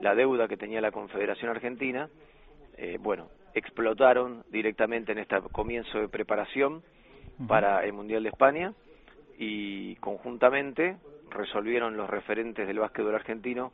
la 0.00 0.14
deuda 0.14 0.48
que 0.48 0.56
tenía 0.56 0.80
la 0.80 0.90
Confederación 0.90 1.50
Argentina, 1.50 2.08
eh, 2.76 2.98
bueno, 3.00 3.28
explotaron 3.54 4.44
directamente 4.50 5.12
en 5.12 5.18
este 5.18 5.40
comienzo 5.52 5.98
de 5.98 6.08
preparación 6.08 6.82
para 7.46 7.84
el 7.84 7.92
Mundial 7.92 8.22
de 8.22 8.30
España 8.30 8.72
y 9.38 9.96
conjuntamente 9.96 10.96
resolvieron 11.30 11.96
los 11.96 12.08
referentes 12.08 12.66
del 12.66 12.78
básquetbol 12.78 13.14
argentino 13.14 13.72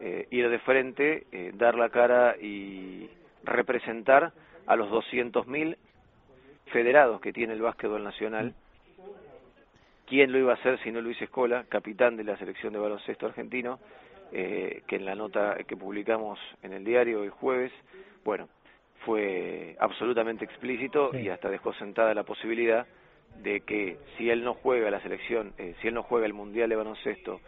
eh, 0.00 0.26
ir 0.30 0.48
de 0.48 0.58
frente, 0.60 1.26
eh, 1.30 1.52
dar 1.54 1.76
la 1.76 1.88
cara 1.88 2.36
y 2.36 3.08
representar 3.44 4.32
a 4.66 4.76
los 4.76 4.90
200.000 4.90 5.76
federados 6.66 7.20
que 7.20 7.32
tiene 7.32 7.52
el 7.52 7.62
básquetbol 7.62 8.02
nacional. 8.02 8.54
¿Quién 10.06 10.32
lo 10.32 10.38
iba 10.38 10.52
a 10.52 10.56
hacer 10.56 10.78
si 10.80 10.90
no 10.90 11.00
Luis 11.00 11.20
Escola, 11.22 11.64
capitán 11.68 12.16
de 12.16 12.24
la 12.24 12.36
selección 12.36 12.72
de 12.72 12.78
baloncesto 12.78 13.26
argentino? 13.26 13.78
Eh, 14.36 14.82
que 14.88 14.96
en 14.96 15.04
la 15.04 15.14
nota 15.14 15.56
que 15.66 15.76
publicamos 15.76 16.40
en 16.62 16.72
el 16.72 16.84
diario 16.84 17.22
el 17.22 17.30
jueves, 17.30 17.72
bueno, 18.24 18.48
fue 19.04 19.76
absolutamente 19.78 20.44
explícito 20.44 21.16
y 21.16 21.28
hasta 21.28 21.48
dejó 21.48 21.72
sentada 21.74 22.12
la 22.14 22.24
posibilidad 22.24 22.84
de 23.42 23.60
que 23.60 23.96
si 24.16 24.30
él 24.30 24.42
no 24.42 24.54
juega 24.54 24.90
la 24.90 25.00
selección, 25.02 25.52
eh, 25.56 25.74
si 25.80 25.88
él 25.88 25.94
no 25.94 26.02
juega 26.02 26.26
el 26.26 26.32
Mundial 26.32 26.68
de 26.68 26.76
Baloncesto 26.76 27.40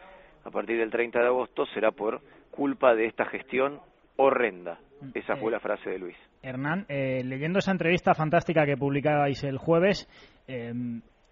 a 0.44 0.50
partir 0.50 0.78
del 0.78 0.90
30 0.90 1.18
de 1.18 1.26
agosto, 1.26 1.66
será 1.74 1.90
por 1.90 2.20
culpa 2.52 2.94
de 2.94 3.06
esta 3.06 3.24
gestión 3.26 3.80
horrenda, 4.16 4.78
Esa 5.12 5.36
fue 5.36 5.48
Eh, 5.48 5.52
la 5.52 5.60
frase 5.60 5.90
de 5.90 5.98
Luis. 5.98 6.16
Hernán, 6.42 6.86
eh, 6.88 7.22
leyendo 7.24 7.58
esa 7.58 7.72
entrevista 7.72 8.14
fantástica 8.14 8.64
que 8.64 8.76
publicabais 8.76 9.42
el 9.42 9.58
jueves, 9.58 10.08
eh, 10.46 10.72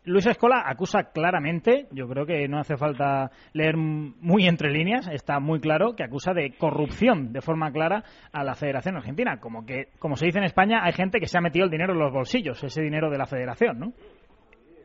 Luis 0.07 0.27
Escola 0.27 0.65
acusa 0.67 1.13
claramente, 1.13 1.87
yo 1.91 2.07
creo 2.07 2.27
que 2.27 2.47
no 2.47 2.59
hace 2.59 2.77
falta 2.77 3.31
leer 3.55 3.77
muy 3.79 4.47
entre 4.47 4.71
líneas, 4.71 5.09
está 5.09 5.41
muy 5.41 5.61
claro 5.61 5.97
que 5.97 6.05
acusa 6.05 6.35
de 6.35 6.53
corrupción 6.59 7.33
de 7.33 7.41
forma 7.41 7.73
clara 7.73 8.05
a 8.31 8.45
la 8.45 8.55
Federación 8.55 8.97
Argentina, 8.97 9.41
como 9.41 9.65
que, 9.65 9.89
como 9.99 10.17
se 10.17 10.27
dice 10.27 10.39
en 10.39 10.45
España, 10.45 10.85
hay 10.85 10.93
gente 10.93 11.21
que 11.21 11.27
se 11.27 11.39
ha 11.39 11.41
metido 11.41 11.65
el 11.65 11.71
dinero 11.71 11.95
en 11.95 12.01
los 12.01 12.13
bolsillos, 12.13 12.63
ese 12.63 12.83
dinero 12.83 13.09
de 13.09 13.17
la 13.17 13.25
Federación, 13.25 13.79
¿no? 13.79 13.93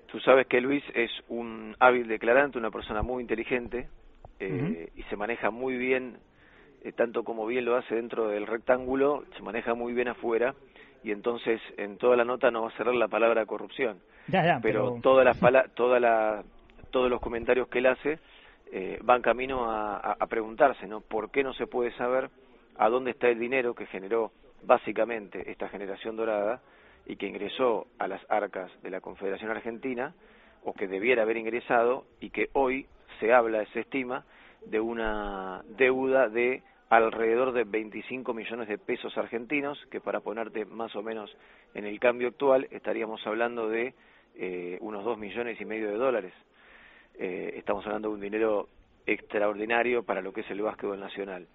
Tú 0.10 0.22
sabes 0.22 0.48
que 0.48 0.62
Luis 0.62 0.84
es 0.96 1.12
un 1.28 1.76
hábil 1.80 2.08
declarante, 2.08 2.58
una 2.58 2.72
persona 2.72 3.02
muy 3.02 3.22
inteligente 3.22 3.90
eh, 4.40 4.90
y 4.96 5.04
se 5.04 5.18
maneja 5.18 5.52
muy 5.52 5.76
bien, 5.76 6.18
eh, 6.84 6.94
tanto 6.94 7.24
como 7.24 7.46
bien 7.46 7.66
lo 7.66 7.76
hace 7.76 7.94
dentro 7.94 8.30
del 8.30 8.48
rectángulo, 8.48 9.26
se 9.36 9.44
maneja 9.44 9.74
muy 9.74 9.92
bien 9.92 10.08
afuera 10.08 10.56
y 11.04 11.12
entonces 11.12 11.62
en 11.78 11.98
toda 11.98 12.16
la 12.18 12.26
nota 12.26 12.52
no 12.52 12.64
va 12.64 12.70
a 12.70 12.78
cerrar 12.78 12.96
la 12.96 13.08
palabra 13.08 13.46
corrupción. 13.46 14.00
Ya, 14.28 14.44
ya, 14.46 14.60
pero, 14.62 14.86
pero- 14.92 15.02
todas 15.02 15.26
las 15.26 15.38
pala- 15.38 15.68
toda 15.74 16.00
la, 16.00 16.44
todos 16.92 17.10
los 17.10 17.20
comentarios 17.22 17.68
que 17.68 17.80
él 17.80 17.86
hace 17.88 18.20
eh, 18.72 19.00
van 19.02 19.22
camino 19.22 19.70
a, 19.72 19.98
a- 19.98 20.18
a 20.20 20.28
preguntarse, 20.28 20.88
¿no? 20.88 21.02
¿Por 21.02 21.32
qué 21.32 21.44
no 21.44 21.54
se 21.54 21.66
puede 21.68 21.92
saber 21.94 22.30
a 22.78 22.90
dónde 22.90 23.12
está 23.12 23.28
el 23.30 23.40
dinero 23.40 23.74
que 23.74 23.86
generó 23.88 24.32
básicamente 24.64 25.50
esta 25.52 25.68
generación 25.70 26.16
dorada 26.16 26.62
y 27.06 27.16
que 27.16 27.28
ingresó 27.28 27.88
a 27.98 28.08
las 28.08 28.22
arcas 28.30 28.72
de 28.84 28.90
la 28.92 29.02
Confederación 29.02 29.50
Argentina 29.52 30.14
o 30.64 30.74
que 30.74 30.88
debiera 30.88 31.24
haber 31.24 31.38
ingresado 31.38 32.06
y 32.20 32.30
que 32.30 32.50
hoy 32.54 32.86
se 33.20 33.34
habla, 33.34 33.66
se 33.74 33.80
estima, 33.82 34.26
de 34.66 34.80
una 34.80 35.64
deuda 35.78 36.28
de 36.30 36.62
alrededor 36.90 37.52
de 37.52 37.64
25 37.66 38.34
millones 38.34 38.68
de 38.68 38.78
pesos 38.78 39.18
argentinos, 39.18 39.78
que 39.92 40.02
para 40.02 40.22
ponerte 40.22 40.66
más 40.66 40.96
o 40.96 41.04
menos 41.04 41.36
en 41.74 41.86
el 41.86 42.00
cambio 42.00 42.30
actual 42.30 42.68
estaríamos 42.72 43.26
hablando 43.28 43.70
de 43.70 43.94
eh, 44.36 44.78
unos 44.82 45.04
2 45.04 45.18
millones 45.18 45.60
y 45.62 45.66
medio 45.66 45.90
de 45.90 45.98
dólares. 45.98 46.34
Eh, 47.18 47.54
estamos 47.58 47.86
hablando 47.86 48.10
de 48.10 48.16
un 48.16 48.22
dinero 48.22 48.70
extraordinario 49.06 50.04
para 50.04 50.22
lo 50.22 50.34
que 50.34 50.42
es 50.42 50.50
el 50.52 50.62
básquetbol 50.62 51.00
nacional. 51.00 51.48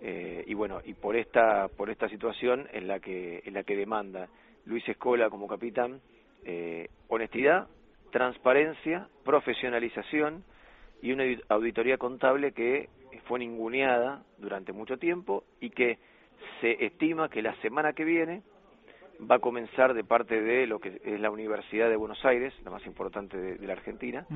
Eh, 0.00 0.44
y 0.46 0.54
bueno, 0.54 0.80
y 0.84 0.94
por 0.94 1.16
esta 1.16 1.68
por 1.68 1.88
esta 1.88 2.08
situación 2.08 2.66
en 2.72 2.88
la 2.88 2.98
que 3.00 3.42
en 3.44 3.54
la 3.54 3.62
que 3.62 3.76
demanda 3.76 4.28
Luis 4.66 4.86
Escola 4.88 5.30
como 5.30 5.46
capitán 5.46 6.00
eh, 6.44 6.88
honestidad, 7.08 7.68
transparencia, 8.10 9.08
profesionalización 9.24 10.44
y 11.00 11.12
una 11.12 11.24
audi- 11.24 11.42
auditoría 11.48 11.96
contable 11.96 12.52
que 12.52 12.88
fue 13.26 13.38
ninguneada 13.38 14.22
durante 14.38 14.72
mucho 14.72 14.96
tiempo 14.96 15.44
y 15.60 15.70
que 15.70 15.98
se 16.60 16.84
estima 16.84 17.28
que 17.28 17.42
la 17.42 17.54
semana 17.62 17.92
que 17.92 18.04
viene 18.04 18.42
va 19.30 19.36
a 19.36 19.38
comenzar 19.38 19.94
de 19.94 20.04
parte 20.04 20.40
de 20.40 20.66
lo 20.66 20.78
que 20.78 21.00
es 21.04 21.20
la 21.20 21.30
Universidad 21.30 21.88
de 21.88 21.96
Buenos 21.96 22.22
Aires, 22.24 22.52
la 22.64 22.70
más 22.70 22.84
importante 22.86 23.36
de, 23.36 23.56
de 23.56 23.66
la 23.66 23.74
Argentina, 23.74 24.26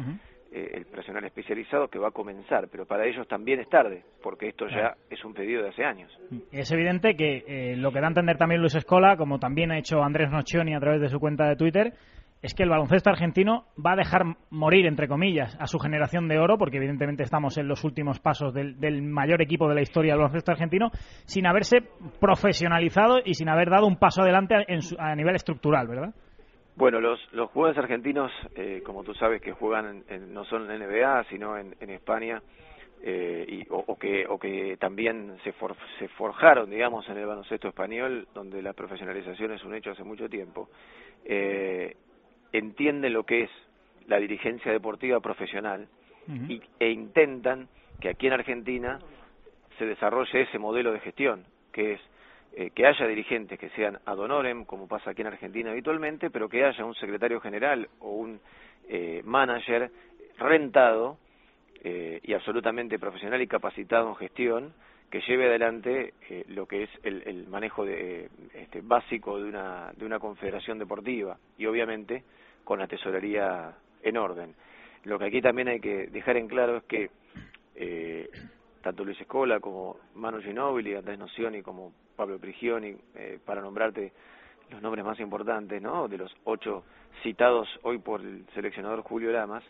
eh, 0.53 0.71
el 0.75 0.87
personal 0.87 1.25
especializado 1.25 1.89
que 1.89 1.99
va 1.99 2.09
a 2.09 2.13
comenzar, 2.13 2.69
pero 2.71 2.87
para 2.87 3.07
ellos 3.07 3.27
también 3.29 3.61
es 3.61 3.69
tarde, 3.69 4.05
porque 4.23 4.49
esto 4.49 4.67
ya 4.69 4.97
es 5.11 5.23
un 5.25 5.35
pedido 5.35 5.63
de 5.63 5.71
hace 5.71 5.85
años. 5.85 6.11
Es 6.53 6.71
evidente 6.71 7.17
que 7.17 7.45
eh, 7.47 7.77
lo 7.77 7.93
que 7.93 8.01
da 8.01 8.07
a 8.07 8.09
entender 8.09 8.39
también 8.39 8.61
Luis 8.61 8.75
Escola, 8.75 9.17
como 9.17 9.39
también 9.39 9.73
ha 9.73 9.79
hecho 9.79 10.03
Andrés 10.03 10.31
Nocioni 10.31 10.75
a 10.75 10.81
través 10.81 11.01
de 11.01 11.09
su 11.09 11.21
cuenta 11.21 11.49
de 11.49 11.57
Twitter, 11.57 11.93
es 12.43 12.55
que 12.55 12.63
el 12.63 12.69
baloncesto 12.69 13.11
argentino 13.11 13.65
va 13.85 13.93
a 13.93 13.97
dejar 13.97 14.23
morir, 14.51 14.87
entre 14.87 15.09
comillas, 15.09 15.57
a 15.61 15.67
su 15.67 15.79
generación 15.79 16.29
de 16.29 16.39
oro, 16.39 16.57
porque 16.57 16.77
evidentemente 16.77 17.23
estamos 17.25 17.59
en 17.59 17.67
los 17.67 17.83
últimos 17.85 18.21
pasos 18.21 18.55
del, 18.55 19.03
mayor 19.03 19.43
equipo 19.43 19.69
de 19.69 19.75
la 19.75 19.81
historia 19.83 20.13
del 20.13 20.19
baloncesto 20.21 20.53
argentino, 20.53 20.91
sin 21.27 21.47
haberse 21.47 21.79
profesionalizado 22.21 23.19
y 23.25 23.35
sin 23.35 23.49
haber 23.49 23.71
dado 23.71 23.87
un 23.87 23.97
paso 23.97 24.23
adelante 24.23 24.55
en 24.69 24.83
su- 24.83 24.97
a 24.99 25.15
nivel 25.17 25.35
estructural, 25.35 25.89
¿verdad? 25.89 26.15
Bueno, 26.77 27.01
los, 27.01 27.19
los 27.33 27.51
jugadores 27.51 27.79
argentinos, 27.83 28.31
eh, 28.55 28.83
como 28.87 29.03
tú 29.03 29.13
sabes, 29.15 29.43
que 29.43 29.51
juegan 29.53 30.05
en- 30.09 30.33
no 30.33 30.45
solo 30.45 30.73
en 30.73 30.81
NBA, 30.81 31.25
sino 31.25 31.59
en, 31.59 31.75
España, 31.91 32.41
eh, 33.03 33.45
y, 33.49 33.63
o, 33.69 33.83
o 33.87 33.97
que, 33.99 34.27
o 34.29 34.39
que 34.39 34.77
también 34.79 35.37
se, 35.43 35.53
for- 35.53 35.75
se 35.99 36.07
forjaron, 36.09 36.71
digamos, 36.71 37.09
en 37.09 37.17
el 37.19 37.27
baloncesto 37.27 37.67
español, 37.69 38.29
donde 38.33 38.63
la 38.63 38.75
profesionalización 38.75 39.53
es 39.53 39.65
un 39.65 39.75
hecho 39.75 39.91
hace 39.91 40.05
mucho 40.05 40.29
tiempo, 40.29 40.69
eh, 41.25 41.97
entienden 42.53 43.13
lo 43.13 43.25
que 43.25 43.45
es 43.45 43.51
la 44.07 44.19
dirigencia 44.19 44.73
deportiva 44.73 45.21
profesional 45.21 45.89
y, 46.49 46.61
e 46.79 46.91
intentan 46.91 47.69
que 48.01 48.11
aquí 48.11 48.27
en 48.27 48.35
Argentina 48.35 48.99
se 49.79 49.87
desarrolle 49.87 50.43
ese 50.43 50.59
modelo 50.59 50.93
de 50.93 51.01
gestión, 51.01 51.45
que 51.73 51.95
es 51.95 52.01
eh, 52.55 52.71
que 52.75 52.87
haya 52.87 53.07
dirigentes 53.07 53.59
que 53.59 53.71
sean 53.71 53.99
ad 54.05 54.19
honorem, 54.19 54.65
como 54.65 54.89
pasa 54.89 55.11
aquí 55.11 55.23
en 55.23 55.29
Argentina 55.29 55.71
habitualmente, 55.71 56.31
pero 56.31 56.49
que 56.49 56.65
haya 56.65 56.85
un 56.85 56.95
secretario 56.95 57.41
general 57.41 57.89
o 58.01 58.11
un 58.11 58.41
eh, 58.89 59.23
manager 59.25 59.91
rentado 60.39 61.19
eh, 61.85 62.21
y 62.23 62.33
absolutamente 62.33 62.99
profesional 62.99 63.41
y 63.41 63.47
capacitado 63.47 64.09
en 64.09 64.17
gestión 64.17 64.75
que 65.11 65.21
lleve 65.23 65.47
adelante 65.47 66.15
eh, 66.29 66.45
lo 66.49 66.67
que 66.67 66.85
es 66.85 66.91
el, 67.03 67.23
el 67.27 67.47
manejo 67.47 67.85
de, 67.85 68.29
este, 68.55 68.81
básico 68.83 69.39
de 69.39 69.49
una, 69.49 69.93
de 69.97 70.05
una 70.05 70.19
confederación 70.19 70.79
deportiva 70.79 71.39
y 71.57 71.67
obviamente 71.67 72.25
con 72.65 72.79
la 72.79 72.87
tesorería 72.87 73.75
en 74.03 74.17
orden. 74.17 74.55
Lo 75.05 75.19
que 75.19 75.27
aquí 75.27 75.41
también 75.41 75.69
hay 75.69 75.81
que 75.81 76.09
dejar 76.09 76.37
en 76.37 76.49
claro 76.49 76.79
es 76.79 76.85
que 76.85 77.11
eh, 77.75 78.29
tanto 78.83 79.05
Luis 79.05 79.21
Escola 79.21 79.61
como 79.61 79.97
Manu 80.15 80.41
Ginóbili, 80.41 80.95
Andrés 80.95 81.19
Nocioni 81.19 81.63
como 81.63 81.93
Pablo 82.17 82.39
Prigioni, 82.39 82.97
eh, 83.15 83.39
para 83.45 83.61
nombrarte 83.61 84.13
los 84.71 84.83
nombres 84.83 85.05
más 85.05 85.19
importantes, 85.21 85.81
¿no? 85.81 86.09
De 86.09 86.19
los 86.19 86.35
ocho 86.45 86.85
citados 87.23 87.69
hoy 87.83 87.99
por 87.99 88.21
el 88.21 88.45
seleccionador 88.55 89.03
Julio 89.03 89.31
Lamas, 89.31 89.65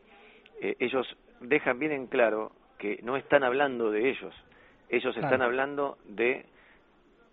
eh, 0.61 0.77
ellos 0.81 1.07
dejan 1.41 1.79
bien 1.79 1.93
en 1.93 2.07
claro 2.07 2.53
que 2.79 2.99
no 3.03 3.17
están 3.17 3.45
hablando 3.45 3.91
de 3.91 4.09
ellos, 4.09 4.35
ellos 4.89 5.15
Claro. 5.15 5.27
están 5.29 5.43
hablando 5.43 5.99
de 6.07 6.47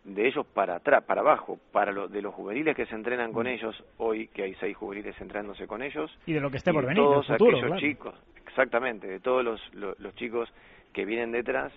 de 0.05 0.27
ellos 0.27 0.45
para 0.53 0.75
atrás, 0.75 1.03
para 1.03 1.21
abajo, 1.21 1.57
para 1.71 1.91
lo, 1.91 2.07
de 2.07 2.21
los 2.21 2.31
juveniles 2.35 2.75
que 2.75 2.85
se 2.85 2.93
entrenan 2.93 3.33
con 3.33 3.47
ellos 3.47 3.75
hoy, 3.97 4.27
que 4.27 4.43
hay 4.43 4.53
seis 4.59 4.77
juveniles 4.77 5.19
entrenándose 5.19 5.65
con 5.65 5.81
ellos, 5.81 6.15
Y 6.27 6.33
de 6.33 6.39
lo 6.39 6.51
que 6.51 6.57
esté 6.57 6.71
por 6.71 6.83
venir, 6.85 7.01
del 7.01 7.05
todos 7.11 7.25
futuro, 7.27 7.57
aquellos 7.57 7.65
claro. 7.71 7.81
chicos, 7.81 8.15
exactamente, 8.45 9.07
de 9.07 9.19
todos 9.19 9.43
los, 9.43 9.73
los, 9.73 9.99
los 9.99 10.13
chicos 10.15 10.47
que 10.93 11.05
vienen 11.05 11.31
detrás 11.31 11.73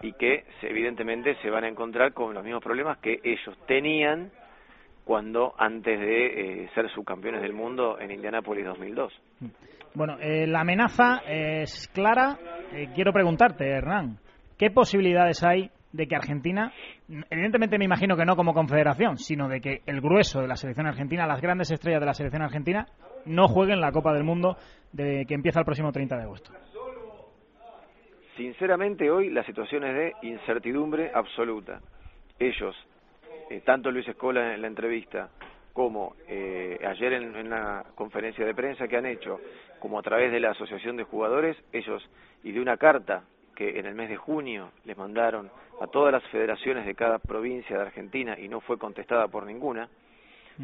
y 0.00 0.12
que 0.12 0.44
evidentemente 0.62 1.34
se 1.42 1.50
van 1.50 1.64
a 1.64 1.68
encontrar 1.68 2.12
con 2.12 2.32
los 2.34 2.44
mismos 2.44 2.62
problemas 2.62 2.98
que 2.98 3.18
ellos 3.24 3.58
tenían 3.66 4.30
cuando 5.04 5.52
antes 5.58 5.98
de 5.98 6.62
eh, 6.62 6.70
ser 6.76 6.88
subcampeones 6.90 7.42
del 7.42 7.52
mundo 7.52 7.98
en 7.98 8.12
Indianápolis 8.12 8.64
2002. 8.64 9.12
Bueno, 9.94 10.16
eh, 10.20 10.46
la 10.46 10.60
amenaza 10.60 11.18
es 11.26 11.88
clara. 11.92 12.38
Eh, 12.72 12.90
quiero 12.94 13.12
preguntarte, 13.12 13.68
Hernán, 13.68 14.18
¿qué 14.62 14.70
posibilidades 14.70 15.42
hay 15.42 15.72
de 15.90 16.06
que 16.06 16.14
Argentina, 16.14 16.72
evidentemente 17.30 17.78
me 17.78 17.84
imagino 17.84 18.16
que 18.16 18.24
no 18.24 18.36
como 18.36 18.54
confederación, 18.54 19.18
sino 19.18 19.48
de 19.48 19.60
que 19.60 19.82
el 19.86 20.00
grueso 20.00 20.40
de 20.40 20.46
la 20.46 20.54
selección 20.54 20.86
argentina, 20.86 21.26
las 21.26 21.40
grandes 21.40 21.72
estrellas 21.72 21.98
de 21.98 22.06
la 22.06 22.14
selección 22.14 22.42
argentina, 22.42 22.86
no 23.26 23.48
jueguen 23.48 23.80
la 23.80 23.90
Copa 23.90 24.12
del 24.12 24.22
Mundo 24.22 24.56
de 24.92 25.24
que 25.26 25.34
empieza 25.34 25.58
el 25.58 25.64
próximo 25.64 25.90
30 25.90 26.16
de 26.16 26.22
agosto? 26.22 26.52
Sinceramente 28.36 29.10
hoy 29.10 29.30
la 29.30 29.42
situación 29.42 29.82
es 29.82 29.94
de 29.96 30.28
incertidumbre 30.28 31.10
absoluta. 31.12 31.80
Ellos, 32.38 32.76
eh, 33.50 33.62
tanto 33.64 33.90
Luis 33.90 34.06
Escola 34.06 34.54
en 34.54 34.62
la 34.62 34.68
entrevista 34.68 35.28
como 35.72 36.14
eh, 36.28 36.78
ayer 36.88 37.14
en, 37.14 37.34
en 37.34 37.50
la 37.50 37.84
conferencia 37.96 38.46
de 38.46 38.54
prensa 38.54 38.86
que 38.86 38.96
han 38.96 39.06
hecho, 39.06 39.40
como 39.80 39.98
a 39.98 40.02
través 40.02 40.30
de 40.30 40.38
la 40.38 40.52
Asociación 40.52 40.96
de 40.96 41.02
Jugadores, 41.02 41.56
ellos 41.72 42.08
y 42.44 42.52
de 42.52 42.60
una 42.60 42.76
carta 42.76 43.24
que 43.54 43.78
en 43.78 43.86
el 43.86 43.94
mes 43.94 44.08
de 44.08 44.16
junio 44.16 44.70
les 44.84 44.96
mandaron 44.96 45.50
a 45.80 45.86
todas 45.86 46.12
las 46.12 46.22
federaciones 46.24 46.86
de 46.86 46.94
cada 46.94 47.18
provincia 47.18 47.76
de 47.76 47.82
Argentina 47.82 48.38
y 48.38 48.48
no 48.48 48.60
fue 48.60 48.78
contestada 48.78 49.28
por 49.28 49.46
ninguna, 49.46 49.88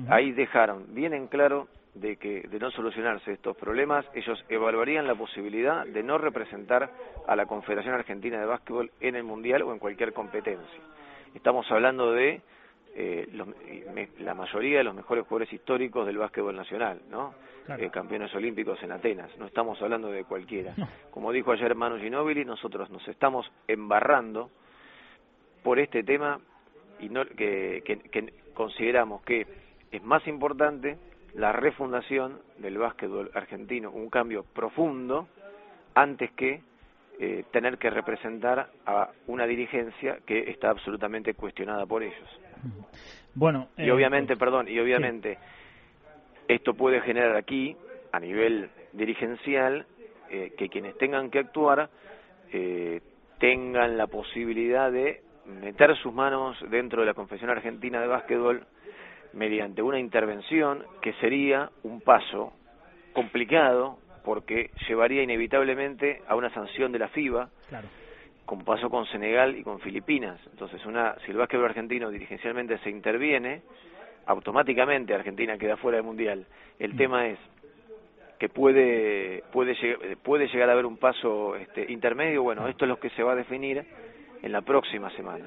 ahí 0.09 0.33
dejaron 0.33 0.94
bien 0.94 1.14
en 1.14 1.27
claro 1.29 1.68
de 1.94 2.16
que 2.16 2.42
de 2.42 2.59
no 2.59 2.70
solucionarse 2.70 3.33
estos 3.33 3.57
problemas, 3.57 4.07
ellos 4.14 4.44
evaluarían 4.48 5.07
la 5.07 5.14
posibilidad 5.14 5.85
de 5.87 6.03
no 6.03 6.18
representar 6.18 6.90
a 7.27 7.37
la 7.37 7.46
Confederación 7.46 7.94
Argentina 7.94 8.38
de 8.38 8.46
Básquetbol 8.46 8.90
en 9.01 9.16
el 9.16 9.24
Mundial 9.24 9.62
o 9.62 9.72
en 9.72 9.79
cualquier 9.79 10.12
competencia. 10.12 10.81
Estamos 11.35 11.70
hablando 11.70 12.12
de 12.12 12.40
eh, 13.01 13.29
los- 13.33 13.47
me- 13.95 14.09
la 14.19 14.35
mayoría 14.35 14.79
de 14.79 14.85
los 14.85 14.95
mejores 14.95 15.25
jugadores 15.25 15.53
históricos 15.53 16.05
del 16.05 16.18
básquetbol 16.18 16.57
nacional, 16.57 17.01
¿no? 17.11 17.33
Claro. 17.64 17.83
Eh, 17.85 17.91
campeones 17.91 18.35
olímpicos 18.35 18.83
en 18.83 18.91
Atenas. 18.93 19.31
No 19.39 19.47
estamos 19.47 19.81
hablando 19.83 20.11
de 20.11 20.25
cualquiera. 20.25 20.75
Como 21.12 21.31
dijo 21.31 21.53
ayer 21.53 21.75
Manu 21.77 21.99
Ginóbili, 21.99 22.45
nosotros 22.45 22.91
nos 22.91 23.07
estamos 23.07 23.49
embarrando 23.68 24.51
por 25.62 25.79
este 25.79 26.03
tema 26.03 26.41
y 26.99 27.09
no, 27.09 27.25
que, 27.27 27.83
que- 27.85 27.99
que 28.11 28.33
consideramos 28.55 29.22
que 29.22 29.47
es 29.93 30.03
más 30.03 30.27
importante 30.27 30.99
la 31.35 31.53
refundación 31.53 32.41
del 32.59 32.79
básquetbol 32.79 33.31
argentino, 33.35 33.91
un 33.91 34.11
cambio 34.11 34.45
profundo 34.55 35.29
antes 35.95 36.31
que 36.33 36.62
eh, 37.20 37.45
tener 37.53 37.79
que 37.79 37.91
representar 37.91 38.70
a 38.87 39.11
una 39.27 39.45
dirigencia 39.47 40.18
que 40.25 40.51
está 40.51 40.70
absolutamente 40.70 41.35
cuestionada 41.35 41.85
por 41.85 42.03
ellos. 42.03 42.41
Bueno, 43.35 43.69
y 43.77 43.89
obviamente, 43.91 44.37
perdón, 44.37 44.69
y 44.69 44.79
obviamente 44.81 45.39
esto 46.49 46.75
puede 46.75 47.01
generar 47.03 47.37
aquí, 47.37 47.77
a 48.11 48.19
nivel 48.19 48.71
dirigencial, 48.93 49.87
eh, 50.31 50.53
que 50.59 50.69
quienes 50.69 50.97
tengan 50.99 51.31
que 51.31 51.39
actuar 51.39 51.89
eh, 52.53 53.01
tengan 53.39 53.97
la 53.97 54.07
posibilidad 54.07 54.91
de 54.91 55.23
meter 55.47 55.97
sus 55.97 56.13
manos 56.13 56.59
dentro 56.71 57.01
de 57.01 57.07
la 57.07 57.15
Confederación 57.15 57.51
Argentina 57.51 58.01
de 58.01 58.07
Básquetbol 58.07 58.67
mediante 59.33 59.83
una 59.83 59.99
intervención 59.99 60.85
que 61.01 61.13
sería 61.15 61.71
un 61.83 62.01
paso 62.01 62.53
complicado 63.13 63.99
porque 64.25 64.71
llevaría 64.89 65.23
inevitablemente 65.23 66.23
a 66.27 66.35
una 66.35 66.51
sanción 66.51 66.93
de 66.93 66.99
la 66.99 67.09
FIBA, 67.09 67.49
como 68.49 68.64
pasó 68.64 68.88
con 68.88 69.05
Senegal 69.05 69.59
y 69.59 69.62
con 69.62 69.78
Filipinas. 69.78 70.40
Entonces, 70.51 70.84
una, 70.86 71.14
si 71.26 71.32
el 71.32 71.36
básquetbol 71.36 71.66
argentino 71.66 72.09
dirigencialmente 72.09 72.78
se 72.78 72.88
interviene, 72.88 73.61
automáticamente 74.24 75.14
Argentina 75.14 75.59
queda 75.59 75.76
fuera 75.76 75.99
del 75.99 76.07
Mundial. 76.07 76.46
El 76.78 76.94
mm. 76.94 76.96
tema 76.96 77.26
es 77.26 77.38
que 78.38 78.49
puede, 78.49 79.42
puede, 79.53 79.74
puede 80.22 80.49
llegar 80.49 80.70
a 80.70 80.72
haber 80.72 80.86
un 80.86 80.96
paso 80.96 81.57
este, 81.57 81.92
intermedio. 81.92 82.42
Bueno, 82.42 82.66
esto 82.68 82.86
es 82.86 82.88
lo 82.88 82.99
que 82.99 83.11
se 83.11 83.22
va 83.22 83.32
a 83.32 83.36
definir 83.36 83.84
en 84.40 84.51
la 84.51 84.62
próxima 84.62 85.11
semana. 85.11 85.44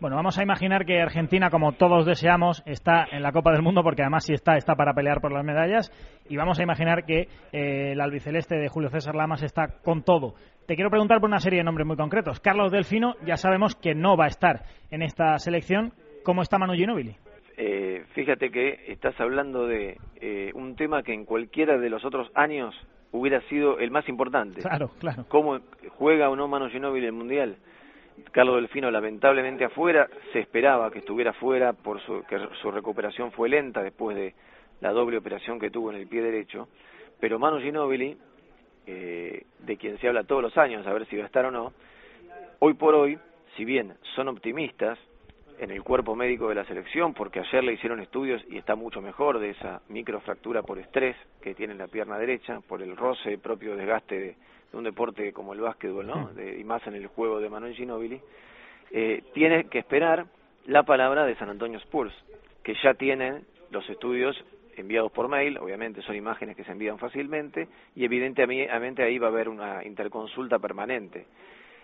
Bueno, 0.00 0.16
vamos 0.16 0.36
a 0.36 0.42
imaginar 0.42 0.84
que 0.84 1.00
Argentina, 1.00 1.48
como 1.48 1.74
todos 1.74 2.04
deseamos, 2.04 2.60
está 2.66 3.06
en 3.12 3.22
la 3.22 3.30
Copa 3.30 3.52
del 3.52 3.62
Mundo, 3.62 3.84
porque 3.84 4.02
además 4.02 4.24
si 4.24 4.32
está, 4.34 4.56
está 4.56 4.74
para 4.74 4.94
pelear 4.94 5.20
por 5.20 5.30
las 5.30 5.44
medallas. 5.44 5.92
Y 6.28 6.36
vamos 6.36 6.58
a 6.58 6.64
imaginar 6.64 7.04
que 7.04 7.28
eh, 7.52 7.92
el 7.92 8.00
albiceleste 8.00 8.56
de 8.56 8.68
Julio 8.68 8.90
César 8.90 9.14
Lamas 9.14 9.44
está 9.44 9.78
con 9.84 10.02
todo. 10.02 10.34
Te 10.66 10.76
quiero 10.76 10.90
preguntar 10.90 11.20
por 11.20 11.28
una 11.28 11.40
serie 11.40 11.58
de 11.58 11.64
nombres 11.64 11.86
muy 11.86 11.96
concretos. 11.96 12.38
Carlos 12.40 12.70
Delfino, 12.70 13.14
ya 13.26 13.36
sabemos 13.36 13.74
que 13.74 13.94
no 13.94 14.16
va 14.16 14.26
a 14.26 14.28
estar 14.28 14.64
en 14.90 15.02
esta 15.02 15.36
selección. 15.38 15.92
¿Cómo 16.24 16.42
está 16.42 16.56
Manu 16.56 16.74
Ginóbili? 16.74 17.16
Eh, 17.56 18.04
fíjate 18.14 18.50
que 18.50 18.84
estás 18.86 19.18
hablando 19.20 19.66
de 19.66 19.98
eh, 20.20 20.52
un 20.54 20.76
tema 20.76 21.02
que 21.02 21.12
en 21.12 21.24
cualquiera 21.24 21.78
de 21.78 21.90
los 21.90 22.04
otros 22.04 22.30
años 22.34 22.74
hubiera 23.10 23.40
sido 23.48 23.78
el 23.78 23.90
más 23.90 24.08
importante. 24.08 24.62
Claro, 24.62 24.90
claro. 25.00 25.26
¿Cómo 25.28 25.58
juega 25.98 26.30
o 26.30 26.36
no 26.36 26.46
Manu 26.46 26.70
Ginóbili 26.70 27.06
el 27.06 27.12
Mundial? 27.12 27.56
Carlos 28.30 28.56
Delfino 28.56 28.90
lamentablemente 28.90 29.64
afuera, 29.64 30.08
se 30.32 30.40
esperaba 30.40 30.90
que 30.90 31.00
estuviera 31.00 31.32
afuera 31.32 31.72
por 31.72 32.00
su, 32.02 32.22
que 32.28 32.38
su 32.60 32.70
recuperación 32.70 33.32
fue 33.32 33.48
lenta 33.48 33.82
después 33.82 34.16
de 34.16 34.34
la 34.80 34.92
doble 34.92 35.18
operación 35.18 35.58
que 35.58 35.70
tuvo 35.70 35.90
en 35.90 35.98
el 35.98 36.08
pie 36.08 36.22
derecho, 36.22 36.68
pero 37.20 37.38
Manu 37.38 37.60
Ginóbili, 37.60 38.16
eh, 38.86 39.44
de 39.60 39.76
quien 39.76 39.98
se 39.98 40.08
habla 40.08 40.24
todos 40.24 40.42
los 40.42 40.56
años, 40.58 40.86
a 40.86 40.92
ver 40.92 41.06
si 41.06 41.16
va 41.16 41.24
a 41.24 41.26
estar 41.26 41.44
o 41.44 41.50
no, 41.50 41.72
hoy 42.58 42.74
por 42.74 42.94
hoy, 42.94 43.18
si 43.56 43.64
bien 43.64 43.94
son 44.14 44.28
optimistas 44.28 44.98
en 45.58 45.70
el 45.70 45.82
cuerpo 45.82 46.16
médico 46.16 46.48
de 46.48 46.56
la 46.56 46.64
selección, 46.64 47.14
porque 47.14 47.40
ayer 47.40 47.62
le 47.62 47.74
hicieron 47.74 48.00
estudios 48.00 48.42
y 48.48 48.58
está 48.58 48.74
mucho 48.74 49.00
mejor 49.00 49.38
de 49.38 49.50
esa 49.50 49.82
microfractura 49.88 50.62
por 50.62 50.78
estrés 50.78 51.16
que 51.40 51.54
tiene 51.54 51.72
en 51.72 51.78
la 51.78 51.86
pierna 51.86 52.18
derecha, 52.18 52.60
por 52.66 52.82
el 52.82 52.96
roce 52.96 53.38
propio 53.38 53.76
desgaste 53.76 54.18
de, 54.18 54.36
de 54.72 54.78
un 54.78 54.84
deporte 54.84 55.32
como 55.32 55.52
el 55.52 55.60
básquetbol, 55.60 56.06
¿no? 56.06 56.28
De, 56.34 56.58
y 56.58 56.64
más 56.64 56.84
en 56.86 56.94
el 56.94 57.06
juego 57.06 57.38
de 57.40 57.48
Manuel 57.48 57.74
Ginóbili, 57.74 58.20
eh, 58.90 59.22
tiene 59.34 59.64
que 59.64 59.78
esperar 59.78 60.26
la 60.66 60.82
palabra 60.82 61.24
de 61.24 61.36
San 61.36 61.48
Antonio 61.48 61.78
Spurs, 61.78 62.12
que 62.62 62.74
ya 62.82 62.94
tienen 62.94 63.44
los 63.70 63.88
estudios 63.88 64.36
enviados 64.76 65.12
por 65.12 65.28
mail, 65.28 65.58
obviamente 65.58 66.02
son 66.02 66.16
imágenes 66.16 66.56
que 66.56 66.64
se 66.64 66.72
envían 66.72 66.98
fácilmente, 66.98 67.68
y 67.94 68.04
evidentemente 68.04 69.02
ahí 69.02 69.18
va 69.18 69.28
a 69.28 69.30
haber 69.30 69.48
una 69.48 69.84
interconsulta 69.84 70.58
permanente. 70.58 71.26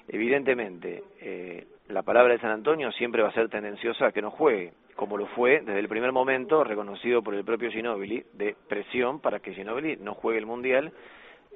Evidentemente, 0.09 1.03
eh, 1.21 1.67
la 1.89 2.03
palabra 2.03 2.33
de 2.33 2.41
San 2.41 2.51
Antonio 2.51 2.91
siempre 2.93 3.23
va 3.23 3.29
a 3.29 3.33
ser 3.33 3.51
tendenciosa 3.51 4.07
a 4.07 4.13
que 4.13 4.23
no 4.23 4.31
juegue, 4.31 4.73
como 4.97 5.19
lo 5.19 5.27
fue 5.27 5.61
desde 5.61 5.79
el 5.79 5.89
primer 5.89 6.13
momento 6.13 6.65
reconocido 6.65 7.23
por 7.23 7.35
el 7.35 7.45
propio 7.45 7.71
Ginóbili, 7.71 8.25
de 8.33 8.57
presión 8.69 9.21
para 9.21 9.41
que 9.41 9.53
Ginóbili 9.53 9.97
no 9.97 10.15
juegue 10.15 10.39
el 10.39 10.47
Mundial, 10.47 10.93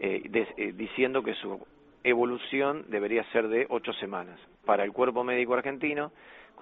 eh, 0.01 0.23
eh, 0.57 0.73
diciendo 0.75 1.23
que 1.23 1.35
su 1.35 1.67
evolución 2.05 2.85
debería 2.89 3.25
ser 3.33 3.49
de 3.49 3.67
ocho 3.71 3.93
semanas. 3.95 4.39
Para 4.67 4.85
el 4.85 4.93
cuerpo 4.93 5.25
médico 5.25 5.55
argentino, 5.55 6.13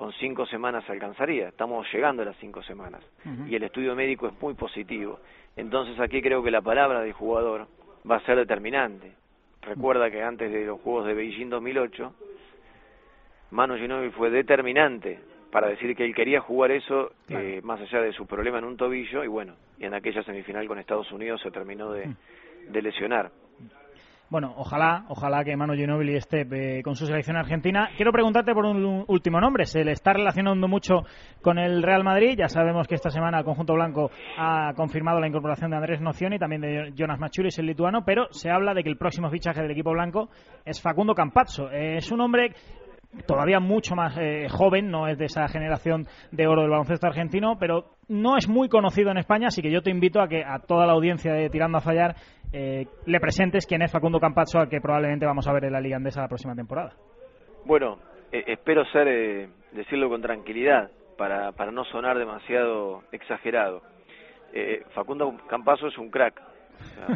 con 0.00 0.14
cinco 0.14 0.46
semanas 0.46 0.88
alcanzaría. 0.88 1.48
Estamos 1.48 1.86
llegando 1.92 2.22
a 2.22 2.24
las 2.24 2.36
cinco 2.38 2.62
semanas. 2.62 3.02
Y 3.46 3.54
el 3.54 3.62
estudio 3.64 3.94
médico 3.94 4.28
es 4.28 4.40
muy 4.40 4.54
positivo. 4.54 5.20
Entonces 5.56 6.00
aquí 6.00 6.22
creo 6.22 6.42
que 6.42 6.50
la 6.50 6.62
palabra 6.62 7.02
del 7.02 7.12
jugador 7.12 7.68
va 8.10 8.16
a 8.16 8.20
ser 8.20 8.38
determinante. 8.38 9.12
Recuerda 9.60 10.10
que 10.10 10.22
antes 10.22 10.50
de 10.50 10.64
los 10.64 10.80
Juegos 10.80 11.04
de 11.04 11.12
Beijing 11.12 11.50
2008, 11.50 12.14
Manu 13.50 13.76
Ginóbili 13.76 14.10
fue 14.12 14.30
determinante 14.30 15.20
para 15.52 15.68
decir 15.68 15.94
que 15.94 16.06
él 16.06 16.14
quería 16.14 16.40
jugar 16.40 16.70
eso 16.70 17.12
eh, 17.28 17.60
más 17.62 17.78
allá 17.82 18.00
de 18.00 18.14
su 18.14 18.26
problema 18.26 18.56
en 18.56 18.64
un 18.64 18.78
tobillo 18.78 19.22
y 19.22 19.28
bueno, 19.28 19.54
y 19.78 19.84
en 19.84 19.92
aquella 19.92 20.22
semifinal 20.22 20.66
con 20.66 20.78
Estados 20.78 21.12
Unidos 21.12 21.42
se 21.42 21.50
terminó 21.50 21.92
de, 21.92 22.08
de 22.70 22.82
lesionar. 22.82 23.30
Bueno, 24.30 24.54
ojalá, 24.56 25.06
ojalá 25.08 25.42
que 25.42 25.56
Manu 25.56 25.74
Ginóbili 25.74 26.14
esté 26.14 26.46
eh, 26.52 26.84
con 26.84 26.94
su 26.94 27.04
selección 27.04 27.36
argentina. 27.36 27.90
Quiero 27.96 28.12
preguntarte 28.12 28.54
por 28.54 28.64
un 28.64 29.04
último 29.08 29.40
nombre. 29.40 29.66
Se 29.66 29.82
le 29.82 29.90
está 29.90 30.12
relacionando 30.12 30.68
mucho 30.68 31.02
con 31.42 31.58
el 31.58 31.82
Real 31.82 32.04
Madrid. 32.04 32.36
Ya 32.38 32.46
sabemos 32.46 32.86
que 32.86 32.94
esta 32.94 33.10
semana 33.10 33.40
el 33.40 33.44
conjunto 33.44 33.74
blanco 33.74 34.12
ha 34.38 34.72
confirmado 34.76 35.18
la 35.18 35.26
incorporación 35.26 35.72
de 35.72 35.78
Andrés 35.78 36.00
Nocioni 36.00 36.36
y 36.36 36.38
también 36.38 36.62
de 36.62 36.92
Jonas 36.96 37.18
Machuris, 37.18 37.58
el 37.58 37.66
lituano, 37.66 38.04
pero 38.04 38.28
se 38.30 38.50
habla 38.50 38.72
de 38.72 38.84
que 38.84 38.88
el 38.88 38.98
próximo 38.98 39.30
fichaje 39.30 39.62
del 39.62 39.72
equipo 39.72 39.90
blanco 39.90 40.28
es 40.64 40.80
Facundo 40.80 41.12
Campazzo. 41.12 41.68
es 41.72 42.12
un 42.12 42.20
hombre 42.20 42.54
todavía 43.26 43.60
mucho 43.60 43.96
más 43.96 44.16
eh, 44.18 44.46
joven, 44.48 44.90
no 44.90 45.08
es 45.08 45.18
de 45.18 45.24
esa 45.24 45.48
generación 45.48 46.06
de 46.30 46.46
oro 46.46 46.62
del 46.62 46.70
baloncesto 46.70 47.06
argentino, 47.06 47.58
pero 47.58 47.96
no 48.08 48.36
es 48.36 48.48
muy 48.48 48.68
conocido 48.68 49.10
en 49.10 49.18
España, 49.18 49.48
así 49.48 49.62
que 49.62 49.70
yo 49.70 49.82
te 49.82 49.90
invito 49.90 50.20
a 50.20 50.28
que 50.28 50.44
a 50.44 50.60
toda 50.60 50.86
la 50.86 50.92
audiencia 50.92 51.32
de 51.32 51.50
Tirando 51.50 51.78
a 51.78 51.80
Fallar 51.80 52.16
eh, 52.52 52.86
le 53.06 53.20
presentes 53.20 53.66
quién 53.66 53.82
es 53.82 53.92
Facundo 53.92 54.18
Campacho, 54.18 54.58
al 54.58 54.68
que 54.68 54.80
probablemente 54.80 55.26
vamos 55.26 55.46
a 55.46 55.52
ver 55.52 55.64
en 55.64 55.72
la 55.72 55.80
Liga 55.80 55.96
Andesa 55.96 56.22
la 56.22 56.28
próxima 56.28 56.54
temporada. 56.54 56.94
Bueno, 57.64 57.98
eh, 58.32 58.44
espero 58.46 58.84
ser, 58.86 59.48
decirlo 59.72 60.08
con 60.08 60.22
tranquilidad, 60.22 60.90
para, 61.16 61.52
para 61.52 61.70
no 61.70 61.84
sonar 61.84 62.18
demasiado 62.18 63.02
exagerado. 63.12 63.82
Facundo 64.94 65.36
Campazo 65.48 65.86
es 65.86 65.98
un 65.98 66.10
crack. 66.10 66.40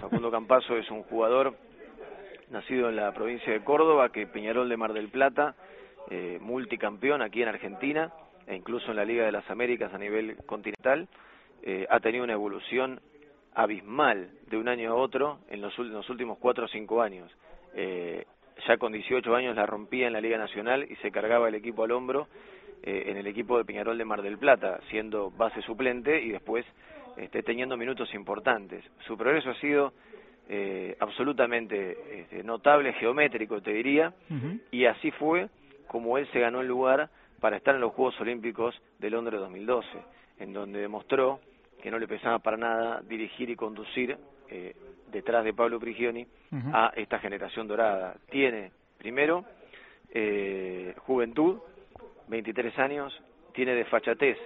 Facundo 0.01 0.31
Campazo 0.33 0.77
es 0.77 0.89
un 0.91 1.03
jugador 1.05 1.55
nacido 2.51 2.89
en 2.89 2.97
la 2.97 3.13
provincia 3.13 3.53
de 3.53 3.65
Córdoba, 3.65 4.11
que 4.11 4.27
Peñarol 4.27 4.69
de 4.69 4.77
Mar 4.77 4.93
del 4.93 5.09
Plata 5.09 5.55
eh, 6.11 6.39
multicampeón 6.41 7.23
aquí 7.23 7.43
en 7.43 7.49
Argentina 7.49 8.13
e 8.47 8.55
incluso 8.55 8.91
en 8.91 8.97
la 8.97 9.07
Liga 9.07 9.25
de 9.25 9.33
las 9.33 9.49
Américas 9.51 9.93
a 9.95 9.99
nivel 9.99 10.37
continental, 10.45 11.09
eh, 11.63 11.87
ha 11.89 11.99
tenido 12.01 12.25
una 12.25 12.35
evolución 12.35 13.01
abismal 13.55 14.31
de 14.49 14.57
un 14.57 14.69
año 14.69 14.93
a 14.93 14.95
otro 14.95 15.39
en 15.49 15.61
los, 15.61 15.79
últimos 15.79 16.39
cuatro 16.39 16.65
o 16.65 16.69
cinco 16.69 17.03
años. 17.03 17.31
Eh, 17.75 18.25
ya 18.67 18.77
con 18.77 18.93
18 18.93 19.35
años 19.35 19.57
la 19.57 19.67
rompía 19.67 20.07
en 20.07 20.13
la 20.13 20.21
Liga 20.21 20.39
Nacional 20.39 20.87
y 20.91 20.97
se 20.97 21.11
cargaba 21.11 21.49
el 21.49 21.55
equipo 21.55 21.85
al 21.85 21.93
hombro 21.93 22.29
eh, 22.83 23.05
en 23.07 23.17
el 23.17 23.27
equipo 23.27 23.59
de 23.59 23.65
Peñarol 23.65 23.99
de 23.99 24.05
Mar 24.05 24.23
del 24.23 24.39
Plata, 24.39 24.81
siendo 24.91 25.31
base 25.31 25.61
suplente 25.63 26.21
y 26.23 26.31
después 26.31 26.65
este, 27.17 27.43
teniendo 27.43 27.77
minutos 27.77 28.13
importantes. 28.15 28.85
Su 29.07 29.17
progreso 29.17 29.51
ha 29.51 29.61
sido 29.61 29.93
eh, 30.49 30.97
absolutamente 31.01 32.21
este, 32.21 32.43
notable, 32.43 32.93
geométrico, 32.95 33.61
te 33.63 33.73
diría, 33.73 34.13
y 34.71 34.85
así 34.85 35.11
fue 35.13 35.49
como 35.87 36.19
él 36.19 36.29
se 36.33 36.41
ganó 36.41 36.61
el 36.61 36.67
lugar 36.67 37.09
para 37.41 37.57
estar 37.57 37.75
en 37.75 37.81
los 37.81 37.93
Juegos 37.93 38.21
Olímpicos 38.21 38.75
de 38.99 39.11
Londres 39.11 39.41
2012, 39.41 39.87
en 40.41 40.53
donde 40.53 40.81
demostró 40.81 41.41
que 41.85 41.91
no 41.91 41.99
le 41.99 42.09
pesaba 42.09 42.39
para 42.39 42.57
nada 42.57 43.03
dirigir 43.03 43.51
y 43.51 43.57
conducir 43.57 44.17
eh, 44.49 44.75
detrás 45.13 45.45
de 45.45 45.53
Pablo 45.53 45.79
Prigioni 45.79 46.27
a 46.73 46.95
esta 46.97 47.19
generación 47.19 47.69
dorada. 47.69 48.17
Tiene, 48.31 48.73
primero, 48.97 49.45
eh, 50.09 50.95
juventud, 51.01 51.59
23 52.29 52.79
años, 52.79 53.23
tiene 53.53 53.75
desfachatez. 53.75 54.39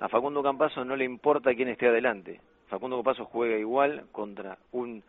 A 0.00 0.10
Facundo 0.10 0.42
Campazo 0.42 0.84
no 0.84 0.94
le 0.94 1.06
importa 1.06 1.54
quién 1.54 1.70
esté 1.70 1.88
adelante. 1.88 2.42
Facundo 2.66 2.96
Campazo 2.96 3.24
juega 3.24 3.56
igual 3.56 4.08
contra 4.12 4.58
un 4.72 5.02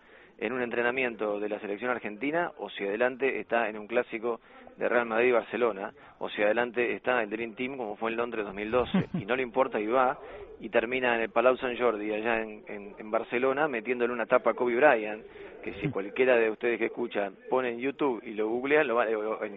en 0.44 0.52
un 0.52 0.62
entrenamiento 0.62 1.40
de 1.40 1.48
la 1.48 1.58
selección 1.60 1.90
argentina 1.90 2.52
o 2.58 2.70
si 2.70 2.84
adelante 2.84 3.40
está 3.40 3.70
en 3.70 3.78
un 3.78 3.88
clásico 3.88 4.42
de 4.76 4.90
Real 4.90 5.06
Madrid 5.06 5.30
y 5.30 5.32
Barcelona 5.32 5.94
o 6.20 6.30
si 6.30 6.44
adelante 6.44 6.96
está 6.96 7.24
el 7.24 7.30
Dream 7.30 7.54
Team 7.54 7.78
como 7.78 7.96
fue 7.96 8.12
en 8.12 8.18
Londres 8.18 8.44
2012 8.44 9.06
y 9.22 9.26
no 9.26 9.38
le 9.38 9.44
importa 9.44 9.80
y 9.80 9.88
va 9.88 10.20
y 10.60 10.68
termina 10.68 11.16
en 11.16 11.22
el 11.22 11.30
Palau 11.30 11.56
Sant 11.56 11.80
Jordi 11.80 12.14
allá 12.14 12.42
en, 12.42 12.62
en, 12.68 13.10
Barcelona 13.10 13.70
metiéndole 13.70 14.12
una 14.12 14.26
tapa 14.26 14.52
a 14.52 14.54
Kobe 14.54 14.76
Bryant 14.76 15.24
que 15.64 15.76
si 15.76 15.88
cualquiera 15.92 16.36
de 16.36 16.52
ustedes 16.52 16.78
que 16.78 16.88
escuchan 16.88 17.36
pone 17.50 17.70
en 17.70 17.80
YouTube 17.80 18.22
y 18.26 18.34
lo 18.34 18.50
googlean, 18.50 18.86
lo, 18.86 19.02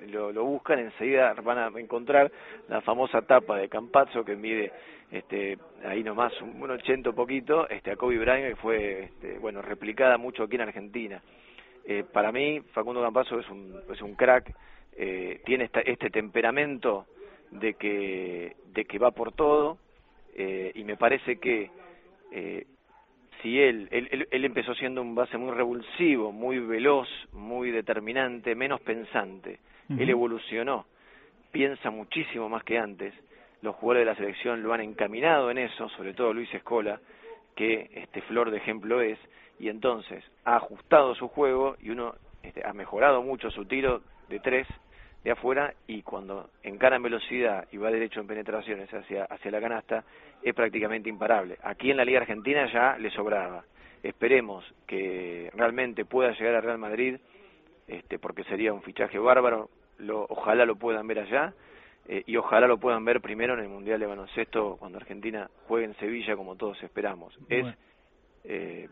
lo, 0.07 0.33
lo 0.33 0.45
buscan, 0.45 0.79
enseguida 0.79 1.35
van 1.43 1.59
a 1.59 1.81
encontrar 1.81 2.31
la 2.69 2.81
famosa 2.81 3.23
tapa 3.23 3.57
de 3.57 3.69
Campazzo 3.69 4.25
que 4.25 4.37
mide 4.37 4.71
este, 5.11 5.57
ahí 5.85 6.03
nomás 6.03 6.33
un, 6.43 6.61
un 6.61 6.71
80 6.71 7.13
poquito, 7.13 7.69
este, 7.69 7.93
a 7.93 7.97
Kobe 7.97 8.19
Bryant 8.19 8.49
que 8.49 8.57
fue, 8.57 9.05
este, 9.05 9.39
bueno, 9.39 9.63
replicada 9.63 10.19
mucho 10.19 10.43
aquí 10.43 10.57
en 10.57 10.63
Argentina. 10.63 10.76
Eh, 11.85 12.05
para 12.13 12.33
mí, 12.33 12.61
Facundo 12.73 13.03
Campazzo 13.03 13.39
es 13.39 13.49
un, 13.49 13.75
es 13.93 14.03
un 14.03 14.15
crack, 14.15 14.53
eh, 14.97 15.41
tiene 15.45 15.65
esta, 15.65 15.81
este 15.81 16.11
temperamento 16.11 17.07
de 17.51 17.75
que, 17.75 18.57
de 18.73 18.85
que 18.85 18.99
va 18.99 19.11
por 19.11 19.33
todo 19.33 19.79
eh, 20.35 20.73
y 20.75 20.85
me 20.85 20.97
parece 20.97 21.37
que 21.39 21.71
eh, 22.33 22.67
si 23.41 23.61
él, 23.61 23.89
él, 23.91 24.29
él, 24.31 24.45
empezó 24.45 24.75
siendo 24.75 25.01
un 25.01 25.15
base 25.15 25.39
muy 25.39 25.53
revulsivo, 25.53 26.33
muy 26.33 26.59
veloz, 26.59 27.09
muy 27.33 27.71
determinante, 27.71 28.55
menos 28.55 28.81
pensante, 28.81 29.61
él 29.89 30.11
evolucionó, 30.11 30.87
piensa 31.53 31.91
muchísimo 31.91 32.49
más 32.49 32.65
que 32.65 32.77
antes, 32.77 33.15
los 33.63 33.77
jugadores 33.77 34.03
de 34.07 34.13
la 34.13 34.17
selección 34.17 34.63
lo 34.63 34.73
han 34.73 34.81
encaminado 34.81 35.51
en 35.51 35.59
eso, 35.59 35.89
sobre 35.91 36.13
todo 36.13 36.33
Luis 36.33 36.53
Escola, 36.53 37.01
que 37.55 37.89
este 37.95 38.21
flor 38.23 38.51
de 38.51 38.59
ejemplo 38.59 39.01
es, 39.01 39.19
y 39.59 39.69
entonces 39.69 40.25
ha 40.45 40.57
ajustado 40.57 41.15
su 41.15 41.29
juego 41.29 41.77
y 41.81 41.91
uno 41.91 42.15
este, 42.43 42.67
ha 42.67 42.73
mejorado 42.73 43.23
mucho 43.23 43.51
su 43.51 43.65
tiro 43.65 44.03
de 44.29 44.41
tres 44.41 44.67
de 45.25 45.33
afuera 45.33 45.75
y 45.89 46.03
cuando 46.03 46.51
encara 46.63 46.97
en 46.97 47.03
velocidad 47.03 47.67
y 47.73 47.79
va 47.79 47.91
derecho 47.91 48.21
en 48.21 48.29
penetraciones 48.29 48.89
hacia, 48.93 49.25
hacia 49.25 49.51
la 49.51 49.61
canasta 49.61 50.05
es 50.43 50.55
prácticamente 50.55 51.09
imparable. 51.09 51.59
Aquí 51.65 51.91
en 51.91 51.97
la 51.97 52.05
Liga 52.05 52.21
Argentina 52.21 52.71
ya 52.73 52.97
le 52.97 53.11
sobraba. 53.11 53.65
Esperemos 54.05 54.65
que 54.87 55.51
realmente 55.55 56.05
pueda 56.05 56.31
llegar 56.31 56.55
a 56.55 56.61
Real 56.61 56.79
Madrid, 56.79 57.17
este, 57.89 58.21
porque 58.21 58.45
sería 58.45 58.73
un 58.73 58.83
fichaje 58.83 59.19
bárbaro. 59.19 59.69
Lo, 59.99 60.27
ojalá 60.29 60.65
lo 60.65 60.77
puedan 60.77 61.09
ver 61.09 61.19
allá 61.19 61.55
eh, 62.07 62.23
y 62.27 62.37
ojalá 62.37 62.69
lo 62.69 62.79
puedan 62.79 63.05
ver 63.05 63.21
primero 63.21 63.55
en 63.55 63.61
el 63.61 63.69
Mundial 63.69 63.99
de 63.99 64.07
Baloncesto 64.07 64.77
cuando 64.79 64.99
Argentina 64.99 65.51
juegue 65.67 65.87
en 65.87 65.97
Sevilla 65.97 66.37
como 66.37 66.55
todos 66.55 66.81
esperamos. 66.85 67.37
Es 67.49 67.67
eh, 68.45 68.89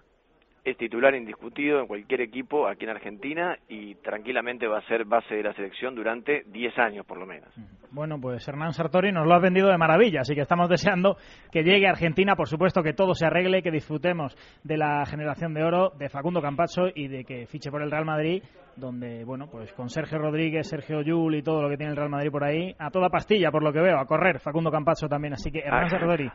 es 0.64 0.78
titular 0.78 1.14
indiscutido 1.14 1.80
en 1.80 1.86
cualquier 1.86 2.22
equipo 2.22 2.66
aquí 2.66 2.84
en 2.84 2.90
Argentina 2.90 3.56
y 3.68 3.96
tranquilamente 3.96 4.66
va 4.66 4.78
a 4.78 4.86
ser 4.88 5.04
base 5.04 5.34
de 5.34 5.42
la 5.42 5.52
selección 5.52 5.94
durante 5.94 6.44
10 6.46 6.78
años 6.78 7.04
por 7.04 7.18
lo 7.18 7.26
menos. 7.26 7.52
Bueno, 7.90 8.18
pues 8.18 8.48
Hernán 8.48 8.72
Sartori 8.72 9.12
nos 9.12 9.26
lo 9.26 9.34
ha 9.34 9.38
vendido 9.38 9.68
de 9.68 9.76
maravilla, 9.76 10.22
así 10.22 10.34
que 10.34 10.40
estamos 10.40 10.70
deseando 10.70 11.16
que 11.52 11.62
llegue 11.62 11.86
a 11.86 11.90
Argentina, 11.90 12.34
por 12.34 12.48
supuesto 12.48 12.82
que 12.82 12.94
todo 12.94 13.14
se 13.14 13.26
arregle, 13.26 13.62
que 13.62 13.70
disfrutemos 13.70 14.36
de 14.64 14.78
la 14.78 15.04
generación 15.04 15.52
de 15.52 15.62
oro 15.62 15.90
de 15.98 16.08
Facundo 16.08 16.40
Campacho 16.40 16.86
y 16.94 17.08
de 17.08 17.24
que 17.24 17.46
fiche 17.46 17.70
por 17.70 17.82
el 17.82 17.90
Real 17.90 18.06
Madrid, 18.06 18.42
donde, 18.76 19.22
bueno, 19.24 19.48
pues 19.50 19.72
con 19.74 19.90
Sergio 19.90 20.18
Rodríguez, 20.18 20.66
Sergio 20.66 21.02
Yul 21.02 21.36
y 21.36 21.42
todo 21.42 21.62
lo 21.62 21.68
que 21.68 21.76
tiene 21.76 21.90
el 21.90 21.96
Real 21.96 22.10
Madrid 22.10 22.30
por 22.30 22.42
ahí, 22.42 22.74
a 22.78 22.90
toda 22.90 23.10
pastilla, 23.10 23.50
por 23.50 23.62
lo 23.62 23.72
que 23.72 23.80
veo, 23.80 23.98
a 23.98 24.06
correr 24.06 24.40
Facundo 24.40 24.70
Campacho 24.70 25.08
también, 25.08 25.34
así 25.34 25.50
que 25.50 25.60
Hernán. 25.60 25.90
Sartori 25.94 26.30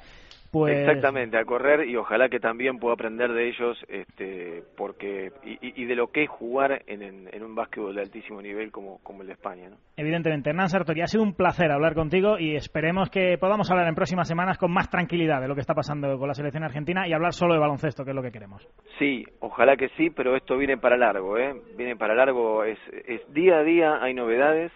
pues... 0.51 0.77
Exactamente, 0.77 1.37
a 1.37 1.45
correr 1.45 1.87
y 1.87 1.95
ojalá 1.95 2.29
que 2.29 2.39
también 2.39 2.79
pueda 2.79 2.93
aprender 2.93 3.31
de 3.31 3.49
ellos, 3.49 3.77
este, 3.87 4.63
porque 4.77 5.31
y, 5.43 5.85
de 5.85 5.95
lo 5.95 6.07
que 6.07 6.23
es 6.23 6.29
jugar 6.29 6.83
en, 6.87 7.43
un 7.43 7.55
básquetbol 7.55 7.95
de 7.95 8.01
altísimo 8.01 8.41
nivel 8.41 8.71
como, 8.71 8.99
como 9.03 9.21
el 9.21 9.27
de 9.27 9.33
España. 9.33 9.69
¿no? 9.69 9.77
Evidentemente, 9.95 10.49
Hernán 10.49 10.69
Sartori, 10.69 11.01
ha 11.01 11.07
sido 11.07 11.23
un 11.23 11.33
placer 11.33 11.71
hablar 11.71 11.93
contigo 11.93 12.37
y 12.39 12.55
esperemos 12.55 13.09
que 13.09 13.37
podamos 13.37 13.69
hablar 13.71 13.87
en 13.87 13.95
próximas 13.95 14.27
semanas 14.27 14.57
con 14.57 14.71
más 14.71 14.89
tranquilidad 14.89 15.41
de 15.41 15.47
lo 15.47 15.55
que 15.55 15.61
está 15.61 15.73
pasando 15.73 16.17
con 16.17 16.27
la 16.27 16.33
selección 16.33 16.63
argentina 16.63 17.07
y 17.07 17.13
hablar 17.13 17.33
solo 17.33 17.53
de 17.53 17.59
baloncesto, 17.59 18.03
que 18.03 18.11
es 18.11 18.15
lo 18.15 18.23
que 18.23 18.31
queremos. 18.31 18.67
Sí, 18.97 19.23
ojalá 19.39 19.77
que 19.77 19.89
sí, 19.97 20.09
pero 20.09 20.35
esto 20.35 20.57
viene 20.57 20.77
para 20.77 20.97
largo, 20.97 21.37
¿eh? 21.37 21.53
Viene 21.77 21.95
para 21.95 22.15
largo, 22.15 22.63
es, 22.63 22.79
es 23.05 23.21
día 23.33 23.57
a 23.57 23.63
día 23.63 24.01
hay 24.01 24.13
novedades 24.13 24.71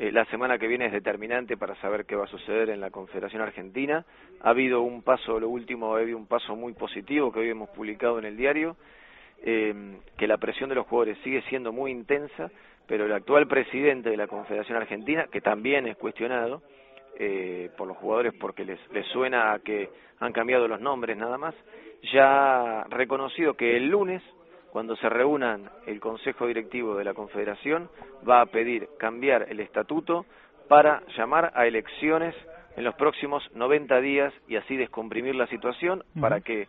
eh, 0.00 0.10
la 0.12 0.24
semana 0.24 0.56
que 0.56 0.66
viene 0.66 0.86
es 0.86 0.92
determinante 0.92 1.58
para 1.58 1.74
saber 1.82 2.06
qué 2.06 2.16
va 2.16 2.24
a 2.24 2.28
suceder 2.28 2.70
en 2.70 2.80
la 2.80 2.90
Confederación 2.90 3.42
Argentina. 3.42 4.06
Ha 4.40 4.48
habido 4.48 4.80
un 4.80 5.02
paso, 5.02 5.38
lo 5.38 5.50
último, 5.50 5.94
ha 5.94 5.98
habido 5.98 6.16
un 6.16 6.26
paso 6.26 6.56
muy 6.56 6.72
positivo 6.72 7.30
que 7.30 7.40
hoy 7.40 7.50
hemos 7.50 7.68
publicado 7.68 8.18
en 8.18 8.24
el 8.24 8.34
diario, 8.34 8.78
eh, 9.42 9.98
que 10.16 10.26
la 10.26 10.38
presión 10.38 10.70
de 10.70 10.76
los 10.76 10.86
jugadores 10.86 11.18
sigue 11.22 11.42
siendo 11.50 11.70
muy 11.70 11.90
intensa, 11.90 12.50
pero 12.86 13.04
el 13.04 13.12
actual 13.12 13.46
presidente 13.46 14.08
de 14.08 14.16
la 14.16 14.26
Confederación 14.26 14.78
Argentina, 14.78 15.26
que 15.30 15.42
también 15.42 15.86
es 15.86 15.98
cuestionado 15.98 16.62
eh, 17.18 17.68
por 17.76 17.86
los 17.86 17.98
jugadores 17.98 18.32
porque 18.40 18.64
les, 18.64 18.80
les 18.92 19.06
suena 19.08 19.52
a 19.52 19.58
que 19.58 19.90
han 20.18 20.32
cambiado 20.32 20.66
los 20.66 20.80
nombres 20.80 21.18
nada 21.18 21.36
más, 21.36 21.54
ya 22.10 22.80
ha 22.80 22.84
reconocido 22.84 23.52
que 23.52 23.76
el 23.76 23.88
lunes 23.88 24.22
cuando 24.72 24.96
se 24.96 25.08
reúnan 25.08 25.70
el 25.86 26.00
Consejo 26.00 26.46
Directivo 26.46 26.96
de 26.96 27.04
la 27.04 27.14
Confederación, 27.14 27.88
va 28.28 28.40
a 28.40 28.46
pedir 28.46 28.88
cambiar 28.98 29.46
el 29.48 29.60
estatuto 29.60 30.26
para 30.68 31.02
llamar 31.16 31.52
a 31.54 31.66
elecciones 31.66 32.34
en 32.76 32.84
los 32.84 32.94
próximos 32.94 33.42
90 33.54 34.00
días 34.00 34.32
y 34.48 34.56
así 34.56 34.76
descomprimir 34.76 35.34
la 35.34 35.46
situación 35.48 36.04
para 36.20 36.40
que 36.40 36.68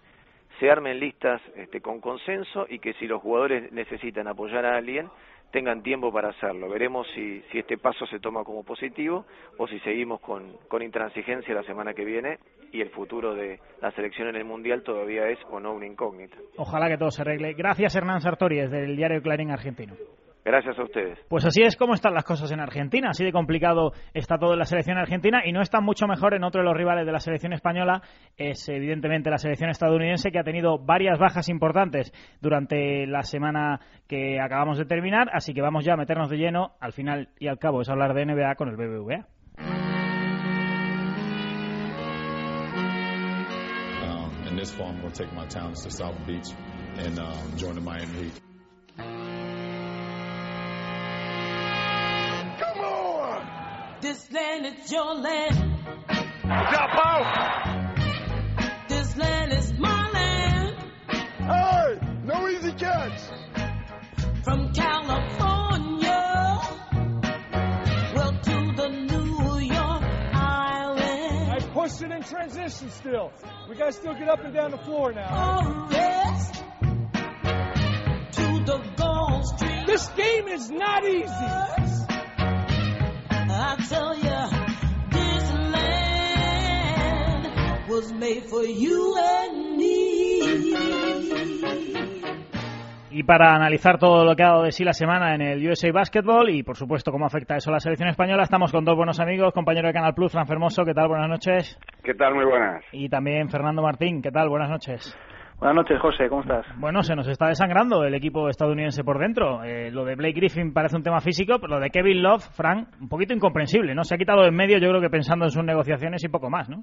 se 0.60 0.70
armen 0.70 0.99
listas 0.99 1.41
este, 1.56 1.82
con 1.82 2.02
consenso 2.02 2.66
y 2.70 2.80
que 2.80 2.93
si 2.93 3.08
los 3.08 3.22
jugadores 3.22 3.72
necesitan 3.72 4.28
apoyar 4.28 4.66
a 4.66 4.78
alguien, 4.78 5.10
tengan 5.52 5.84
tiempo 5.84 6.12
para 6.12 6.30
hacerlo. 6.30 6.70
Veremos 6.70 7.08
si, 7.14 7.41
si 7.52 7.60
este 7.60 7.78
paso 7.78 8.06
se 8.08 8.20
toma 8.20 8.43
como 8.43 8.64
positivo 8.64 9.26
o 9.58 9.68
si 9.68 9.80
seguimos 9.80 10.22
con, 10.22 10.54
con 10.68 10.82
intransigencia 10.82 11.54
la 11.54 11.64
semana 11.64 11.93
que 11.93 12.06
viene 12.06 12.39
y 12.72 12.82
el 12.82 12.89
futuro 12.89 13.34
de 13.34 13.60
la 13.82 13.91
selección 13.91 14.30
en 14.30 14.36
el 14.38 14.45
Mundial 14.45 14.84
todavía 14.84 15.28
es 15.28 15.39
o 15.49 15.60
no 15.60 15.74
una 15.74 15.86
incógnita. 15.86 16.38
Ojalá 16.58 16.88
que 16.89 16.97
todo 16.97 17.12
se 17.12 17.22
arregle. 17.22 17.54
Gracias 17.54 17.95
Hernán 17.95 18.22
Sartori, 18.22 18.58
desde 18.58 18.86
el 18.86 18.95
diario 18.95 19.22
Clarín 19.22 19.52
Argentino. 19.52 19.95
Gracias 20.43 20.77
a 20.79 20.83
ustedes. 20.83 21.19
Pues 21.29 21.45
así 21.45 21.61
es 21.61 21.75
como 21.75 21.93
están 21.93 22.15
las 22.15 22.23
cosas 22.23 22.51
en 22.51 22.59
Argentina. 22.59 23.09
Así 23.09 23.23
de 23.23 23.31
complicado 23.31 23.91
está 24.13 24.37
todo 24.39 24.53
en 24.53 24.59
la 24.59 24.65
selección 24.65 24.97
argentina 24.97 25.43
y 25.45 25.51
no 25.51 25.61
está 25.61 25.81
mucho 25.81 26.07
mejor 26.07 26.33
en 26.33 26.43
otro 26.43 26.61
de 26.61 26.65
los 26.65 26.75
rivales 26.75 27.05
de 27.05 27.11
la 27.11 27.19
selección 27.19 27.53
española. 27.53 28.01
Es 28.37 28.67
evidentemente 28.69 29.29
la 29.29 29.37
selección 29.37 29.69
estadounidense 29.69 30.31
que 30.31 30.39
ha 30.39 30.43
tenido 30.43 30.79
varias 30.79 31.19
bajas 31.19 31.47
importantes 31.49 32.11
durante 32.41 33.05
la 33.05 33.21
semana 33.21 33.79
que 34.07 34.39
acabamos 34.39 34.79
de 34.79 34.85
terminar. 34.85 35.29
Así 35.31 35.53
que 35.53 35.61
vamos 35.61 35.85
ya 35.85 35.93
a 35.93 35.97
meternos 35.97 36.29
de 36.29 36.37
lleno. 36.37 36.71
Al 36.79 36.93
final 36.93 37.29
y 37.39 37.47
al 37.47 37.59
cabo 37.59 37.81
es 37.81 37.89
hablar 37.89 38.15
de 38.15 38.25
NBA 38.25 38.55
con 38.55 38.69
el 38.69 38.77
BBVA. 38.77 39.27
Um, 44.51 44.57
this 44.57 44.71
fall, 44.71 44.87
I'm 44.87 45.11
take 45.11 45.31
my 45.33 45.45
talents 45.45 45.83
to 45.83 45.91
South 45.91 46.15
Beach 46.25 46.49
and 46.97 47.19
um, 47.19 47.57
join 47.57 47.75
the 47.75 47.81
Miami 47.81 48.31
Heat. 48.97 49.40
This 54.02 54.32
land 54.32 54.66
is 54.66 54.91
your 54.91 55.14
land. 55.14 55.58
Up, 56.43 56.89
Bo? 56.97 57.24
This 58.89 59.16
land 59.16 59.54
is 59.54 59.74
my 59.78 60.10
land. 60.10 60.76
Hey, 61.38 61.99
no 62.24 62.47
easy 62.49 62.72
catch. 62.72 63.22
From 64.43 64.74
California, 64.74 66.60
well 68.16 68.39
to 68.41 68.72
the 68.76 68.89
New 68.89 69.60
York 69.60 70.04
Island. 70.34 71.52
I 71.52 71.60
push 71.72 72.02
it 72.02 72.12
in 72.12 72.24
transition 72.24 72.89
still. 72.89 73.32
We 73.70 73.76
gotta 73.76 73.91
still 73.91 74.16
get 74.16 74.30
up 74.30 74.43
and 74.43 74.56
down 74.56 74.72
the 74.72 74.80
floor 74.80 75.12
now. 75.14 75.30
Oh, 75.32 75.88
Forest 75.91 76.64
to 78.32 78.64
the 78.66 78.80
Gulf 78.97 79.45
Street. 79.45 79.86
This 79.86 80.08
game 80.10 80.47
is 80.47 80.72
not 80.72 81.06
easy. 81.06 82.01
Y 93.12 93.24
para 93.24 93.53
analizar 93.53 93.99
todo 93.99 94.26
lo 94.26 94.36
que 94.36 94.43
ha 94.43 94.47
dado 94.47 94.64
de 94.64 94.72
sí 94.72 94.84
la 94.84 94.93
semana 94.93 95.36
en 95.36 95.41
el 95.41 95.70
USA 95.70 95.91
Basketball 95.91 96.49
y, 96.49 96.64
por 96.64 96.76
supuesto, 96.76 97.12
cómo 97.12 97.26
afecta 97.26 97.55
eso 97.55 97.70
a 97.70 97.74
la 97.74 97.80
selección 97.80 98.09
española, 98.09 98.43
estamos 98.43 98.72
con 98.72 98.86
dos 98.86 98.95
buenos 98.95 99.20
amigos, 99.20 99.53
compañero 99.53 99.89
de 99.89 99.93
Canal 99.93 100.16
Plus, 100.16 100.32
Fran 100.32 100.47
Fermoso, 100.47 100.86
¿qué 100.86 100.93
tal? 100.93 101.09
Buenas 101.09 101.30
noches. 101.30 101.78
¿Qué 102.03 102.14
tal? 102.14 102.34
Muy 102.34 102.45
buenas. 102.45 102.84
Y 102.91 103.09
también 103.09 103.49
Fernando 103.49 103.82
Martín, 103.82 104.22
¿qué 104.22 104.32
tal? 104.32 104.49
Buenas 104.49 104.70
noches. 104.70 105.16
Buenas 105.62 105.76
noches, 105.76 106.01
José, 106.01 106.28
¿cómo 106.28 106.41
estás? 106.41 106.66
Bueno, 106.80 107.03
se 107.03 107.16
nos 107.16 107.28
está 107.28 107.47
desangrando 107.47 108.03
el 108.03 108.16
equipo 108.16 108.49
estadounidense 108.49 109.03
por 109.03 109.20
dentro. 109.20 109.64
Eh, 109.64 109.91
lo 109.91 110.03
de 110.05 110.16
Blake 110.16 110.34
Griffin 110.34 110.74
parece 110.74 110.95
un 110.95 111.03
tema 111.03 111.22
físico, 111.22 111.59
pero 111.62 111.76
lo 111.76 111.80
de 111.80 111.91
Kevin 111.91 112.24
Love, 112.24 112.41
Frank, 112.57 112.88
un 112.99 113.07
poquito 113.07 113.36
incomprensible, 113.36 113.93
¿no? 113.93 114.03
Se 114.03 114.16
ha 114.16 114.18
quitado 114.18 114.43
en 114.43 114.55
medio, 114.55 114.80
yo 114.80 114.89
creo 114.89 114.99
que 114.99 115.12
pensando 115.12 115.45
en 115.45 115.51
sus 115.51 115.64
negociaciones 115.64 116.24
y 116.24 116.30
poco 116.30 116.49
más, 116.49 116.68
¿no? 116.68 116.78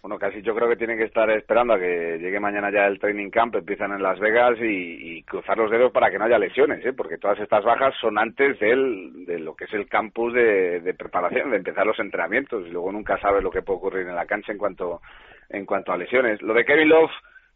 Bueno, 0.00 0.16
casi 0.16 0.42
yo 0.42 0.54
creo 0.54 0.68
que 0.68 0.76
tienen 0.76 0.96
que 0.96 1.06
estar 1.06 1.28
esperando 1.30 1.74
a 1.74 1.78
que 1.80 2.18
llegue 2.20 2.38
mañana 2.38 2.70
ya 2.70 2.86
el 2.86 3.00
training 3.00 3.30
camp, 3.30 3.56
empiezan 3.56 3.90
en 3.90 4.02
Las 4.04 4.20
Vegas 4.20 4.60
y, 4.62 5.20
cruzar 5.24 5.58
los 5.58 5.72
dedos 5.72 5.90
para 5.90 6.08
que 6.08 6.18
no 6.18 6.26
haya 6.26 6.38
lesiones, 6.38 6.86
¿eh? 6.86 6.92
porque 6.92 7.18
todas 7.18 7.40
estas 7.40 7.64
bajas 7.64 7.94
son 8.00 8.16
antes 8.16 8.60
del, 8.60 9.26
de 9.26 9.40
lo 9.40 9.56
que 9.56 9.64
es 9.64 9.72
el 9.72 9.88
campus 9.88 10.32
de, 10.34 10.78
de 10.82 10.94
preparación, 10.94 11.50
de 11.50 11.56
empezar 11.56 11.84
los 11.84 11.98
entrenamientos, 11.98 12.64
y 12.64 12.70
luego 12.70 12.92
nunca 12.92 13.18
sabes 13.18 13.42
lo 13.42 13.50
que 13.50 13.62
puede 13.62 13.78
ocurrir 13.78 14.06
en 14.06 14.14
la 14.14 14.26
cancha 14.26 14.52
en 14.52 14.58
cuanto, 14.58 15.00
en 15.48 15.66
cuanto 15.66 15.90
a 15.90 15.96
lesiones. 15.96 16.40
Lo 16.42 16.54
de 16.54 16.64
Kevin 16.64 16.90
Love 16.90 17.10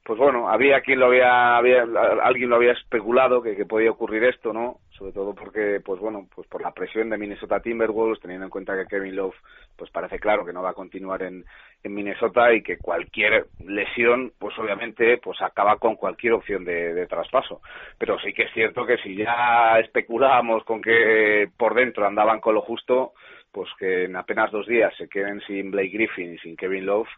pues 0.05 0.19
bueno, 0.19 0.49
había 0.49 0.81
quien 0.81 1.01
lo 1.01 1.07
había, 1.07 1.57
había 1.57 1.85
alguien 2.23 2.49
lo 2.49 2.57
había 2.57 2.73
especulado 2.73 3.43
que, 3.43 3.55
que, 3.57 3.67
podía 3.67 3.91
ocurrir 3.91 4.25
esto, 4.25 4.53
¿no? 4.53 4.79
Sobre 4.97 5.13
todo 5.13 5.35
porque, 5.35 5.81
pues 5.85 6.01
bueno, 6.01 6.27
pues 6.35 6.49
por 6.49 6.63
la 6.63 6.73
presión 6.73 7.11
de 7.11 7.19
Minnesota 7.19 7.61
Timberwolves, 7.61 8.21
teniendo 8.21 8.47
en 8.47 8.51
cuenta 8.51 8.77
que 8.77 8.87
Kevin 8.87 9.17
Love, 9.17 9.37
pues 9.77 9.91
parece 9.91 10.19
claro 10.19 10.45
que 10.45 10.53
no 10.53 10.63
va 10.63 10.71
a 10.71 10.75
continuar 10.75 11.23
en, 11.23 11.45
Minnesota 11.85 12.53
y 12.53 12.63
que 12.63 12.77
cualquier 12.77 13.47
lesión, 13.65 14.33
pues 14.39 14.59
obviamente, 14.59 15.19
pues 15.19 15.41
acaba 15.41 15.77
con 15.77 15.95
cualquier 15.95 16.35
opción 16.35 16.65
de, 16.65 16.93
de 16.93 17.07
traspaso. 17.07 17.63
Pero 17.97 18.19
sí 18.19 18.33
que 18.35 18.43
es 18.43 18.53
cierto 18.53 18.85
que 18.85 18.99
si 18.99 19.17
ya 19.17 19.79
especulábamos 19.79 20.65
con 20.65 20.83
que 20.83 21.49
por 21.57 21.75
dentro 21.75 22.07
andaban 22.07 22.41
con 22.41 22.57
lo 22.57 22.63
justo, 22.63 23.13
pues 23.53 23.69
que 23.79 24.05
en 24.05 24.17
apenas 24.17 24.51
dos 24.51 24.67
días 24.67 24.93
se 24.97 25.09
queden 25.09 25.41
sin 25.47 25.71
Blake 25.71 25.91
Griffin 25.91 26.35
y 26.35 26.39
sin 26.39 26.57
Kevin 26.57 26.87
Love, 26.87 27.09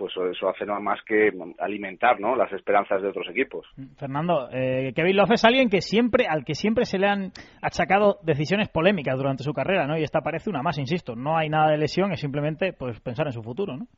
pues 0.00 0.14
eso 0.16 0.48
hace 0.48 0.64
nada 0.64 0.80
más 0.80 0.98
que 1.04 1.30
alimentar 1.58 2.18
¿no? 2.18 2.34
las 2.34 2.50
esperanzas 2.54 3.02
de 3.02 3.08
otros 3.08 3.28
equipos. 3.28 3.66
Fernando, 3.98 4.48
eh, 4.50 4.94
Kevin 4.96 5.14
Love 5.14 5.32
es 5.32 5.44
alguien 5.44 5.68
que 5.68 5.82
siempre, 5.82 6.26
al 6.26 6.42
que 6.42 6.54
siempre 6.54 6.86
se 6.86 6.98
le 6.98 7.06
han 7.06 7.32
achacado 7.60 8.16
decisiones 8.22 8.70
polémicas 8.70 9.18
durante 9.18 9.44
su 9.44 9.52
carrera, 9.52 9.86
¿no? 9.86 9.98
Y 9.98 10.02
esta 10.02 10.22
parece 10.22 10.48
una 10.48 10.62
más, 10.62 10.78
insisto, 10.78 11.14
no 11.14 11.36
hay 11.36 11.50
nada 11.50 11.70
de 11.70 11.76
lesión, 11.76 12.12
es 12.12 12.20
simplemente 12.20 12.72
pues 12.72 12.98
pensar 13.00 13.26
en 13.26 13.32
su 13.32 13.42
futuro, 13.42 13.76
¿no? 13.76 13.88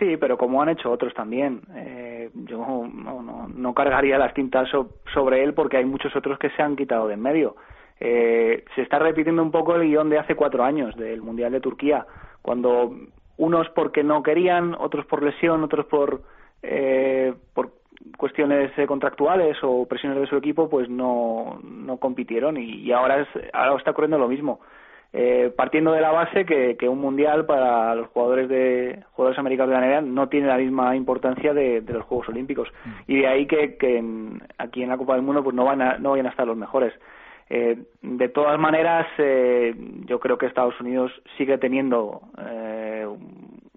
Sí, 0.00 0.16
pero 0.16 0.36
como 0.36 0.60
han 0.60 0.70
hecho 0.70 0.90
otros 0.90 1.14
también. 1.14 1.60
Eh, 1.76 2.30
yo 2.34 2.58
no, 2.58 3.22
no, 3.22 3.46
no, 3.46 3.74
cargaría 3.74 4.18
las 4.18 4.34
tintas 4.34 4.68
sobre 5.14 5.44
él 5.44 5.54
porque 5.54 5.76
hay 5.76 5.84
muchos 5.84 6.16
otros 6.16 6.36
que 6.40 6.50
se 6.50 6.62
han 6.62 6.74
quitado 6.74 7.06
de 7.06 7.14
en 7.14 7.22
medio. 7.22 7.54
Eh, 8.00 8.64
se 8.74 8.82
está 8.82 8.98
repitiendo 8.98 9.40
un 9.40 9.52
poco 9.52 9.76
el 9.76 9.88
guion 9.88 10.10
de 10.10 10.18
hace 10.18 10.34
cuatro 10.34 10.64
años 10.64 10.96
del 10.96 11.22
Mundial 11.22 11.52
de 11.52 11.60
Turquía, 11.60 12.04
cuando 12.42 12.90
unos 13.36 13.68
porque 13.70 14.02
no 14.02 14.22
querían, 14.22 14.74
otros 14.78 15.06
por 15.06 15.22
lesión, 15.22 15.62
otros 15.64 15.86
por, 15.86 16.22
eh, 16.62 17.34
por 17.54 17.72
cuestiones 18.16 18.72
contractuales 18.86 19.56
o 19.62 19.86
presiones 19.86 20.20
de 20.20 20.26
su 20.26 20.36
equipo, 20.36 20.68
pues 20.68 20.88
no, 20.88 21.60
no 21.62 21.96
compitieron 21.98 22.56
y, 22.56 22.90
ahora, 22.92 23.20
es, 23.20 23.28
ahora 23.52 23.76
está 23.76 23.90
ocurriendo 23.90 24.18
lo 24.18 24.28
mismo. 24.28 24.60
Eh, 25.12 25.52
partiendo 25.56 25.92
de 25.92 26.00
la 26.00 26.10
base 26.10 26.44
que, 26.44 26.76
que, 26.76 26.88
un 26.88 27.00
mundial 27.00 27.46
para 27.46 27.94
los 27.94 28.08
jugadores 28.08 28.48
de 28.48 29.04
jugadores 29.12 29.38
americanos 29.38 29.70
de 29.70 29.80
la 29.80 29.86
NBA 29.86 30.00
no 30.02 30.28
tiene 30.28 30.48
la 30.48 30.58
misma 30.58 30.96
importancia 30.96 31.54
de, 31.54 31.80
de 31.80 31.92
los 31.92 32.04
Juegos 32.04 32.28
Olímpicos 32.28 32.68
mm. 32.84 32.90
y 33.06 33.20
de 33.20 33.26
ahí 33.26 33.46
que, 33.46 33.76
que 33.76 34.04
aquí 34.58 34.82
en 34.82 34.88
la 34.88 34.98
Copa 34.98 35.14
del 35.14 35.22
Mundo 35.22 35.44
pues 35.44 35.54
no 35.54 35.64
van 35.64 35.80
a, 35.80 35.96
no 35.96 36.10
vayan 36.10 36.26
a 36.26 36.30
estar 36.30 36.46
los 36.46 36.56
mejores 36.56 36.92
eh, 37.48 37.78
de 38.02 38.28
todas 38.28 38.58
maneras, 38.58 39.06
eh, 39.18 39.74
yo 40.06 40.18
creo 40.18 40.36
que 40.36 40.46
Estados 40.46 40.78
Unidos 40.80 41.12
sigue 41.36 41.58
teniendo 41.58 42.22
eh, 42.38 43.06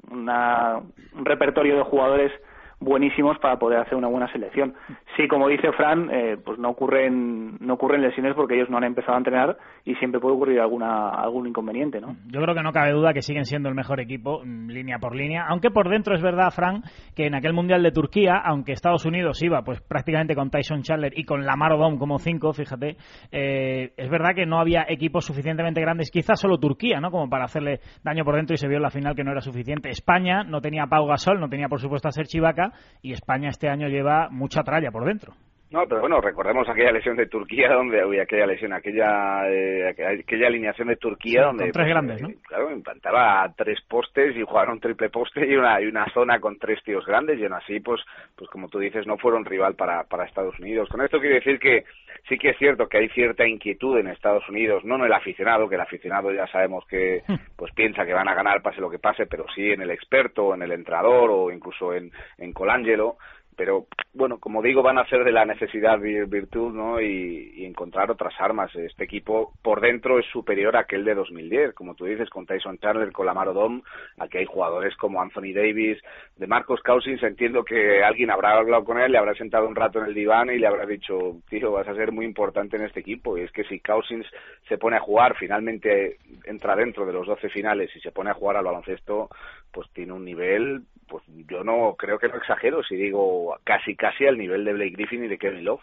una, 0.10 0.80
un 1.14 1.26
repertorio 1.26 1.78
de 1.78 1.84
jugadores 1.84 2.32
buenísimos 2.80 3.38
para 3.40 3.60
poder 3.60 3.80
hacer 3.80 3.96
una 3.96 4.08
buena 4.08 4.32
selección. 4.32 4.74
Sí, 5.18 5.28
como 5.28 5.48
dice 5.50 5.72
Fran, 5.74 6.10
eh, 6.12 6.38
pues 6.44 6.58
no 6.60 6.70
ocurren 6.70 7.58
no 7.60 7.74
ocurren 7.74 8.02
lesiones 8.02 8.34
porque 8.36 8.56
ellos 8.56 8.70
no 8.70 8.78
han 8.78 8.86
empezado 8.86 9.16
a 9.16 9.18
entrenar 9.18 9.58
y 9.84 9.96
siempre 9.96 10.20
puede 10.20 10.36
ocurrir 10.36 10.60
alguna 10.62 11.10
algún 11.10 11.48
inconveniente, 11.48 12.00
¿no? 12.00 12.16
Yo 12.28 12.42
creo 12.42 12.56
que 12.56 12.64
no 12.64 12.72
cabe 12.72 12.92
duda 12.92 13.14
que 13.14 13.22
siguen 13.22 13.46
siendo 13.46 13.68
el 13.70 13.76
mejor 13.76 14.00
equipo 14.00 14.42
mm, 14.44 14.70
línea 14.70 14.98
por 15.00 15.16
línea, 15.16 15.46
aunque 15.50 15.72
por 15.72 15.90
dentro 15.90 16.16
es 16.16 16.22
verdad, 16.22 16.52
Fran, 16.52 16.84
que 17.16 17.28
en 17.28 17.36
aquel 17.36 17.54
mundial 17.54 17.84
de 17.84 17.92
Turquía, 17.92 18.38
aunque 18.44 18.72
Estados 18.72 19.06
Unidos 19.06 19.42
iba 19.44 19.62
pues 19.64 19.82
prácticamente 19.82 20.36
con 20.36 20.50
Tyson 20.50 20.82
Chandler 20.82 21.18
y 21.18 21.26
con 21.26 21.46
Lamar 21.46 21.74
Odom 21.74 21.98
como 21.98 22.18
cinco, 22.18 22.54
fíjate, 22.54 22.96
eh, 23.32 23.92
es 23.98 24.10
verdad 24.10 24.34
que 24.36 24.46
no 24.46 24.60
había 24.60 24.86
equipos 24.88 25.26
suficientemente 25.26 25.82
grandes, 25.82 26.12
quizás 26.12 26.40
solo 26.40 26.58
Turquía, 26.60 27.02
¿no? 27.02 27.12
Como 27.12 27.30
para 27.30 27.46
hacerle 27.46 27.82
daño 28.04 28.24
por 28.24 28.36
dentro 28.36 28.54
y 28.54 28.58
se 28.58 28.68
vio 28.68 28.78
en 28.78 28.84
la 28.84 28.90
final 28.90 29.16
que 29.16 29.24
no 29.24 29.32
era 29.32 29.42
suficiente. 29.42 29.90
España 29.90 30.44
no 30.44 30.62
tenía 30.62 30.88
Pau 30.88 31.06
Gasol, 31.06 31.40
no 31.40 31.50
tenía 31.50 31.68
por 31.68 31.82
supuesto 31.82 32.08
a 32.08 32.12
Sergi 32.12 32.38
Ibaka 32.38 32.69
y 33.02 33.14
España 33.14 33.50
este 33.50 33.70
año 33.70 33.88
lleva 33.88 34.30
mucha 34.30 34.64
tralla 34.64 34.92
por 34.92 35.06
dentro. 35.06 35.34
No, 35.72 35.86
pero 35.88 36.02
bueno, 36.02 36.20
recordemos 36.20 36.68
aquella 36.68 36.92
lesión 36.92 37.16
de 37.16 37.28
Turquía 37.28 37.70
donde 37.74 38.02
había 38.02 38.24
aquella 38.24 38.48
lesión, 38.48 38.74
aquella 38.74 39.48
eh, 39.48 39.90
aquella 39.90 40.48
alineación 40.48 40.88
de 40.88 40.96
Turquía 40.96 41.44
donde 41.44 41.66
con 41.66 41.72
tres 41.72 41.86
pues, 41.86 41.90
grandes, 41.90 42.22
¿no? 42.22 42.30
claro, 42.48 42.72
implantaba 42.72 43.54
tres 43.56 43.80
postes 43.88 44.36
y 44.36 44.42
jugaron 44.42 44.80
triple 44.80 45.10
poste 45.10 45.46
y 45.46 45.56
una 45.56 45.80
y 45.80 45.86
una 45.86 46.12
zona 46.12 46.40
con 46.40 46.58
tres 46.58 46.82
tíos 46.84 47.06
grandes 47.06 47.40
y 47.40 47.44
aún 47.44 47.54
así 47.54 47.80
pues 47.82 48.02
pues 48.36 48.50
como 48.50 48.68
tú 48.68 48.80
dices 48.80 49.06
no 49.06 49.18
fueron 49.18 49.46
rival 49.46 49.76
para 49.76 50.06
para 50.06 50.26
Estados 50.26 50.58
Unidos. 50.60 50.90
Con 50.90 51.02
esto 51.02 51.20
quiero 51.20 51.36
decir 51.36 51.60
que 51.60 51.86
sí 52.28 52.38
que 52.40 52.50
es 52.50 52.58
cierto 52.58 52.88
que 52.88 52.98
hay 52.98 53.10
cierta 53.10 53.48
inquietud 53.48 54.00
en 54.00 54.08
Estados 54.08 54.48
Unidos, 54.50 54.84
no 54.84 54.96
en 54.96 55.04
el 55.04 55.14
aficionado, 55.14 55.70
que 55.70 55.76
el 55.76 55.82
aficionado 55.82 56.32
ya 56.32 56.48
sabemos 56.48 56.84
que 56.88 57.22
pues 57.56 57.72
piensa 57.76 58.06
que 58.06 58.14
van 58.14 58.28
a 58.28 58.34
ganar 58.34 58.64
pase 58.64 58.82
lo 58.82 58.90
que 58.90 58.98
pase, 58.98 59.28
pero 59.28 59.46
sí 59.54 59.70
en 59.70 59.82
el 59.82 59.92
experto, 59.92 60.56
en 60.56 60.64
el 60.64 60.72
entrenador 60.72 61.30
o 61.30 61.52
incluso 61.52 61.94
en 61.94 62.12
en 62.40 62.54
Colangelo 62.54 63.18
pero 63.60 63.88
bueno, 64.14 64.39
como 64.39 64.62
digo, 64.62 64.82
van 64.82 64.97
a 64.97 65.01
hacer 65.01 65.26
de 65.26 65.34
la 65.34 65.43
necesidad 65.43 65.99
virtud, 65.99 66.74
¿no? 66.74 67.01
Y, 67.01 67.66
encontrar 67.66 68.10
otras 68.10 68.34
armas. 68.39 68.74
Este 68.74 69.03
equipo 69.03 69.51
por 69.62 69.82
dentro 69.82 70.18
es 70.18 70.26
superior 70.28 70.78
a 70.78 70.82
aquel 70.82 71.03
de 71.03 71.14
2010, 71.14 71.74
como 71.74 71.93
tú 71.93 72.05
dices, 72.05 72.30
con 72.30 72.45
Tyson 72.45 72.78
Chandler, 72.78 73.12
con 73.12 73.26
Lamar 73.26 73.49
Odom. 73.49 73.82
Aquí 74.18 74.38
hay 74.38 74.45
jugadores 74.45 74.95
como 74.95 75.22
Anthony 75.22 75.51
Davis, 75.53 75.97
de 76.38 76.47
Marcos 76.47 76.80
Cousins. 76.84 77.22
Entiendo 77.22 77.66
que 77.66 78.01
alguien 78.01 78.32
habrá 78.32 78.57
hablado 78.57 78.86
con 78.86 78.97
él, 78.97 79.12
le 79.12 79.18
habrá 79.18 79.34
sentado 79.34 79.68
un 79.68 79.76
rato 79.76 79.99
en 79.99 80.05
el 80.05 80.14
diván 80.14 80.49
y 80.49 80.57
le 80.57 80.66
habrá 80.66 80.86
dicho, 80.86 81.41
tío, 81.49 81.74
vas 81.74 81.88
a 81.89 81.95
ser 81.95 82.14
muy 82.14 82.24
importante 82.24 82.78
en 82.78 82.86
este 82.86 83.01
equipo. 83.01 83.38
Y 83.38 83.41
es 83.41 83.51
que 83.51 83.66
si 83.66 83.82
Cousins 83.82 84.26
se 84.70 84.78
pone 84.78 84.95
a 84.95 85.01
jugar, 85.01 85.36
finalmente 85.38 86.18
entra 86.45 86.78
dentro 86.78 87.05
de 87.05 87.12
los 87.12 87.28
12 87.28 87.49
finales 87.49 87.93
y 87.93 87.99
se 87.99 88.14
pone 88.14 88.30
a 88.30 88.36
jugar 88.36 88.55
al 88.55 88.66
baloncesto, 88.66 89.28
pues 89.74 89.89
tiene 89.91 90.14
un 90.14 90.24
nivel 90.24 90.84
pues 91.10 91.24
yo 91.28 91.64
no 91.64 91.95
creo 91.97 92.20
que 92.20 92.28
no 92.28 92.38
exagero 92.38 92.84
si 92.84 92.95
digo 92.95 93.55
casi 93.64 93.95
casi 93.95 94.26
al 94.26 94.38
nivel 94.38 94.64
de 94.64 94.74
Blake 94.74 94.91
Griffin 94.91 95.26
y 95.26 95.28
de 95.28 95.38
Kevin 95.38 95.66
Love. 95.66 95.82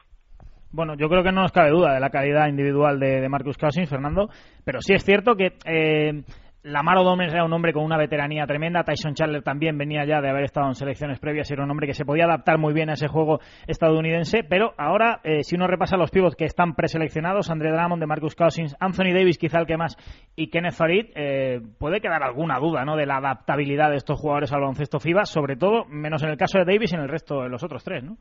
Bueno, 0.73 0.95
yo 0.95 1.09
creo 1.09 1.23
que 1.23 1.33
no 1.33 1.43
nos 1.43 1.53
cabe 1.53 1.71
duda 1.71 1.95
de 1.95 2.01
la 2.01 2.11
calidad 2.11 2.49
individual 2.49 2.99
de, 2.99 3.29
Marcus 3.29 3.57
Cousins, 3.57 3.89
Fernando, 3.89 4.29
pero 4.65 4.81
sí 4.81 4.95
es 4.95 5.05
cierto 5.05 5.35
que 5.35 5.53
eh, 5.65 6.23
Lamar 6.67 6.99
Odomes 6.99 7.33
era 7.33 7.45
un 7.45 7.53
hombre 7.53 7.73
con 7.73 7.85
una 7.85 7.97
veteranía 7.97 8.45
tremenda. 8.45 8.83
Tyson 8.83 9.15
Chandler 9.15 9.45
también 9.45 9.79
venía 9.79 10.05
ya 10.05 10.21
de 10.21 10.29
haber 10.29 10.43
estado 10.43 10.67
en 10.67 10.75
selecciones 10.75 11.21
previas 11.21 11.49
era 11.53 11.63
un 11.63 11.71
hombre 11.71 11.87
que 11.87 11.95
se 11.95 12.05
podía 12.05 12.25
adaptar 12.25 12.59
muy 12.59 12.75
bien 12.75 12.91
a 12.91 12.95
ese 12.95 13.07
juego 13.07 13.39
estadounidense. 13.69 14.43
Pero 14.43 14.75
ahora, 14.77 15.21
eh, 15.23 15.45
si 15.45 15.55
uno 15.55 15.69
repasa 15.69 15.97
los 15.97 16.11
pivots 16.11 16.35
que 16.35 16.45
están 16.45 16.75
preseleccionados, 16.75 17.51
André 17.51 17.71
Drummond, 17.71 18.01
de 18.01 18.07
Marcus 18.09 18.35
Cousins, 18.35 18.77
Anthony 18.81 19.15
Davis, 19.15 19.39
quizá 19.39 19.61
el 19.61 19.67
que 19.67 19.77
más, 19.77 19.97
y 20.35 20.51
Kenneth 20.51 20.75
Farid, 20.75 21.07
eh, 21.15 21.61
puede 21.79 22.01
quedar 22.01 22.25
alguna 22.25 22.59
duda 22.59 22.85
¿no? 22.85 22.97
de 22.97 23.07
la 23.07 23.19
adaptabilidad 23.19 23.91
de 23.91 23.99
estos 23.99 24.19
jugadores 24.19 24.53
al 24.53 24.59
baloncesto 24.59 24.99
FIBA, 24.99 25.25
sobre 25.25 25.55
todo, 25.55 25.85
menos 25.85 26.25
en 26.25 26.31
el 26.31 26.37
caso 26.37 26.59
de 26.59 26.65
Davis 26.65 26.93
y 26.93 26.97
en 26.97 27.03
el 27.03 27.09
resto 27.09 27.43
de 27.43 27.49
los 27.49 27.63
otros 27.63 27.85
tres, 27.85 28.03
¿no? 28.03 28.17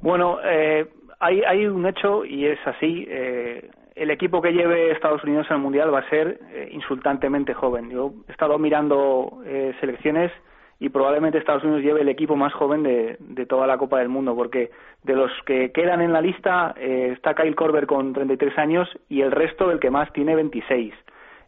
Bueno, 0.00 0.38
eh, 0.42 0.88
hay, 1.20 1.42
hay 1.42 1.66
un 1.66 1.86
hecho 1.86 2.24
y 2.24 2.46
es 2.46 2.58
así 2.66 3.06
el 3.94 4.10
equipo 4.10 4.40
que 4.40 4.52
lleve 4.52 4.90
Estados 4.90 5.22
Unidos 5.24 5.46
al 5.50 5.58
Mundial 5.58 5.92
va 5.92 6.00
a 6.00 6.08
ser 6.08 6.38
eh, 6.50 6.68
insultantemente 6.72 7.54
joven. 7.54 7.90
Yo 7.90 8.12
he 8.28 8.32
estado 8.32 8.58
mirando 8.58 9.42
eh, 9.44 9.74
selecciones 9.80 10.32
y 10.78 10.88
probablemente 10.88 11.38
Estados 11.38 11.62
Unidos 11.62 11.82
lleve 11.82 12.00
el 12.00 12.08
equipo 12.08 12.34
más 12.34 12.52
joven 12.52 12.82
de, 12.82 13.46
toda 13.46 13.66
la 13.66 13.78
Copa 13.78 13.98
del 13.98 14.08
Mundo, 14.08 14.34
porque 14.34 14.70
de 15.04 15.14
los 15.14 15.30
que 15.46 15.70
quedan 15.72 16.00
en 16.00 16.12
la 16.12 16.20
lista 16.20 16.74
eh, 16.76 17.10
está 17.12 17.34
Kyle 17.34 17.54
Korver 17.54 17.86
con 17.86 18.12
33 18.12 18.58
años 18.58 18.88
y 19.08 19.20
el 19.20 19.30
resto 19.30 19.70
el 19.70 19.78
que 19.78 19.90
más 19.90 20.12
tiene 20.12 20.34
26. 20.34 20.94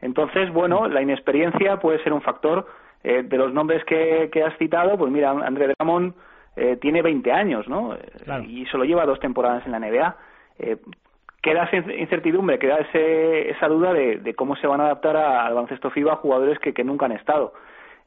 Entonces, 0.03 0.53
bueno, 0.53 0.87
la 0.87 1.03
inexperiencia 1.03 1.79
puede 1.79 2.03
ser 2.03 2.13
un 2.13 2.21
factor. 2.21 2.67
de 3.03 3.37
los 3.37 3.53
nombres 3.53 3.85
que, 3.85 4.31
has 4.43 4.57
citado, 4.57 4.97
pues 4.97 5.11
mira, 5.13 5.31
André 5.31 5.75
Drummond 5.79 6.15
tiene 6.81 7.03
20 7.03 7.33
años, 7.33 7.69
¿no? 7.69 7.97
Y 8.47 8.65
solo 8.67 8.85
lleva 8.85 9.05
dos 9.05 9.21
temporadas 9.21 9.65
en 9.67 9.73
la 9.73 9.79
NBA 9.79 10.17
queda 11.45 11.65
esa 11.65 11.77
incertidumbre, 11.93 12.59
queda 12.59 12.77
ese, 12.77 13.51
esa 13.51 13.69
duda 13.69 13.93
de, 13.93 14.35
cómo 14.35 14.57
se 14.57 14.67
van 14.67 14.81
a 14.81 14.85
adaptar 14.85 15.15
al 15.15 15.53
baloncesto 15.53 15.91
FIBA 15.91 16.17
jugadores 16.17 16.59
que, 16.59 16.83
nunca 16.83 17.05
han 17.05 17.13
estado. 17.13 17.53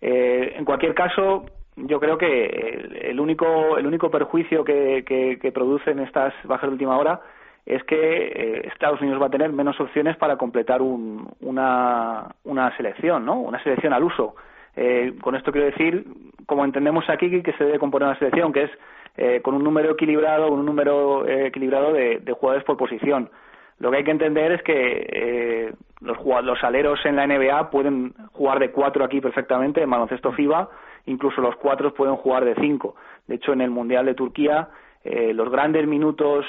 Eh, 0.01 0.55
en 0.57 0.65
cualquier 0.65 0.95
caso, 0.95 1.45
yo 1.75 1.99
creo 1.99 2.17
que 2.17 3.03
el, 3.03 3.19
único, 3.19 3.77
el 3.77 3.85
único 3.85 4.09
perjuicio 4.09 4.63
que, 4.63 5.05
que, 5.39 5.51
producen 5.51 5.99
estas 5.99 6.33
bajas 6.45 6.67
de 6.67 6.73
última 6.73 6.97
hora 6.97 7.21
es 7.63 7.83
que 7.83 7.95
eh, 7.95 8.67
Estados 8.73 9.01
Unidos 9.01 9.21
va 9.21 9.27
a 9.27 9.29
tener 9.29 9.51
menos 9.51 9.79
opciones 9.79 10.17
para 10.17 10.37
completar 10.37 10.81
una, 10.81 12.29
una 12.43 12.75
selección, 12.75 13.23
¿no? 13.23 13.39
Una 13.39 13.61
selección 13.61 13.93
al 13.93 14.03
uso. 14.03 14.35
Eh, 14.75 15.13
con 15.21 15.35
esto 15.35 15.51
quiero 15.51 15.67
decir, 15.67 16.05
como 16.47 16.65
entendemos 16.65 17.07
aquí, 17.07 17.43
que 17.43 17.53
se 17.53 17.65
debe 17.65 17.77
componer 17.77 18.07
una 18.07 18.17
selección, 18.17 18.51
que 18.51 18.63
es 18.63 18.71
eh, 19.17 19.41
con 19.41 19.55
un 19.55 19.63
número 19.63 19.91
equilibrado, 19.93 20.51
un 20.51 20.63
número 20.63 21.27
eh, 21.27 21.47
equilibrado 21.47 21.91
de, 21.91 22.21
jugadores 22.39 22.63
por 22.63 22.77
posición. 22.77 23.31
Lo 23.79 23.89
que 23.89 23.97
hay 23.97 24.03
que 24.03 24.11
entender 24.11 24.51
es 24.51 24.61
que 24.61 24.73
eh, 25.11 25.73
los, 26.01 26.17
los 26.43 26.63
aleros 26.63 27.03
en 27.03 27.15
la 27.15 27.25
NBA 27.25 27.71
pueden 27.71 28.13
jugar 28.33 28.59
de 28.59 28.71
cuatro 28.71 29.03
aquí 29.03 29.19
perfectamente, 29.19 29.81
en 29.81 29.89
baloncesto 29.89 30.31
FIBA, 30.33 30.69
incluso 31.07 31.41
los 31.41 31.55
cuatro 31.55 31.93
pueden 31.95 32.15
jugar 32.15 32.45
de 32.45 32.53
cinco. 32.55 32.95
De 33.27 33.35
hecho, 33.35 33.53
en 33.53 33.61
el 33.61 33.71
Mundial 33.71 34.05
de 34.05 34.13
Turquía, 34.13 34.69
los 35.03 35.49
grandes 35.49 35.87
minutos 35.87 36.45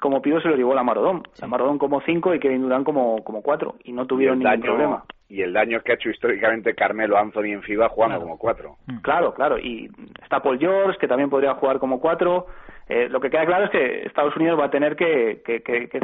como 0.00 0.22
pido 0.22 0.40
se 0.40 0.48
los 0.48 0.56
llevó 0.56 0.74
la 0.74 0.82
Marodón. 0.82 1.22
La 1.40 1.46
Marodón 1.46 1.78
como 1.78 2.00
cinco 2.02 2.34
y 2.34 2.40
Kevin 2.40 2.62
Durant 2.62 2.84
como, 2.84 3.22
como 3.24 3.42
cuatro, 3.42 3.76
y 3.84 3.92
no 3.92 4.06
tuvieron 4.06 4.38
ningún 4.38 4.60
problema 4.60 5.04
y 5.28 5.42
el 5.42 5.52
daño 5.52 5.80
que 5.80 5.92
ha 5.92 5.94
hecho 5.94 6.10
históricamente 6.10 6.74
Carmelo 6.74 7.18
Anthony 7.18 7.52
en 7.52 7.62
FIBA 7.62 7.88
jugando 7.88 8.20
como 8.20 8.38
cuatro. 8.38 8.76
Mm. 8.86 8.98
Claro, 8.98 9.34
claro. 9.34 9.58
Y 9.58 9.90
está 10.22 10.40
Paul 10.40 10.58
George, 10.58 10.98
que 10.98 11.08
también 11.08 11.30
podría 11.30 11.54
jugar 11.54 11.78
como 11.78 12.00
cuatro. 12.00 12.46
Eh, 12.88 13.08
lo 13.08 13.20
que 13.20 13.30
queda 13.30 13.46
claro 13.46 13.64
es 13.64 13.70
que 13.70 14.06
Estados 14.06 14.36
Unidos 14.36 14.60
va 14.60 14.66
a 14.66 14.70
tener 14.70 14.96
que, 14.96 15.42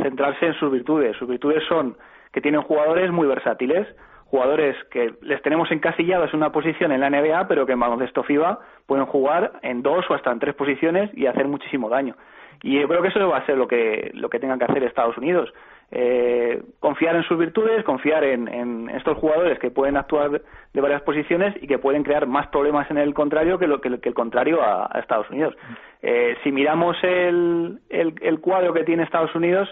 centrarse 0.02 0.46
en 0.46 0.54
sus 0.54 0.72
virtudes. 0.72 1.16
Sus 1.16 1.28
virtudes 1.28 1.62
son 1.68 1.96
que 2.32 2.40
tienen 2.40 2.62
jugadores 2.62 3.10
muy 3.10 3.26
versátiles, 3.26 3.86
jugadores 4.26 4.76
que 4.90 5.14
les 5.20 5.42
tenemos 5.42 5.70
encasillados 5.70 6.32
en 6.32 6.38
una 6.38 6.52
posición 6.52 6.92
en 6.92 7.00
la 7.00 7.10
NBA, 7.10 7.48
pero 7.48 7.66
que 7.66 7.72
en 7.72 7.80
baloncesto 7.80 8.22
FIBA 8.22 8.60
pueden 8.86 9.04
jugar 9.06 9.52
en 9.62 9.82
dos 9.82 10.08
o 10.08 10.14
hasta 10.14 10.32
en 10.32 10.38
tres 10.38 10.54
posiciones 10.54 11.10
y 11.14 11.26
hacer 11.26 11.46
muchísimo 11.48 11.88
daño. 11.88 12.16
Y 12.62 12.78
yo 12.80 12.88
creo 12.88 13.02
que 13.02 13.08
eso 13.08 13.28
va 13.28 13.38
a 13.38 13.46
ser 13.46 13.56
lo 13.56 13.66
que, 13.66 14.10
lo 14.14 14.28
que 14.28 14.38
tengan 14.38 14.58
que 14.58 14.66
hacer 14.66 14.84
Estados 14.84 15.16
Unidos. 15.18 15.52
Eh, 15.92 16.62
confiar 16.78 17.16
en 17.16 17.24
sus 17.24 17.36
virtudes, 17.36 17.82
confiar 17.84 18.22
en, 18.22 18.88
estos 18.90 19.18
jugadores 19.18 19.58
que 19.58 19.72
pueden 19.72 19.96
actuar 19.96 20.40
de 20.72 20.80
varias 20.80 21.02
posiciones 21.02 21.54
y 21.60 21.66
que 21.66 21.78
pueden 21.78 22.04
crear 22.04 22.28
más 22.28 22.46
problemas 22.48 22.88
en 22.92 22.98
el 22.98 23.12
contrario 23.12 23.58
que, 23.58 23.66
lo, 23.66 23.80
que, 23.80 23.88
el 23.88 24.14
contrario 24.14 24.62
a, 24.62 24.88
Estados 25.00 25.28
Unidos. 25.30 25.56
Eh, 26.02 26.36
si 26.44 26.52
miramos 26.52 26.96
el, 27.02 27.80
el, 27.88 28.40
cuadro 28.40 28.72
que 28.72 28.84
tiene 28.84 29.02
Estados 29.02 29.34
Unidos, 29.34 29.68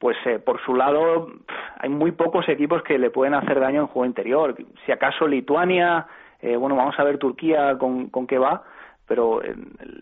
pues 0.00 0.16
eh, 0.26 0.40
por 0.40 0.60
su 0.62 0.74
lado 0.74 1.28
hay 1.78 1.88
muy 1.88 2.10
pocos 2.10 2.48
equipos 2.48 2.82
que 2.82 2.98
le 2.98 3.10
pueden 3.10 3.34
hacer 3.34 3.60
daño 3.60 3.82
en 3.82 3.86
juego 3.86 4.06
interior. 4.06 4.56
Si 4.86 4.92
acaso 4.92 5.28
Lituania, 5.28 6.06
bueno, 6.42 6.74
vamos 6.74 6.98
a 6.98 7.04
ver 7.04 7.18
Turquía 7.18 7.78
con, 7.78 8.10
con 8.10 8.26
qué 8.26 8.38
va, 8.38 8.62
pero 9.06 9.40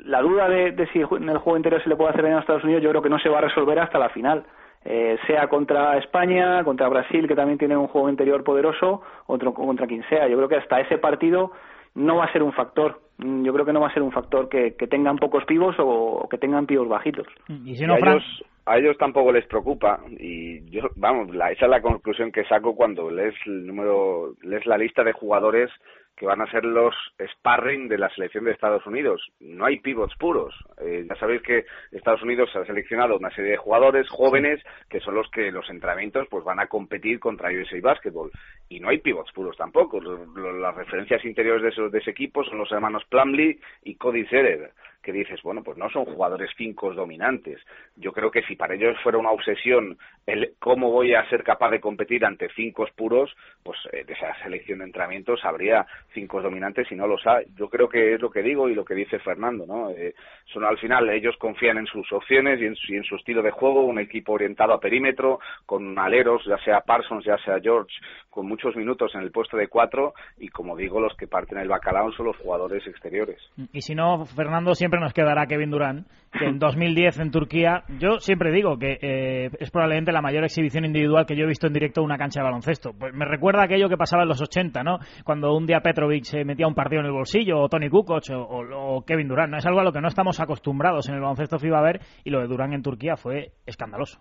la 0.04 0.20
duda 0.20 0.48
de, 0.48 0.72
de, 0.72 0.86
si 0.88 1.00
en 1.00 1.28
el 1.28 1.38
juego 1.38 1.56
interior 1.58 1.82
se 1.82 1.88
le 1.88 1.96
puede 1.96 2.10
hacer 2.10 2.22
daño 2.22 2.38
a 2.38 2.40
Estados 2.40 2.64
Unidos 2.64 2.82
yo 2.82 2.90
creo 2.90 3.02
que 3.02 3.08
no 3.10 3.18
se 3.18 3.28
va 3.28 3.38
a 3.38 3.42
resolver 3.42 3.78
hasta 3.78 3.98
la 3.98 4.08
final. 4.08 4.44
Eh, 4.88 5.18
sea 5.26 5.48
contra 5.48 5.98
España, 5.98 6.62
contra 6.62 6.88
Brasil, 6.88 7.26
que 7.26 7.34
también 7.34 7.58
tiene 7.58 7.76
un 7.76 7.88
juego 7.88 8.08
interior 8.08 8.44
poderoso, 8.44 9.02
o 9.26 9.38
contra 9.52 9.86
quien 9.88 10.04
sea. 10.08 10.28
Yo 10.28 10.36
creo 10.36 10.48
que 10.48 10.56
hasta 10.56 10.80
ese 10.80 10.98
partido 10.98 11.50
no 11.96 12.18
va 12.18 12.26
a 12.26 12.32
ser 12.32 12.44
un 12.44 12.52
factor. 12.52 13.00
Mm, 13.18 13.44
yo 13.44 13.52
creo 13.52 13.66
que 13.66 13.72
no 13.72 13.80
va 13.80 13.88
a 13.88 13.94
ser 13.94 14.04
un 14.04 14.12
factor 14.12 14.48
que, 14.48 14.70
tengan 14.88 15.16
pocos 15.16 15.44
pivos 15.44 15.74
o, 15.80 16.28
que 16.30 16.38
tengan 16.38 16.66
pivos 16.66 16.88
bajitos. 16.88 17.26
Y, 17.48 17.74
si 17.74 17.84
no, 17.84 17.94
a, 17.94 17.98
ellos, 17.98 18.44
a 18.64 18.78
ellos 18.78 18.96
tampoco 18.96 19.32
les 19.32 19.44
preocupa. 19.46 19.98
Y 20.20 20.70
yo, 20.70 20.82
vamos, 20.94 21.34
la, 21.34 21.50
esa 21.50 21.64
es 21.64 21.70
la 21.70 21.82
conclusión 21.82 22.30
que 22.30 22.44
saco 22.44 22.76
cuando 22.76 23.10
lees 23.10 23.34
el 23.46 23.66
número, 23.66 24.34
lees 24.42 24.66
la 24.66 24.78
lista 24.78 25.02
de 25.02 25.12
jugadores 25.12 25.68
que 26.16 26.26
van 26.26 26.40
a 26.40 26.50
ser 26.50 26.64
los 26.64 26.94
sparring 27.20 27.88
de 27.88 27.98
la 27.98 28.08
selección 28.10 28.44
de 28.44 28.52
Estados 28.52 28.86
Unidos. 28.86 29.20
No 29.40 29.66
hay 29.66 29.80
pivots 29.80 30.16
puros. 30.16 30.54
Eh, 30.80 31.04
ya 31.08 31.14
sabéis 31.16 31.42
que 31.42 31.66
Estados 31.92 32.22
Unidos 32.22 32.48
ha 32.56 32.64
seleccionado 32.64 33.16
una 33.16 33.30
serie 33.30 33.52
de 33.52 33.56
jugadores 33.58 34.08
jóvenes 34.08 34.62
que 34.88 35.00
son 35.00 35.14
los 35.14 35.30
que 35.30 35.52
los 35.52 35.68
entrenamientos 35.68 36.26
pues 36.30 36.42
van 36.44 36.60
a 36.60 36.68
competir 36.68 37.20
contra 37.20 37.50
USA 37.50 37.78
Basketball. 37.82 38.30
Y 38.68 38.80
no 38.80 38.88
hay 38.88 38.98
pivots 38.98 39.32
puros 39.32 39.56
tampoco. 39.56 40.00
las 40.00 40.74
referencias 40.74 41.24
interiores 41.24 41.62
de, 41.62 41.68
esos, 41.68 41.92
de 41.92 41.98
ese 41.98 42.10
equipo 42.10 42.42
son 42.44 42.58
los 42.58 42.72
hermanos 42.72 43.04
Plumlee 43.10 43.60
y 43.84 43.96
Cody 43.96 44.24
Zeller 44.26 44.72
que 45.06 45.12
dices, 45.12 45.40
bueno, 45.44 45.62
pues 45.62 45.78
no 45.78 45.88
son 45.88 46.04
jugadores 46.04 46.52
fincos 46.54 46.96
dominantes. 46.96 47.60
Yo 47.94 48.10
creo 48.10 48.32
que 48.32 48.42
si 48.42 48.56
para 48.56 48.74
ellos 48.74 48.98
fuera 49.04 49.18
una 49.18 49.30
obsesión 49.30 49.96
el 50.26 50.54
cómo 50.58 50.90
voy 50.90 51.14
a 51.14 51.28
ser 51.28 51.44
capaz 51.44 51.70
de 51.70 51.78
competir 51.78 52.24
ante 52.24 52.48
fincos 52.48 52.90
puros, 52.96 53.32
pues 53.62 53.78
eh, 53.92 54.02
de 54.04 54.14
esa 54.14 54.34
selección 54.42 54.80
de 54.80 54.86
entrenamientos 54.86 55.44
habría 55.44 55.86
fincos 56.08 56.42
dominantes 56.42 56.90
y 56.90 56.96
no 56.96 57.06
los 57.06 57.24
hay. 57.24 57.44
Yo 57.56 57.68
creo 57.68 57.88
que 57.88 58.14
es 58.14 58.20
lo 58.20 58.30
que 58.30 58.42
digo 58.42 58.68
y 58.68 58.74
lo 58.74 58.84
que 58.84 58.96
dice 58.96 59.20
Fernando, 59.20 59.64
¿no? 59.64 59.90
Eh, 59.90 60.12
son 60.52 60.64
al 60.64 60.76
final 60.76 61.08
ellos 61.10 61.36
confían 61.38 61.78
en 61.78 61.86
sus 61.86 62.12
opciones 62.12 62.60
y 62.60 62.64
en, 62.64 62.74
y 62.88 62.96
en, 62.96 63.04
su 63.04 63.14
estilo 63.14 63.42
de 63.42 63.52
juego, 63.52 63.84
un 63.84 64.00
equipo 64.00 64.32
orientado 64.32 64.72
a 64.72 64.80
perímetro, 64.80 65.38
con 65.66 65.96
aleros, 65.96 66.42
ya 66.46 66.58
sea 66.64 66.80
Parsons, 66.80 67.24
ya 67.24 67.38
sea 67.44 67.60
George, 67.60 67.94
con 68.28 68.48
muchos 68.48 68.74
minutos 68.74 69.14
en 69.14 69.20
el 69.20 69.30
puesto 69.30 69.56
de 69.56 69.68
cuatro 69.68 70.14
y 70.36 70.48
como 70.48 70.76
digo, 70.76 71.00
los 71.00 71.16
que 71.16 71.28
parten 71.28 71.58
el 71.58 71.68
bacalao 71.68 72.10
son 72.12 72.26
los 72.26 72.36
jugadores 72.38 72.84
exteriores. 72.88 73.38
Y 73.72 73.82
si 73.82 73.94
no, 73.94 74.24
Fernando 74.24 74.74
siempre 74.74 74.95
nos 75.00 75.12
quedará 75.12 75.46
Kevin 75.46 75.70
Durant, 75.70 76.06
que 76.38 76.46
en 76.46 76.58
2010 76.58 77.20
en 77.20 77.30
Turquía, 77.30 77.82
yo 77.98 78.18
siempre 78.18 78.52
digo 78.52 78.78
que 78.78 78.98
eh, 79.00 79.50
es 79.58 79.70
probablemente 79.70 80.12
la 80.12 80.20
mayor 80.20 80.44
exhibición 80.44 80.84
individual 80.84 81.26
que 81.26 81.36
yo 81.36 81.44
he 81.44 81.48
visto 81.48 81.66
en 81.66 81.72
directo 81.72 82.00
en 82.00 82.06
una 82.06 82.18
cancha 82.18 82.40
de 82.40 82.44
baloncesto. 82.44 82.92
Pues 82.98 83.14
me 83.14 83.24
recuerda 83.24 83.64
aquello 83.64 83.88
que 83.88 83.96
pasaba 83.96 84.22
en 84.22 84.28
los 84.28 84.42
80, 84.42 84.82
¿no? 84.82 84.98
Cuando 85.24 85.54
un 85.54 85.66
día 85.66 85.80
Petrovic 85.80 86.24
se 86.24 86.44
metía 86.44 86.66
un 86.66 86.74
partido 86.74 87.00
en 87.00 87.06
el 87.06 87.12
bolsillo, 87.12 87.60
o 87.60 87.68
Tony 87.68 87.88
Kukoc, 87.88 88.24
o, 88.32 89.04
Kevin 89.06 89.28
Durant. 89.28 89.52
¿no? 89.52 89.58
Es 89.58 89.66
algo 89.66 89.80
a 89.80 89.84
lo 89.84 89.92
que 89.92 90.00
no 90.00 90.08
estamos 90.08 90.40
acostumbrados 90.40 91.08
en 91.08 91.14
el 91.14 91.20
baloncesto 91.20 91.58
FIBA 91.58 91.78
a 91.78 91.82
ver, 91.82 92.00
y 92.24 92.30
lo 92.30 92.40
de 92.40 92.48
Durant 92.48 92.74
en 92.74 92.82
Turquía 92.82 93.16
fue 93.16 93.52
escandaloso. 93.64 94.20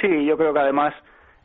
Sí, 0.00 0.26
yo 0.26 0.36
creo 0.36 0.52
que 0.52 0.60
además 0.60 0.94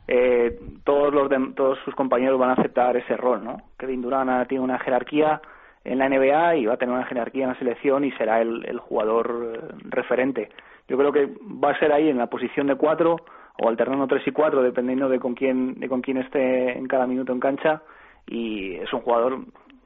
eh, 0.06 0.58
todos 0.84 1.12
los 1.12 1.28
todos 1.54 1.78
sus 1.84 1.94
compañeros 1.94 2.38
van 2.38 2.50
a 2.50 2.54
aceptar 2.54 2.96
ese 2.96 3.16
rol, 3.16 3.42
¿no? 3.42 3.56
Kevin 3.78 4.02
Durant 4.02 4.48
tiene 4.48 4.62
una 4.62 4.78
jerarquía 4.78 5.40
en 5.84 5.98
la 5.98 6.08
NBA 6.08 6.56
y 6.56 6.66
va 6.66 6.74
a 6.74 6.76
tener 6.78 6.94
una 6.94 7.04
jerarquía 7.04 7.44
en 7.44 7.50
la 7.50 7.58
selección 7.58 8.04
y 8.04 8.12
será 8.12 8.40
el, 8.40 8.78
jugador 8.78 9.52
eh, 9.54 9.74
referente. 9.84 10.48
Yo 10.88 10.96
creo 10.96 11.12
que 11.12 11.26
va 11.42 11.70
a 11.70 11.78
ser 11.78 11.92
ahí 11.92 12.08
en 12.08 12.18
la 12.18 12.26
posición 12.28 12.66
de 12.66 12.76
cuatro 12.76 13.16
o 13.58 13.68
alternando 13.68 14.06
tres 14.06 14.26
y 14.26 14.32
cuatro 14.32 14.62
dependiendo 14.62 15.08
de 15.08 15.20
con 15.20 15.34
quién 15.34 15.78
de 15.78 15.88
con 15.88 16.00
quién 16.00 16.18
esté 16.18 16.76
en 16.76 16.88
cada 16.88 17.06
minuto 17.06 17.32
en 17.32 17.40
cancha 17.40 17.82
y 18.26 18.74
es 18.76 18.92
un 18.92 19.00
jugador 19.02 19.38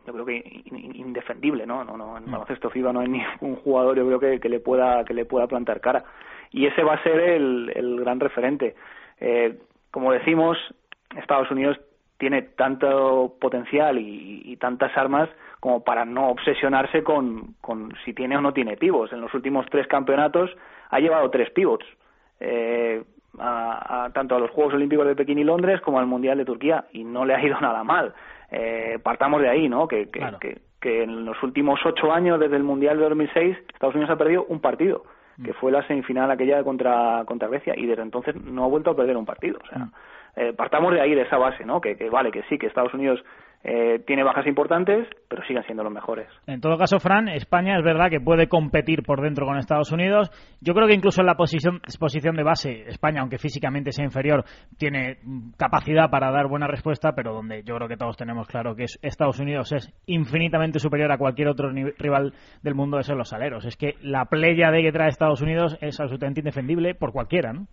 yo 0.06 0.12
creo 0.14 0.24
que 0.24 0.62
indefendible 0.94 1.66
no 1.66 1.84
no 1.84 1.98
no 1.98 2.16
en 2.16 2.24
mm. 2.24 2.30
baloncesto 2.30 2.70
FIBA 2.70 2.94
no 2.94 3.00
hay 3.00 3.08
ningún 3.40 3.56
jugador 3.56 3.96
yo 3.98 4.06
creo 4.06 4.20
que, 4.20 4.40
que 4.40 4.48
le 4.48 4.60
pueda 4.60 5.04
que 5.04 5.12
le 5.12 5.26
pueda 5.26 5.46
plantar 5.46 5.82
cara 5.82 6.02
y 6.50 6.64
ese 6.64 6.82
va 6.82 6.94
a 6.94 7.02
ser 7.02 7.20
el, 7.20 7.70
el 7.74 8.00
gran 8.00 8.18
referente 8.20 8.74
eh, 9.20 9.58
como 9.90 10.12
decimos 10.12 10.56
Estados 11.14 11.50
Unidos 11.50 11.78
tiene 12.16 12.40
tanto 12.42 13.36
potencial 13.38 13.98
y 13.98 14.56
tantas 14.56 14.96
armas 14.96 15.28
como 15.60 15.82
para 15.82 16.04
no 16.04 16.28
obsesionarse 16.28 17.02
con, 17.02 17.54
con 17.60 17.92
si 18.04 18.12
tiene 18.14 18.36
o 18.36 18.40
no 18.40 18.52
tiene 18.52 18.76
pivots. 18.76 19.12
En 19.12 19.20
los 19.20 19.32
últimos 19.34 19.66
tres 19.70 19.86
campeonatos 19.86 20.50
ha 20.90 21.00
llevado 21.00 21.30
tres 21.30 21.50
pivots, 21.50 21.86
eh, 22.40 23.02
a, 23.38 24.10
tanto 24.14 24.36
a 24.36 24.40
los 24.40 24.50
Juegos 24.50 24.74
Olímpicos 24.74 25.06
de 25.06 25.16
Pekín 25.16 25.38
y 25.38 25.44
Londres 25.44 25.80
como 25.80 25.98
al 25.98 26.06
Mundial 26.06 26.38
de 26.38 26.44
Turquía, 26.44 26.84
y 26.92 27.04
no 27.04 27.24
le 27.24 27.34
ha 27.34 27.44
ido 27.44 27.58
nada 27.60 27.82
mal. 27.84 28.14
Eh, 28.50 28.98
partamos 29.02 29.42
de 29.42 29.48
ahí, 29.48 29.68
¿no? 29.68 29.88
Que, 29.88 30.08
que, 30.08 30.60
que, 30.80 31.02
en 31.02 31.24
los 31.24 31.42
últimos 31.42 31.80
ocho 31.84 32.12
años, 32.12 32.40
desde 32.40 32.56
el 32.56 32.62
Mundial 32.62 32.98
de 32.98 33.08
2006, 33.08 33.58
Estados 33.74 33.94
Unidos 33.94 34.12
ha 34.12 34.16
perdido 34.16 34.44
un 34.48 34.60
partido, 34.60 35.04
mm. 35.36 35.44
que 35.44 35.52
fue 35.54 35.72
la 35.72 35.86
semifinal 35.86 36.30
aquella 36.30 36.62
contra, 36.62 37.24
contra 37.26 37.48
Grecia, 37.48 37.74
y 37.76 37.86
desde 37.86 38.02
entonces 38.02 38.36
no 38.36 38.64
ha 38.64 38.68
vuelto 38.68 38.90
a 38.90 38.96
perder 38.96 39.16
un 39.16 39.26
partido. 39.26 39.58
O 39.62 39.66
sea, 39.66 39.78
mm. 39.78 39.92
eh, 40.36 40.52
partamos 40.54 40.94
de 40.94 41.00
ahí, 41.00 41.14
de 41.14 41.22
esa 41.22 41.36
base, 41.36 41.64
¿no? 41.66 41.80
Que, 41.80 41.96
que 41.96 42.08
vale, 42.08 42.30
que 42.30 42.42
sí, 42.44 42.58
que 42.58 42.68
Estados 42.68 42.94
Unidos 42.94 43.22
eh, 43.64 43.98
tiene 44.06 44.22
bajas 44.22 44.46
importantes, 44.46 45.08
pero 45.28 45.42
siguen 45.44 45.64
siendo 45.64 45.82
los 45.82 45.92
mejores. 45.92 46.28
En 46.46 46.60
todo 46.60 46.78
caso, 46.78 47.00
Fran, 47.00 47.28
España 47.28 47.76
es 47.76 47.84
verdad 47.84 48.08
que 48.08 48.20
puede 48.20 48.48
competir 48.48 49.02
por 49.02 49.20
dentro 49.20 49.46
con 49.46 49.58
Estados 49.58 49.90
Unidos. 49.90 50.30
Yo 50.60 50.74
creo 50.74 50.86
que 50.86 50.94
incluso 50.94 51.20
en 51.20 51.26
la 51.26 51.34
posición, 51.34 51.80
posición 51.98 52.36
de 52.36 52.44
base, 52.44 52.84
España, 52.88 53.20
aunque 53.20 53.38
físicamente 53.38 53.90
sea 53.92 54.04
inferior, 54.04 54.44
tiene 54.78 55.18
capacidad 55.56 56.08
para 56.08 56.30
dar 56.30 56.46
buena 56.46 56.68
respuesta, 56.68 57.12
pero 57.16 57.34
donde 57.34 57.64
yo 57.64 57.74
creo 57.74 57.88
que 57.88 57.96
todos 57.96 58.16
tenemos 58.16 58.46
claro 58.46 58.76
que 58.76 58.86
Estados 59.02 59.40
Unidos 59.40 59.72
es 59.72 59.92
infinitamente 60.06 60.78
superior 60.78 61.10
a 61.10 61.18
cualquier 61.18 61.48
otro 61.48 61.70
rival 61.70 62.32
del 62.62 62.74
mundo, 62.74 63.00
es 63.00 63.08
en 63.08 63.18
los 63.18 63.32
aleros. 63.32 63.64
Es 63.64 63.76
que 63.76 63.96
la 64.02 64.26
playa 64.26 64.70
de 64.70 64.82
que 64.82 64.92
trae 64.92 65.08
Estados 65.08 65.42
Unidos 65.42 65.76
es 65.80 65.98
absolutamente 65.98 66.40
indefendible 66.40 66.94
por 66.94 67.12
cualquiera, 67.12 67.52
¿no? 67.52 67.66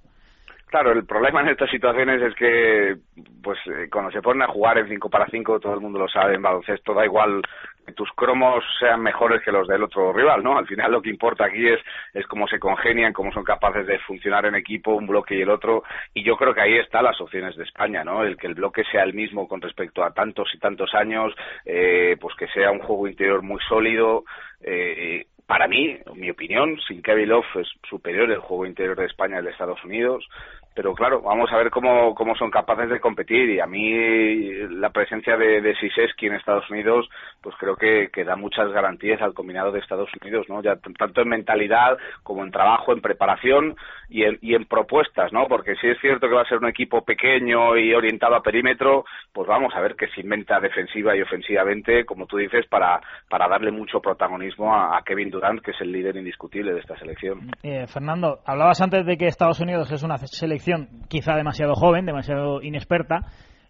Claro, 0.76 0.92
el 0.92 1.06
problema 1.06 1.40
en 1.40 1.48
estas 1.48 1.70
situaciones 1.70 2.22
es 2.22 2.36
que, 2.36 2.98
pues, 3.42 3.58
eh, 3.68 3.88
cuando 3.90 4.12
se 4.12 4.22
ponen 4.22 4.42
a 4.42 4.52
jugar 4.52 4.78
en 4.78 4.90
5 4.90 5.10
para 5.10 5.26
5, 5.26 5.62
todo 5.62 5.74
el 5.74 5.80
mundo 5.80 6.00
lo 6.00 6.10
sabe, 6.10 6.36
en 6.36 6.42
baloncesto 6.42 6.94
da 6.94 7.06
igual 7.06 7.42
que 7.86 7.94
tus 7.94 8.12
cromos 8.12 8.62
sean 8.78 9.02
mejores 9.02 9.42
que 9.42 9.54
los 9.54 9.70
del 9.70 9.84
otro 9.84 10.12
rival, 10.12 10.44
¿no? 10.44 10.58
Al 10.58 10.68
final 10.68 10.92
lo 10.92 11.02
que 11.02 11.10
importa 11.10 11.46
aquí 11.46 11.66
es, 11.66 11.80
es 12.14 12.28
cómo 12.28 12.46
se 12.50 12.60
congenian, 12.60 13.14
cómo 13.14 13.32
son 13.32 13.46
capaces 13.46 13.88
de 13.88 14.00
funcionar 14.00 14.48
en 14.48 14.56
equipo, 14.56 14.96
un 14.96 15.08
bloque 15.08 15.38
y 15.38 15.44
el 15.44 15.50
otro, 15.50 15.84
y 16.14 16.26
yo 16.26 16.36
creo 16.36 16.54
que 16.54 16.60
ahí 16.60 16.76
están 16.76 17.06
las 17.06 17.22
opciones 17.22 17.56
de 17.56 17.64
España, 17.64 18.04
¿no? 18.04 18.24
El 18.24 18.36
que 18.36 18.48
el 18.48 18.56
bloque 18.56 18.84
sea 18.92 19.04
el 19.04 19.14
mismo 19.14 19.48
con 19.48 19.62
respecto 19.62 20.04
a 20.04 20.12
tantos 20.12 20.54
y 20.54 20.60
tantos 20.60 20.94
años, 20.94 21.34
eh, 21.64 22.18
pues 22.20 22.36
que 22.36 22.50
sea 22.50 22.70
un 22.72 22.80
juego 22.80 23.08
interior 23.08 23.42
muy 23.44 23.62
sólido, 23.62 24.26
eh, 24.62 25.26
para 25.48 25.68
mí, 25.68 25.96
mi 26.16 26.32
opinión, 26.32 26.76
sin 26.88 27.04
Kevin 27.04 27.30
Love 27.30 27.46
es 27.58 27.68
superior 27.88 28.30
el 28.32 28.40
juego 28.40 28.66
interior 28.66 28.98
de 28.98 29.06
España 29.06 29.38
al 29.38 29.46
de 29.46 29.52
Estados 29.52 29.84
Unidos 29.84 30.28
pero 30.76 30.94
claro, 30.94 31.22
vamos 31.22 31.50
a 31.52 31.58
ver 31.58 31.70
cómo, 31.72 32.14
cómo 32.14 32.36
son 32.36 32.52
capaces 32.52 32.90
de 32.90 33.00
competir 33.00 33.50
y 33.50 33.62
a 33.62 33.66
mí 33.66 34.52
la 34.70 34.90
presencia 34.90 35.38
de, 35.38 35.62
de 35.62 35.74
Siseski 35.76 36.28
en 36.28 36.36
Estados 36.36 36.70
Unidos 36.70 37.10
pues 37.42 37.56
creo 37.58 37.76
que, 37.78 38.10
que, 38.12 38.24
da 38.24 38.36
muchas 38.36 38.72
garantías 38.72 39.22
al 39.22 39.34
combinado 39.34 39.72
de 39.72 39.80
Estados 39.80 40.10
Unidos, 40.20 40.48
¿no? 40.50 40.62
Ya 40.64 40.76
tanto 40.98 41.22
en 41.22 41.30
mentalidad 41.30 41.96
como 42.24 42.44
en 42.44 42.52
trabajo, 42.52 42.92
en 42.92 43.02
preparación 43.02 43.76
y 44.10 44.24
en, 44.24 44.40
y 44.42 44.56
en 44.56 44.66
propuestas, 44.66 45.32
¿no? 45.32 45.48
Porque 45.48 45.76
si 45.76 45.88
es 45.88 46.00
cierto 46.02 46.28
que 46.28 46.34
va 46.34 46.42
a 46.42 46.50
ser 46.50 46.58
un 46.58 46.68
equipo 46.68 47.06
pequeño 47.06 47.78
y 47.78 47.94
orientado 47.94 48.36
a 48.36 48.42
perímetro, 48.42 49.06
pues 49.32 49.48
vamos 49.48 49.74
a 49.76 49.80
ver 49.80 49.96
que 49.96 50.08
se 50.08 50.22
inventa 50.22 50.60
defensiva 50.60 51.16
y 51.16 51.22
ofensivamente, 51.22 52.04
como 52.04 52.26
tú 52.26 52.38
dices, 52.38 52.66
para, 52.68 53.00
para 53.30 53.48
darle 53.48 53.72
mucho 53.72 54.02
protagonismo 54.02 54.76
a, 54.76 55.00
Kevin 55.06 55.30
Durant, 55.30 55.62
que 55.62 55.70
es 55.72 55.82
el 55.82 55.92
líder 55.92 56.18
indiscutible 56.18 56.74
de 56.74 56.80
esta 56.80 56.98
selección. 56.98 57.52
Eh, 57.62 57.86
Fernando, 57.86 58.40
hablabas 58.44 58.82
antes 58.82 59.06
de 59.06 59.18
que 59.18 59.28
Estados 59.28 59.60
Unidos 59.60 59.92
es 59.92 60.02
una 60.02 60.18
selección 60.18 60.65
quizá 61.08 61.36
demasiado 61.36 61.76
joven, 61.76 62.06
demasiado 62.06 62.62
inexperta. 62.62 63.28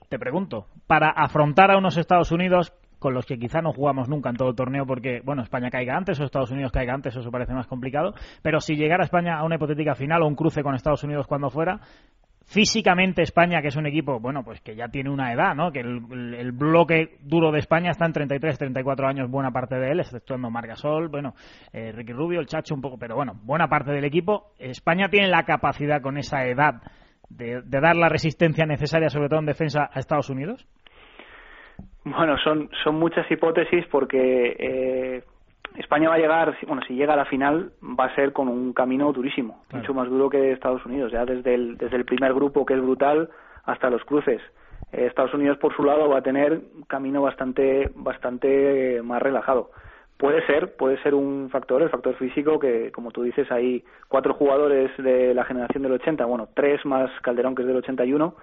Te 0.10 0.20
pregunto, 0.20 0.68
para 0.88 1.10
afrontar 1.10 1.72
a 1.72 1.78
unos 1.78 1.98
Estados 1.98 2.32
Unidos 2.32 2.74
con 3.00 3.14
los 3.14 3.26
que 3.26 3.38
quizá 3.38 3.62
no 3.62 3.72
jugamos 3.72 4.10
nunca 4.10 4.30
en 4.30 4.36
todo 4.36 4.50
el 4.50 4.56
torneo 4.56 4.86
porque, 4.86 5.22
bueno, 5.24 5.44
España 5.44 5.70
caiga 5.70 5.96
antes 5.96 6.20
o 6.20 6.24
Estados 6.24 6.52
Unidos 6.52 6.72
caiga 6.72 6.94
antes, 6.94 7.16
eso 7.16 7.30
parece 7.30 7.54
más 7.54 7.68
complicado, 7.68 8.14
pero 8.42 8.60
si 8.60 8.76
llegara 8.76 9.04
España 9.04 9.38
a 9.38 9.44
una 9.44 9.56
hipotética 9.56 9.96
final 9.96 10.24
o 10.24 10.28
un 10.28 10.36
cruce 10.36 10.64
con 10.64 10.74
Estados 10.74 11.04
Unidos 11.04 11.28
cuando 11.28 11.50
fuera, 11.50 11.82
físicamente 12.46 13.22
España, 13.22 13.62
que 13.62 13.70
es 13.70 13.76
un 13.76 13.88
equipo, 13.88 14.20
bueno, 14.20 14.44
pues 14.44 14.62
que 14.62 14.76
ya 14.76 14.88
tiene 14.88 15.10
una 15.10 15.34
edad, 15.34 15.56
¿no? 15.56 15.72
Que 15.72 15.80
el, 15.80 16.52
bloque 16.52 17.18
duro 17.22 17.52
de 17.52 17.60
España 17.60 17.92
está 17.92 18.06
en 18.06 18.14
33, 18.14 18.58
34 18.58 19.08
años, 19.08 19.30
buena 19.30 19.52
parte 19.52 19.76
de 19.76 19.92
él, 19.92 20.00
exceptuando 20.00 20.50
Margasol, 20.50 21.10
bueno, 21.10 21.34
eh, 21.74 21.92
Ricky 21.92 22.14
Rubio, 22.14 22.40
el 22.40 22.48
Chacho 22.48 22.76
un 22.76 22.82
poco, 22.82 22.98
pero 22.98 23.16
bueno, 23.16 23.34
buena 23.44 23.68
parte 23.68 23.92
del 23.92 24.06
equipo. 24.06 24.54
España 24.60 25.10
tiene 25.10 25.28
la 25.28 25.44
capacidad 25.44 26.02
con 26.02 26.18
esa 26.18 26.46
edad 26.46 26.82
de, 27.30 27.62
dar 27.64 27.96
la 27.96 28.10
resistencia 28.10 28.66
necesaria, 28.66 29.10
sobre 29.10 29.30
todo 29.30 29.40
en 29.40 29.46
defensa, 29.46 29.90
a 29.92 30.00
Estados 30.00 30.30
Unidos? 30.30 30.66
Bueno, 32.04 32.38
son, 32.44 32.70
son 32.84 32.96
muchas 32.96 33.30
hipótesis 33.30 33.86
porque 33.92 34.56
eh, 34.60 35.24
España 35.78 36.10
va 36.10 36.16
a 36.16 36.20
llegar, 36.20 36.58
bueno, 36.68 36.82
si 36.88 36.96
llega 36.96 37.14
a 37.14 37.18
la 37.18 37.26
final, 37.26 37.72
va 37.82 38.06
a 38.06 38.16
ser 38.16 38.34
con 38.34 38.48
un 38.48 38.74
camino 38.74 39.12
durísimo, 39.12 39.64
mucho 39.72 39.94
más 39.94 40.10
duro 40.10 40.30
que 40.30 40.52
Estados 40.52 40.86
Unidos, 40.86 41.12
ya 41.12 41.26
desde 41.26 41.54
el, 41.54 41.78
desde 41.78 41.98
el 41.98 42.06
primer 42.06 42.34
grupo, 42.34 42.66
que 42.66 42.74
es 42.74 42.82
brutal, 42.82 43.30
hasta 43.66 43.90
los 43.90 44.04
cruces. 44.06 44.42
Eh, 44.92 45.06
Estados 45.08 45.34
Unidos, 45.34 45.58
por 45.58 45.76
su 45.76 45.84
lado, 45.84 46.10
va 46.10 46.20
a 46.20 46.24
tener 46.24 46.62
camino 46.88 47.22
bastante, 47.22 47.90
bastante 47.96 49.02
más 49.04 49.22
relajado. 49.22 49.72
Puede 50.18 50.46
ser, 50.46 50.78
puede 50.78 51.02
ser 51.04 51.14
un 51.14 51.50
factor, 51.52 51.82
el 51.82 51.90
factor 51.90 52.16
físico, 52.16 52.58
que 52.58 52.92
como 52.92 53.12
tú 53.12 53.24
dices, 53.24 53.52
hay 53.52 53.84
cuatro 54.08 54.34
jugadores 54.34 54.92
de 54.98 55.34
la 55.34 55.44
generación 55.44 55.84
del 55.84 55.92
80, 55.94 56.26
bueno, 56.26 56.48
tres 56.54 56.86
más 56.86 57.12
Calderón, 57.22 57.54
que 57.54 57.64
es 57.64 57.68
del 57.68 57.78
81, 57.78 58.34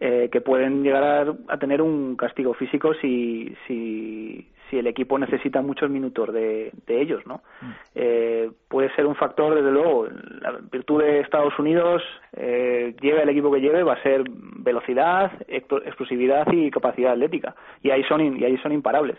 eh, 0.00 0.28
que 0.32 0.40
pueden 0.40 0.82
llegar 0.82 1.34
a, 1.48 1.58
tener 1.58 1.82
un 1.82 2.16
castigo 2.16 2.54
físico 2.54 2.94
si, 2.94 3.54
si, 3.66 4.48
si 4.70 4.78
el 4.78 4.86
equipo 4.86 5.18
necesita 5.18 5.62
muchos 5.62 5.90
minutos 5.90 6.32
de, 6.32 6.72
de 6.86 7.00
ellos, 7.00 7.26
¿no? 7.26 7.42
Mm. 7.60 7.70
Eh, 7.94 8.50
puede 8.68 8.94
ser 8.94 9.06
un 9.06 9.14
factor, 9.14 9.54
desde 9.54 9.70
luego, 9.70 10.06
la 10.40 10.58
virtud 10.70 11.02
de 11.02 11.20
Estados 11.20 11.58
Unidos, 11.58 12.02
eh, 12.36 12.94
lleve 13.00 13.22
el 13.22 13.28
equipo 13.28 13.50
que 13.50 13.60
lleve, 13.60 13.82
va 13.82 13.94
a 13.94 14.02
ser 14.02 14.24
velocidad, 14.28 15.32
explosividad 15.48 16.46
y 16.52 16.70
capacidad 16.70 17.12
atlética, 17.12 17.54
y 17.82 17.90
ahí 17.90 18.02
son, 18.04 18.38
y 18.38 18.44
ahí 18.44 18.56
son 18.58 18.72
imparables. 18.72 19.16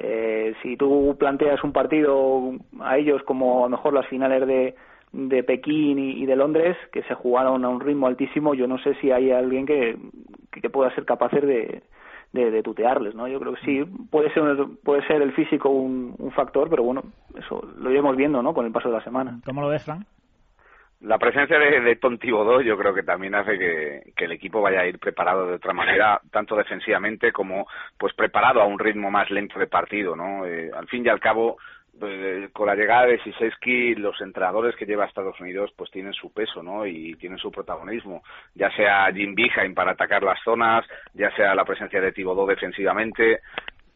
Eh, 0.00 0.54
si 0.62 0.76
tú 0.76 1.16
planteas 1.18 1.62
un 1.64 1.72
partido 1.72 2.52
a 2.80 2.98
ellos 2.98 3.22
como 3.24 3.64
a 3.64 3.68
lo 3.68 3.76
mejor 3.76 3.92
las 3.92 4.06
finales 4.06 4.46
de, 4.46 4.76
de 5.12 5.42
Pekín 5.42 5.98
y, 5.98 6.24
de 6.24 6.36
Londres 6.36 6.76
que 6.92 7.02
se 7.02 7.14
jugaron 7.14 7.64
a 7.64 7.68
un 7.68 7.80
ritmo 7.80 8.06
altísimo, 8.06 8.54
yo 8.54 8.68
no 8.68 8.78
sé 8.78 8.94
si 9.00 9.10
hay 9.10 9.32
alguien 9.32 9.66
que, 9.66 9.96
que 10.52 10.70
pueda 10.70 10.94
ser 10.94 11.04
capaz 11.04 11.32
de, 11.32 11.82
de, 12.32 12.62
tutearles, 12.62 13.14
¿no? 13.14 13.26
Yo 13.26 13.40
creo 13.40 13.54
que 13.54 13.64
sí, 13.64 13.84
puede 14.10 14.32
ser, 14.32 14.44
puede 14.84 15.06
ser 15.06 15.22
el 15.22 15.32
físico 15.32 15.70
un, 15.70 16.14
un 16.18 16.30
factor, 16.32 16.68
pero 16.68 16.82
bueno, 16.82 17.02
eso 17.36 17.66
lo 17.78 17.90
iremos 17.90 18.16
viendo, 18.16 18.42
¿no? 18.42 18.54
Con 18.54 18.66
el 18.66 18.72
paso 18.72 18.88
de 18.88 18.96
la 18.96 19.04
semana. 19.04 19.40
¿Cómo 19.44 19.62
lo 19.62 19.68
ves, 19.68 19.84
Frank? 19.84 20.04
La 21.00 21.16
presencia 21.16 21.58
de, 21.60 21.80
de 21.80 21.96
Tontibodo 21.96 22.60
yo 22.60 22.76
creo 22.76 22.92
que 22.92 23.04
también 23.04 23.36
hace 23.36 23.56
que, 23.56 24.12
que, 24.16 24.24
el 24.24 24.32
equipo 24.32 24.60
vaya 24.60 24.80
a 24.80 24.86
ir 24.86 24.98
preparado 24.98 25.46
de 25.46 25.54
otra 25.54 25.72
manera, 25.72 26.20
tanto 26.32 26.56
defensivamente 26.56 27.30
como 27.30 27.68
pues 27.96 28.12
preparado 28.14 28.60
a 28.60 28.66
un 28.66 28.80
ritmo 28.80 29.08
más 29.08 29.30
lento 29.30 29.60
de 29.60 29.68
partido, 29.68 30.16
¿no? 30.16 30.44
Eh, 30.44 30.72
al 30.76 30.88
fin 30.88 31.06
y 31.06 31.08
al 31.08 31.20
cabo, 31.20 31.56
con 32.52 32.66
la 32.66 32.74
llegada 32.74 33.06
de 33.06 33.18
Siseski, 33.22 33.94
los 33.94 34.20
entrenadores 34.20 34.76
que 34.76 34.86
lleva 34.86 35.04
a 35.04 35.08
Estados 35.08 35.38
Unidos 35.40 35.72
pues 35.76 35.90
tienen 35.90 36.12
su 36.12 36.32
peso, 36.32 36.62
¿no? 36.62 36.86
Y 36.86 37.14
tienen 37.14 37.38
su 37.38 37.50
protagonismo, 37.50 38.22
ya 38.54 38.70
sea 38.72 39.12
Jim 39.12 39.34
Beheim 39.34 39.74
para 39.74 39.92
atacar 39.92 40.22
las 40.22 40.40
zonas, 40.42 40.86
ya 41.14 41.30
sea 41.36 41.54
la 41.54 41.64
presencia 41.64 42.00
de 42.00 42.12
Tibodó 42.12 42.46
defensivamente, 42.46 43.40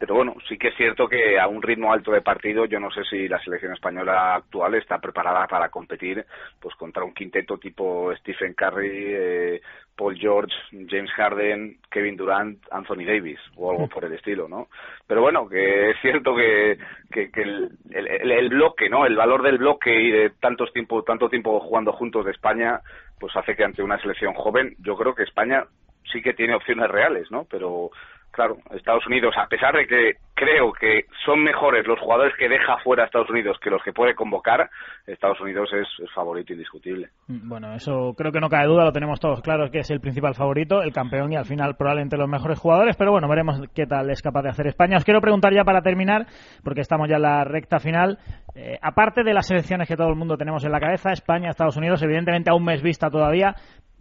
pero 0.03 0.17
bueno, 0.17 0.35
sí 0.49 0.59
que 0.59 0.67
es 0.67 0.77
cierto 0.77 1.07
que 1.07 1.39
a 1.39 1.47
un 1.47 1.63
ritmo 1.63 1.93
alto 1.93 2.11
de 2.11 2.23
partido, 2.23 2.65
yo 2.65 2.81
no 2.81 2.91
sé 2.91 3.05
si 3.05 3.29
la 3.29 3.39
selección 3.39 3.73
española 3.73 4.35
actual 4.35 4.75
está 4.75 4.99
preparada 4.99 5.47
para 5.47 5.69
competir 5.69 6.27
pues 6.59 6.75
contra 6.75 7.02
quinteto 7.23 7.57
tipo 7.57 8.13
Stephen 8.17 8.55
Curry, 8.55 9.05
eh, 9.07 9.63
Paul 9.97 10.19
George, 10.19 10.53
James 10.89 11.11
Harden, 11.13 11.79
Kevin 11.89 12.17
Durant, 12.17 12.59
Anthony 12.73 13.05
Davis 13.05 13.39
o 13.57 13.71
algo 13.71 13.89
por 13.89 14.05
el 14.05 14.13
estilo, 14.13 14.49
¿no? 14.49 14.69
Pero 15.07 15.21
bueno, 15.21 15.49
que 15.49 15.91
es 15.91 15.97
cierto 16.01 16.35
que, 16.35 16.79
que, 17.13 17.31
el, 17.41 17.71
el, 17.93 18.49
bloque, 18.49 18.89
¿no? 18.89 19.07
El 19.07 19.15
valor 19.15 19.43
del 19.43 19.59
bloque 19.59 19.95
y 19.95 20.11
de 20.11 20.31
tantos 20.41 20.73
tiempo, 20.73 21.05
tanto 21.05 21.29
tiempo 21.29 21.61
jugando 21.61 21.93
juntos 21.93 22.25
de 22.25 22.33
España, 22.33 22.81
pues 23.21 23.37
hace 23.37 23.55
que 23.55 23.65
ante 23.65 23.83
una 23.83 24.01
selección 24.01 24.35
joven, 24.35 24.75
yo 24.81 24.97
creo 24.97 25.15
que 25.15 25.23
España 25.23 25.65
sí 26.11 26.23
que 26.23 26.35
tiene 26.35 26.55
opciones 26.55 26.91
reales, 26.91 27.31
¿no? 27.31 27.47
Pero 27.49 27.91
Claro, 28.33 28.57
Estados 28.71 29.07
Unidos, 29.07 29.35
a 29.37 29.47
pesar 29.47 29.77
de 29.77 29.87
que 29.87 30.15
creo 30.35 30.73
que 30.73 31.05
son 31.25 31.45
mejores 31.45 31.87
los 31.87 32.01
jugadores 32.01 32.33
que 32.39 32.49
deja 32.49 32.79
fuera 32.79 33.05
Estados 33.05 33.29
Unidos 33.29 33.59
que 33.63 33.69
los 33.69 33.83
que 33.83 33.93
puede 33.93 34.15
convocar, 34.15 34.71
Estados 35.07 35.39
Unidos 35.43 35.69
es, 35.75 35.87
favorito 36.15 36.55
indiscutible. 36.55 37.11
Mm, 37.29 37.47
bueno, 37.47 37.75
eso 37.75 38.15
creo 38.17 38.33
que 38.33 38.41
no 38.41 38.49
cabe 38.49 38.69
duda, 38.69 38.85
lo 38.85 38.93
tenemos 38.93 39.21
todos 39.21 39.43
claros 39.43 39.71
que 39.71 39.81
es 39.81 39.91
el 39.91 40.01
principal 40.01 40.35
favorito, 40.35 40.83
el 40.83 40.95
campeón 40.95 41.31
y 41.31 41.37
al 41.37 41.45
final 41.45 41.77
probablemente 41.77 42.17
los 42.17 42.29
mejores 42.29 42.59
jugadores, 42.59 42.97
pero 42.97 43.13
bueno, 43.13 43.29
veremos 43.29 43.61
qué 43.75 43.87
tal 43.87 44.09
es 44.09 44.23
capaz 44.23 44.43
de 44.43 44.49
hacer 44.49 44.67
España. 44.67 44.97
Os 44.97 45.05
quiero 45.05 45.21
preguntar 45.21 45.53
ya 45.53 45.65
para 45.65 45.83
terminar, 45.83 46.27
porque 46.65 46.81
estamos 46.81 47.11
ya 47.11 47.17
en 47.17 47.23
la 47.23 47.45
recta 47.45 47.81
final, 47.81 48.19
eh, 48.55 48.79
aparte 48.81 49.25
de 49.25 49.35
las 49.35 49.47
selecciones 49.47 49.87
que 49.87 49.97
todo 49.97 50.09
el 50.09 50.17
mundo 50.17 50.39
tenemos 50.39 50.65
en 50.65 50.73
la 50.73 50.81
cabeza, 50.81 51.13
España, 51.13 51.51
Estados 51.51 51.77
Unidos, 51.77 52.03
evidentemente 52.03 52.51
a 52.51 52.55
un 52.55 52.65
mes 52.65 52.83
vista 52.83 53.11
todavía, 53.11 53.55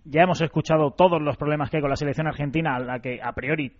ya 0.05 0.23
hemos 0.23 0.41
escuchado 0.41 0.91
todos 0.91 1.21
los 1.21 1.35
problemas 1.35 1.69
que 1.69 1.77
hay 1.77 1.81
con 1.81 1.89
la 1.89 1.97
selección 1.97 2.27
argentina, 2.27 2.77
a 2.77 2.79
la 2.79 2.99
que 2.99 3.19
a 3.21 3.33
priori 3.33 3.73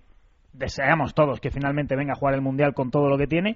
deseamos 0.54 1.14
todos 1.14 1.40
que 1.40 1.52
finalmente 1.52 1.96
venga 1.96 2.14
a 2.14 2.16
jugar 2.16 2.36
el 2.36 2.42
Mundial 2.42 2.74
con 2.74 2.92
todo 2.92 3.10
lo 3.10 3.18
que 3.18 3.28
tiene. 3.28 3.56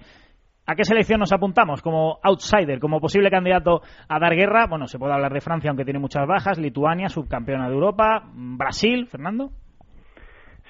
¿A 0.68 0.76
qué 0.76 0.84
selección 0.84 1.20
nos 1.20 1.32
apuntamos 1.32 1.82
como 1.82 2.18
outsider, 2.24 2.80
como 2.80 3.00
posible 3.00 3.30
candidato 3.30 3.82
a 4.10 4.20
dar 4.20 4.36
guerra? 4.36 4.66
Bueno, 4.68 4.88
se 4.88 4.98
puede 4.98 5.14
hablar 5.14 5.32
de 5.32 5.42
Francia, 5.42 5.70
aunque 5.70 5.84
tiene 5.84 6.00
muchas 6.00 6.26
bajas, 6.28 6.58
Lituania, 6.58 7.08
subcampeona 7.08 7.68
de 7.68 7.76
Europa, 7.76 8.24
Brasil, 8.34 9.06
Fernando. 9.06 9.52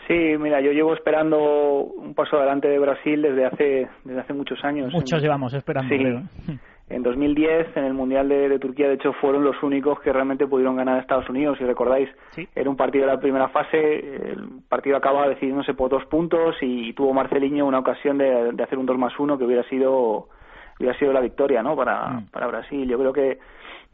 Sí, 0.08 0.38
mira, 0.38 0.62
yo 0.62 0.72
llevo 0.72 0.94
esperando 0.94 1.38
un 1.40 2.14
paso 2.14 2.38
adelante 2.38 2.68
de 2.68 2.78
Brasil 2.78 3.22
desde 3.22 3.46
hace 3.46 3.88
desde 4.04 4.20
hace 4.20 4.34
muchos 4.34 4.64
años. 4.64 4.94
Muchos 4.94 5.22
llevamos 5.22 5.54
esperando, 5.54 5.90
En 6.88 7.02
2010, 7.02 7.76
en 7.78 7.84
el 7.84 7.96
Mundial 7.96 8.30
de, 8.30 8.60
Turquía, 8.60 8.88
de 8.88 8.94
hecho, 8.94 9.12
fueron 9.14 9.44
los 9.44 9.62
únicos 9.64 10.00
que 10.02 10.14
realmente 10.14 10.46
pudieron 10.46 10.76
ganar 10.76 10.98
a 10.98 11.02
Estados 11.02 11.28
Unidos, 11.30 11.58
si 11.58 11.64
recordáis. 11.64 12.10
Era 12.54 12.70
un 12.70 12.78
partido 12.78 13.08
de 13.08 13.14
la 13.14 13.20
primera 13.20 13.48
fase, 13.50 13.78
el 14.32 14.62
partido 14.70 14.96
acaba 14.96 15.28
decidiéndose 15.28 15.74
por 15.74 15.90
dos 15.90 16.06
puntos 16.06 16.56
y, 16.62 16.94
tuvo 16.94 17.12
Marceliño 17.12 17.66
una 17.66 17.80
ocasión 17.80 18.20
de, 18.20 18.54
hacer 18.64 18.78
un 18.78 18.86
2 18.86 18.98
más 19.00 19.20
1 19.20 19.38
que 19.38 19.46
hubiera 19.46 19.64
sido 19.64 20.30
hubiera 20.78 20.98
sido 21.00 21.14
la 21.14 21.22
victoria 21.22 21.64
¿no? 21.64 21.76
para, 21.76 22.08
mm. 22.08 22.28
para 22.32 22.48
Brasil. 22.48 22.88
Yo 22.88 23.00
creo 23.00 23.14
que, 23.14 23.40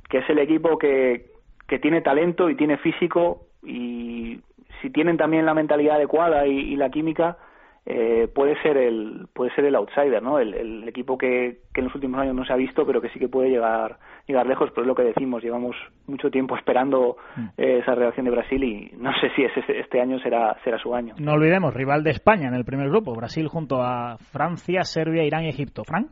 que 0.09 0.17
es 0.17 0.29
el 0.29 0.39
equipo 0.39 0.77
que, 0.77 1.27
que 1.67 1.79
tiene 1.79 2.01
talento 2.01 2.49
y 2.49 2.55
tiene 2.55 2.77
físico 2.77 3.43
y 3.63 4.41
si 4.81 4.89
tienen 4.89 5.15
también 5.15 5.45
la 5.45 5.53
mentalidad 5.53 5.97
adecuada 5.97 6.47
y 6.47 6.75
la 6.75 6.89
química, 6.89 7.37
eh, 7.85 8.27
puede 8.33 8.61
ser 8.61 8.77
el 8.77 9.27
puede 9.33 9.53
ser 9.55 9.65
el 9.65 9.75
outsider 9.75 10.21
no 10.21 10.37
el, 10.37 10.87
equipo 10.87 11.17
que, 11.17 11.57
que, 11.73 11.81
en 11.81 11.85
los 11.85 11.95
últimos 11.95 12.21
años 12.21 12.35
no 12.35 12.45
se 12.45 12.53
ha 12.53 12.55
visto 12.55 12.85
pero 12.85 13.01
que 13.01 13.09
sí 13.09 13.17
que 13.17 13.27
puede 13.27 13.49
llegar 13.49 13.97
llegar 14.27 14.45
lejos 14.45 14.69
pero 14.69 14.83
es 14.83 14.87
lo 14.87 14.93
que 14.93 15.03
decimos 15.03 15.41
llevamos 15.41 15.75
mucho 16.05 16.29
tiempo 16.29 16.55
esperando 16.55 17.17
mm. 17.35 17.47
eh, 17.57 17.79
esa 17.79 17.95
reacción 17.95 18.25
de 18.25 18.31
Brasil 18.31 18.63
y 18.63 18.91
no 18.97 19.11
sé 19.19 19.31
si 19.35 19.43
este, 19.43 19.79
este 19.79 19.99
año 19.99 20.19
será 20.19 20.55
será 20.63 20.77
su 20.77 20.93
año. 20.93 21.15
No 21.19 21.33
olvidemos 21.33 21.73
rival 21.73 22.03
de 22.03 22.11
España 22.11 22.49
en 22.49 22.53
el 22.53 22.65
primer 22.65 22.89
grupo 22.89 23.15
Brasil 23.15 23.47
junto 23.47 23.81
a 23.81 24.17
Francia 24.17 24.83
Serbia 24.83 25.23
Irán 25.23 25.45
y 25.45 25.49
Egipto. 25.49 25.83
Frank 25.83 26.11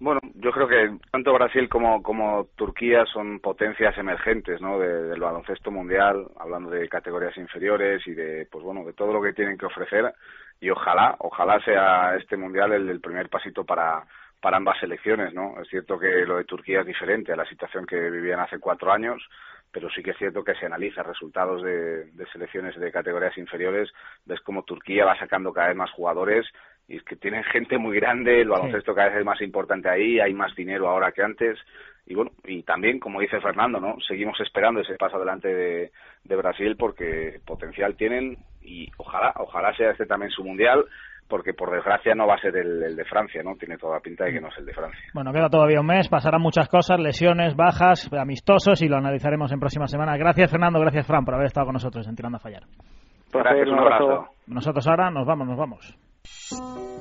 bueno, 0.00 0.20
yo 0.36 0.52
creo 0.52 0.68
que 0.68 0.96
tanto 1.10 1.32
Brasil 1.32 1.68
como, 1.68 2.02
como 2.04 2.46
Turquía 2.54 3.04
son 3.12 3.40
potencias 3.40 3.98
emergentes 3.98 4.60
¿no? 4.60 4.78
del 4.78 5.18
baloncesto 5.18 5.72
mundial, 5.72 6.24
hablando 6.38 6.70
de 6.70 6.88
categorías 6.88 7.36
inferiores 7.36 8.06
y 8.06 8.12
de, 8.12 8.46
pues 8.50 8.62
bueno, 8.62 8.84
de 8.84 8.92
todo 8.92 9.12
lo 9.12 9.20
que 9.20 9.32
tienen 9.32 9.58
que 9.58 9.66
ofrecer 9.66 10.14
y 10.60 10.70
ojalá, 10.70 11.16
ojalá 11.20 11.60
sea 11.60 12.16
este 12.16 12.36
mundial 12.36 12.72
el, 12.72 12.88
el 12.88 13.00
primer 13.00 13.28
pasito 13.28 13.64
para, 13.64 14.04
para 14.40 14.56
ambas 14.56 14.78
selecciones, 14.78 15.32
¿no? 15.34 15.60
Es 15.60 15.68
cierto 15.68 15.98
que 15.98 16.24
lo 16.26 16.36
de 16.36 16.44
Turquía 16.44 16.80
es 16.80 16.86
diferente 16.86 17.32
a 17.32 17.36
la 17.36 17.44
situación 17.46 17.86
que 17.86 18.10
vivían 18.10 18.40
hace 18.40 18.58
cuatro 18.58 18.92
años, 18.92 19.22
pero 19.70 19.90
sí 19.90 20.02
que 20.02 20.12
es 20.12 20.18
cierto 20.18 20.42
que 20.42 20.54
se 20.54 20.66
analiza 20.66 21.02
resultados 21.02 21.62
de, 21.62 22.06
de 22.06 22.26
selecciones 22.32 22.76
de 22.76 22.92
categorías 22.92 23.36
inferiores, 23.36 23.90
ves 24.24 24.40
como 24.40 24.62
Turquía 24.62 25.04
va 25.04 25.18
sacando 25.18 25.52
cada 25.52 25.68
vez 25.68 25.76
más 25.76 25.90
jugadores 25.90 26.46
y 26.88 26.96
es 26.96 27.02
que 27.02 27.16
tienen 27.16 27.44
gente 27.44 27.76
muy 27.76 27.96
grande, 28.00 28.40
el 28.40 28.48
baloncesto 28.48 28.94
cada 28.94 29.10
vez 29.10 29.18
es 29.18 29.24
más 29.24 29.40
importante 29.42 29.88
ahí, 29.90 30.20
hay 30.20 30.32
más 30.32 30.54
dinero 30.54 30.88
ahora 30.88 31.12
que 31.12 31.22
antes 31.22 31.58
y 32.08 32.14
bueno, 32.14 32.30
y 32.44 32.62
también, 32.62 32.98
como 32.98 33.20
dice 33.20 33.38
Fernando, 33.40 33.78
¿no? 33.80 33.96
Seguimos 34.00 34.40
esperando 34.40 34.80
ese 34.80 34.96
paso 34.96 35.16
adelante 35.16 35.48
de, 35.48 35.90
de 36.24 36.36
Brasil 36.36 36.74
porque 36.78 37.38
potencial 37.44 37.96
tienen 37.96 38.38
y 38.62 38.88
ojalá, 38.96 39.34
ojalá 39.36 39.74
sea 39.76 39.90
este 39.90 40.06
también 40.06 40.30
su 40.30 40.42
mundial 40.42 40.86
porque 41.28 41.52
por 41.52 41.70
desgracia 41.70 42.14
no 42.14 42.26
va 42.26 42.36
a 42.36 42.40
ser 42.40 42.56
el, 42.56 42.96
de 42.96 43.04
Francia, 43.04 43.42
¿no? 43.42 43.56
Tiene 43.56 43.76
toda 43.76 43.96
la 43.96 44.00
pinta 44.00 44.24
de 44.24 44.32
que 44.32 44.40
no 44.40 44.48
es 44.48 44.56
el 44.56 44.64
de 44.64 44.72
Francia. 44.72 44.98
Bueno, 45.12 45.30
queda 45.34 45.50
todavía 45.50 45.80
un 45.80 45.86
mes, 45.86 46.08
pasarán 46.08 46.40
muchas 46.40 46.66
cosas, 46.70 46.98
lesiones, 46.98 47.54
bajas, 47.54 48.10
amistosos 48.10 48.80
y 48.80 48.88
lo 48.88 48.96
analizaremos 48.96 49.52
en 49.52 49.60
próximas 49.60 49.90
semanas. 49.90 50.18
Gracias 50.18 50.50
Fernando, 50.50 50.80
gracias 50.80 51.06
Fran 51.06 51.26
por 51.26 51.34
haber 51.34 51.48
estado 51.48 51.66
con 51.66 51.74
nosotros 51.74 52.08
en 52.08 52.16
Tirando 52.16 52.36
a 52.36 52.40
Fallar. 52.40 52.62
Gracias, 53.30 53.68
un 53.68 53.78
abrazo. 53.78 54.28
Nosotros 54.46 54.88
ahora 54.88 55.10
nos 55.10 55.26
vamos, 55.26 55.46
nos 55.46 55.58
vamos. 55.58 56.97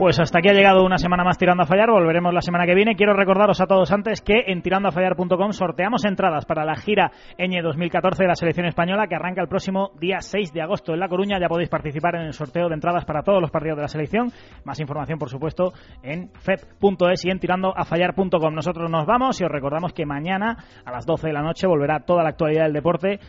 Pues 0.00 0.18
hasta 0.18 0.38
aquí 0.38 0.48
ha 0.48 0.54
llegado 0.54 0.82
una 0.82 0.96
semana 0.96 1.24
más 1.24 1.36
Tirando 1.36 1.62
a 1.62 1.66
Fallar. 1.66 1.90
Volveremos 1.90 2.32
la 2.32 2.40
semana 2.40 2.64
que 2.64 2.74
viene. 2.74 2.96
Quiero 2.96 3.12
recordaros 3.12 3.60
a 3.60 3.66
todos 3.66 3.92
antes 3.92 4.22
que 4.22 4.44
en 4.46 4.62
tirandoafallar.com 4.62 5.52
sorteamos 5.52 6.06
entradas 6.06 6.46
para 6.46 6.64
la 6.64 6.74
gira 6.74 7.12
Eñe 7.36 7.60
2014 7.60 8.22
de 8.22 8.28
la 8.28 8.34
selección 8.34 8.64
española 8.64 9.08
que 9.08 9.14
arranca 9.14 9.42
el 9.42 9.48
próximo 9.48 9.90
día 10.00 10.22
6 10.22 10.54
de 10.54 10.62
agosto 10.62 10.94
en 10.94 11.00
La 11.00 11.08
Coruña. 11.10 11.38
Ya 11.38 11.48
podéis 11.48 11.68
participar 11.68 12.14
en 12.14 12.22
el 12.22 12.32
sorteo 12.32 12.70
de 12.70 12.76
entradas 12.76 13.04
para 13.04 13.22
todos 13.22 13.42
los 13.42 13.50
partidos 13.50 13.76
de 13.76 13.82
la 13.82 13.88
selección. 13.88 14.32
Más 14.64 14.80
información, 14.80 15.18
por 15.18 15.28
supuesto, 15.28 15.74
en 16.02 16.30
feb.es 16.30 17.26
y 17.26 17.30
en 17.30 17.38
tirandoafallar.com. 17.38 18.54
Nosotros 18.54 18.90
nos 18.90 19.04
vamos 19.04 19.38
y 19.42 19.44
os 19.44 19.50
recordamos 19.50 19.92
que 19.92 20.06
mañana 20.06 20.64
a 20.82 20.92
las 20.92 21.04
12 21.04 21.26
de 21.26 21.34
la 21.34 21.42
noche 21.42 21.66
volverá 21.66 22.00
toda 22.06 22.22
la 22.22 22.30
actualidad 22.30 22.64
del 22.64 22.72
deporte 22.72 23.20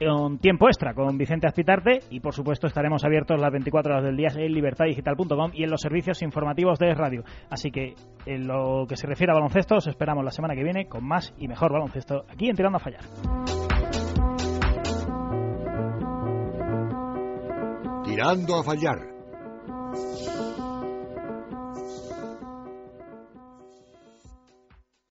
un 0.00 0.38
tiempo 0.38 0.68
extra 0.68 0.94
con 0.94 1.16
Vicente 1.16 1.46
Azpitarte 1.46 2.00
y 2.10 2.20
por 2.20 2.34
supuesto 2.34 2.66
estaremos 2.66 3.04
abiertos 3.04 3.40
las 3.40 3.50
24 3.50 3.92
horas 3.92 4.04
del 4.04 4.16
día 4.16 4.28
en 4.34 4.52
libertadigital.com 4.52 5.50
y 5.54 5.64
en 5.64 5.70
los 5.70 5.80
servicios 5.80 6.22
informativos 6.22 6.78
de 6.78 6.94
Radio. 6.94 7.24
Así 7.50 7.70
que 7.70 7.94
en 8.26 8.46
lo 8.46 8.86
que 8.88 8.96
se 8.96 9.06
refiere 9.06 9.32
a 9.32 9.34
baloncesto 9.34 9.76
os 9.76 9.86
esperamos 9.86 10.24
la 10.24 10.30
semana 10.30 10.54
que 10.54 10.64
viene 10.64 10.86
con 10.86 11.04
más 11.04 11.32
y 11.38 11.48
mejor 11.48 11.72
baloncesto 11.72 12.24
aquí 12.28 12.48
en 12.48 12.56
Tirando 12.56 12.76
a 12.76 12.80
Fallar. 12.80 13.04
Tirando 18.04 18.58
a 18.58 18.62
Fallar 18.62 19.15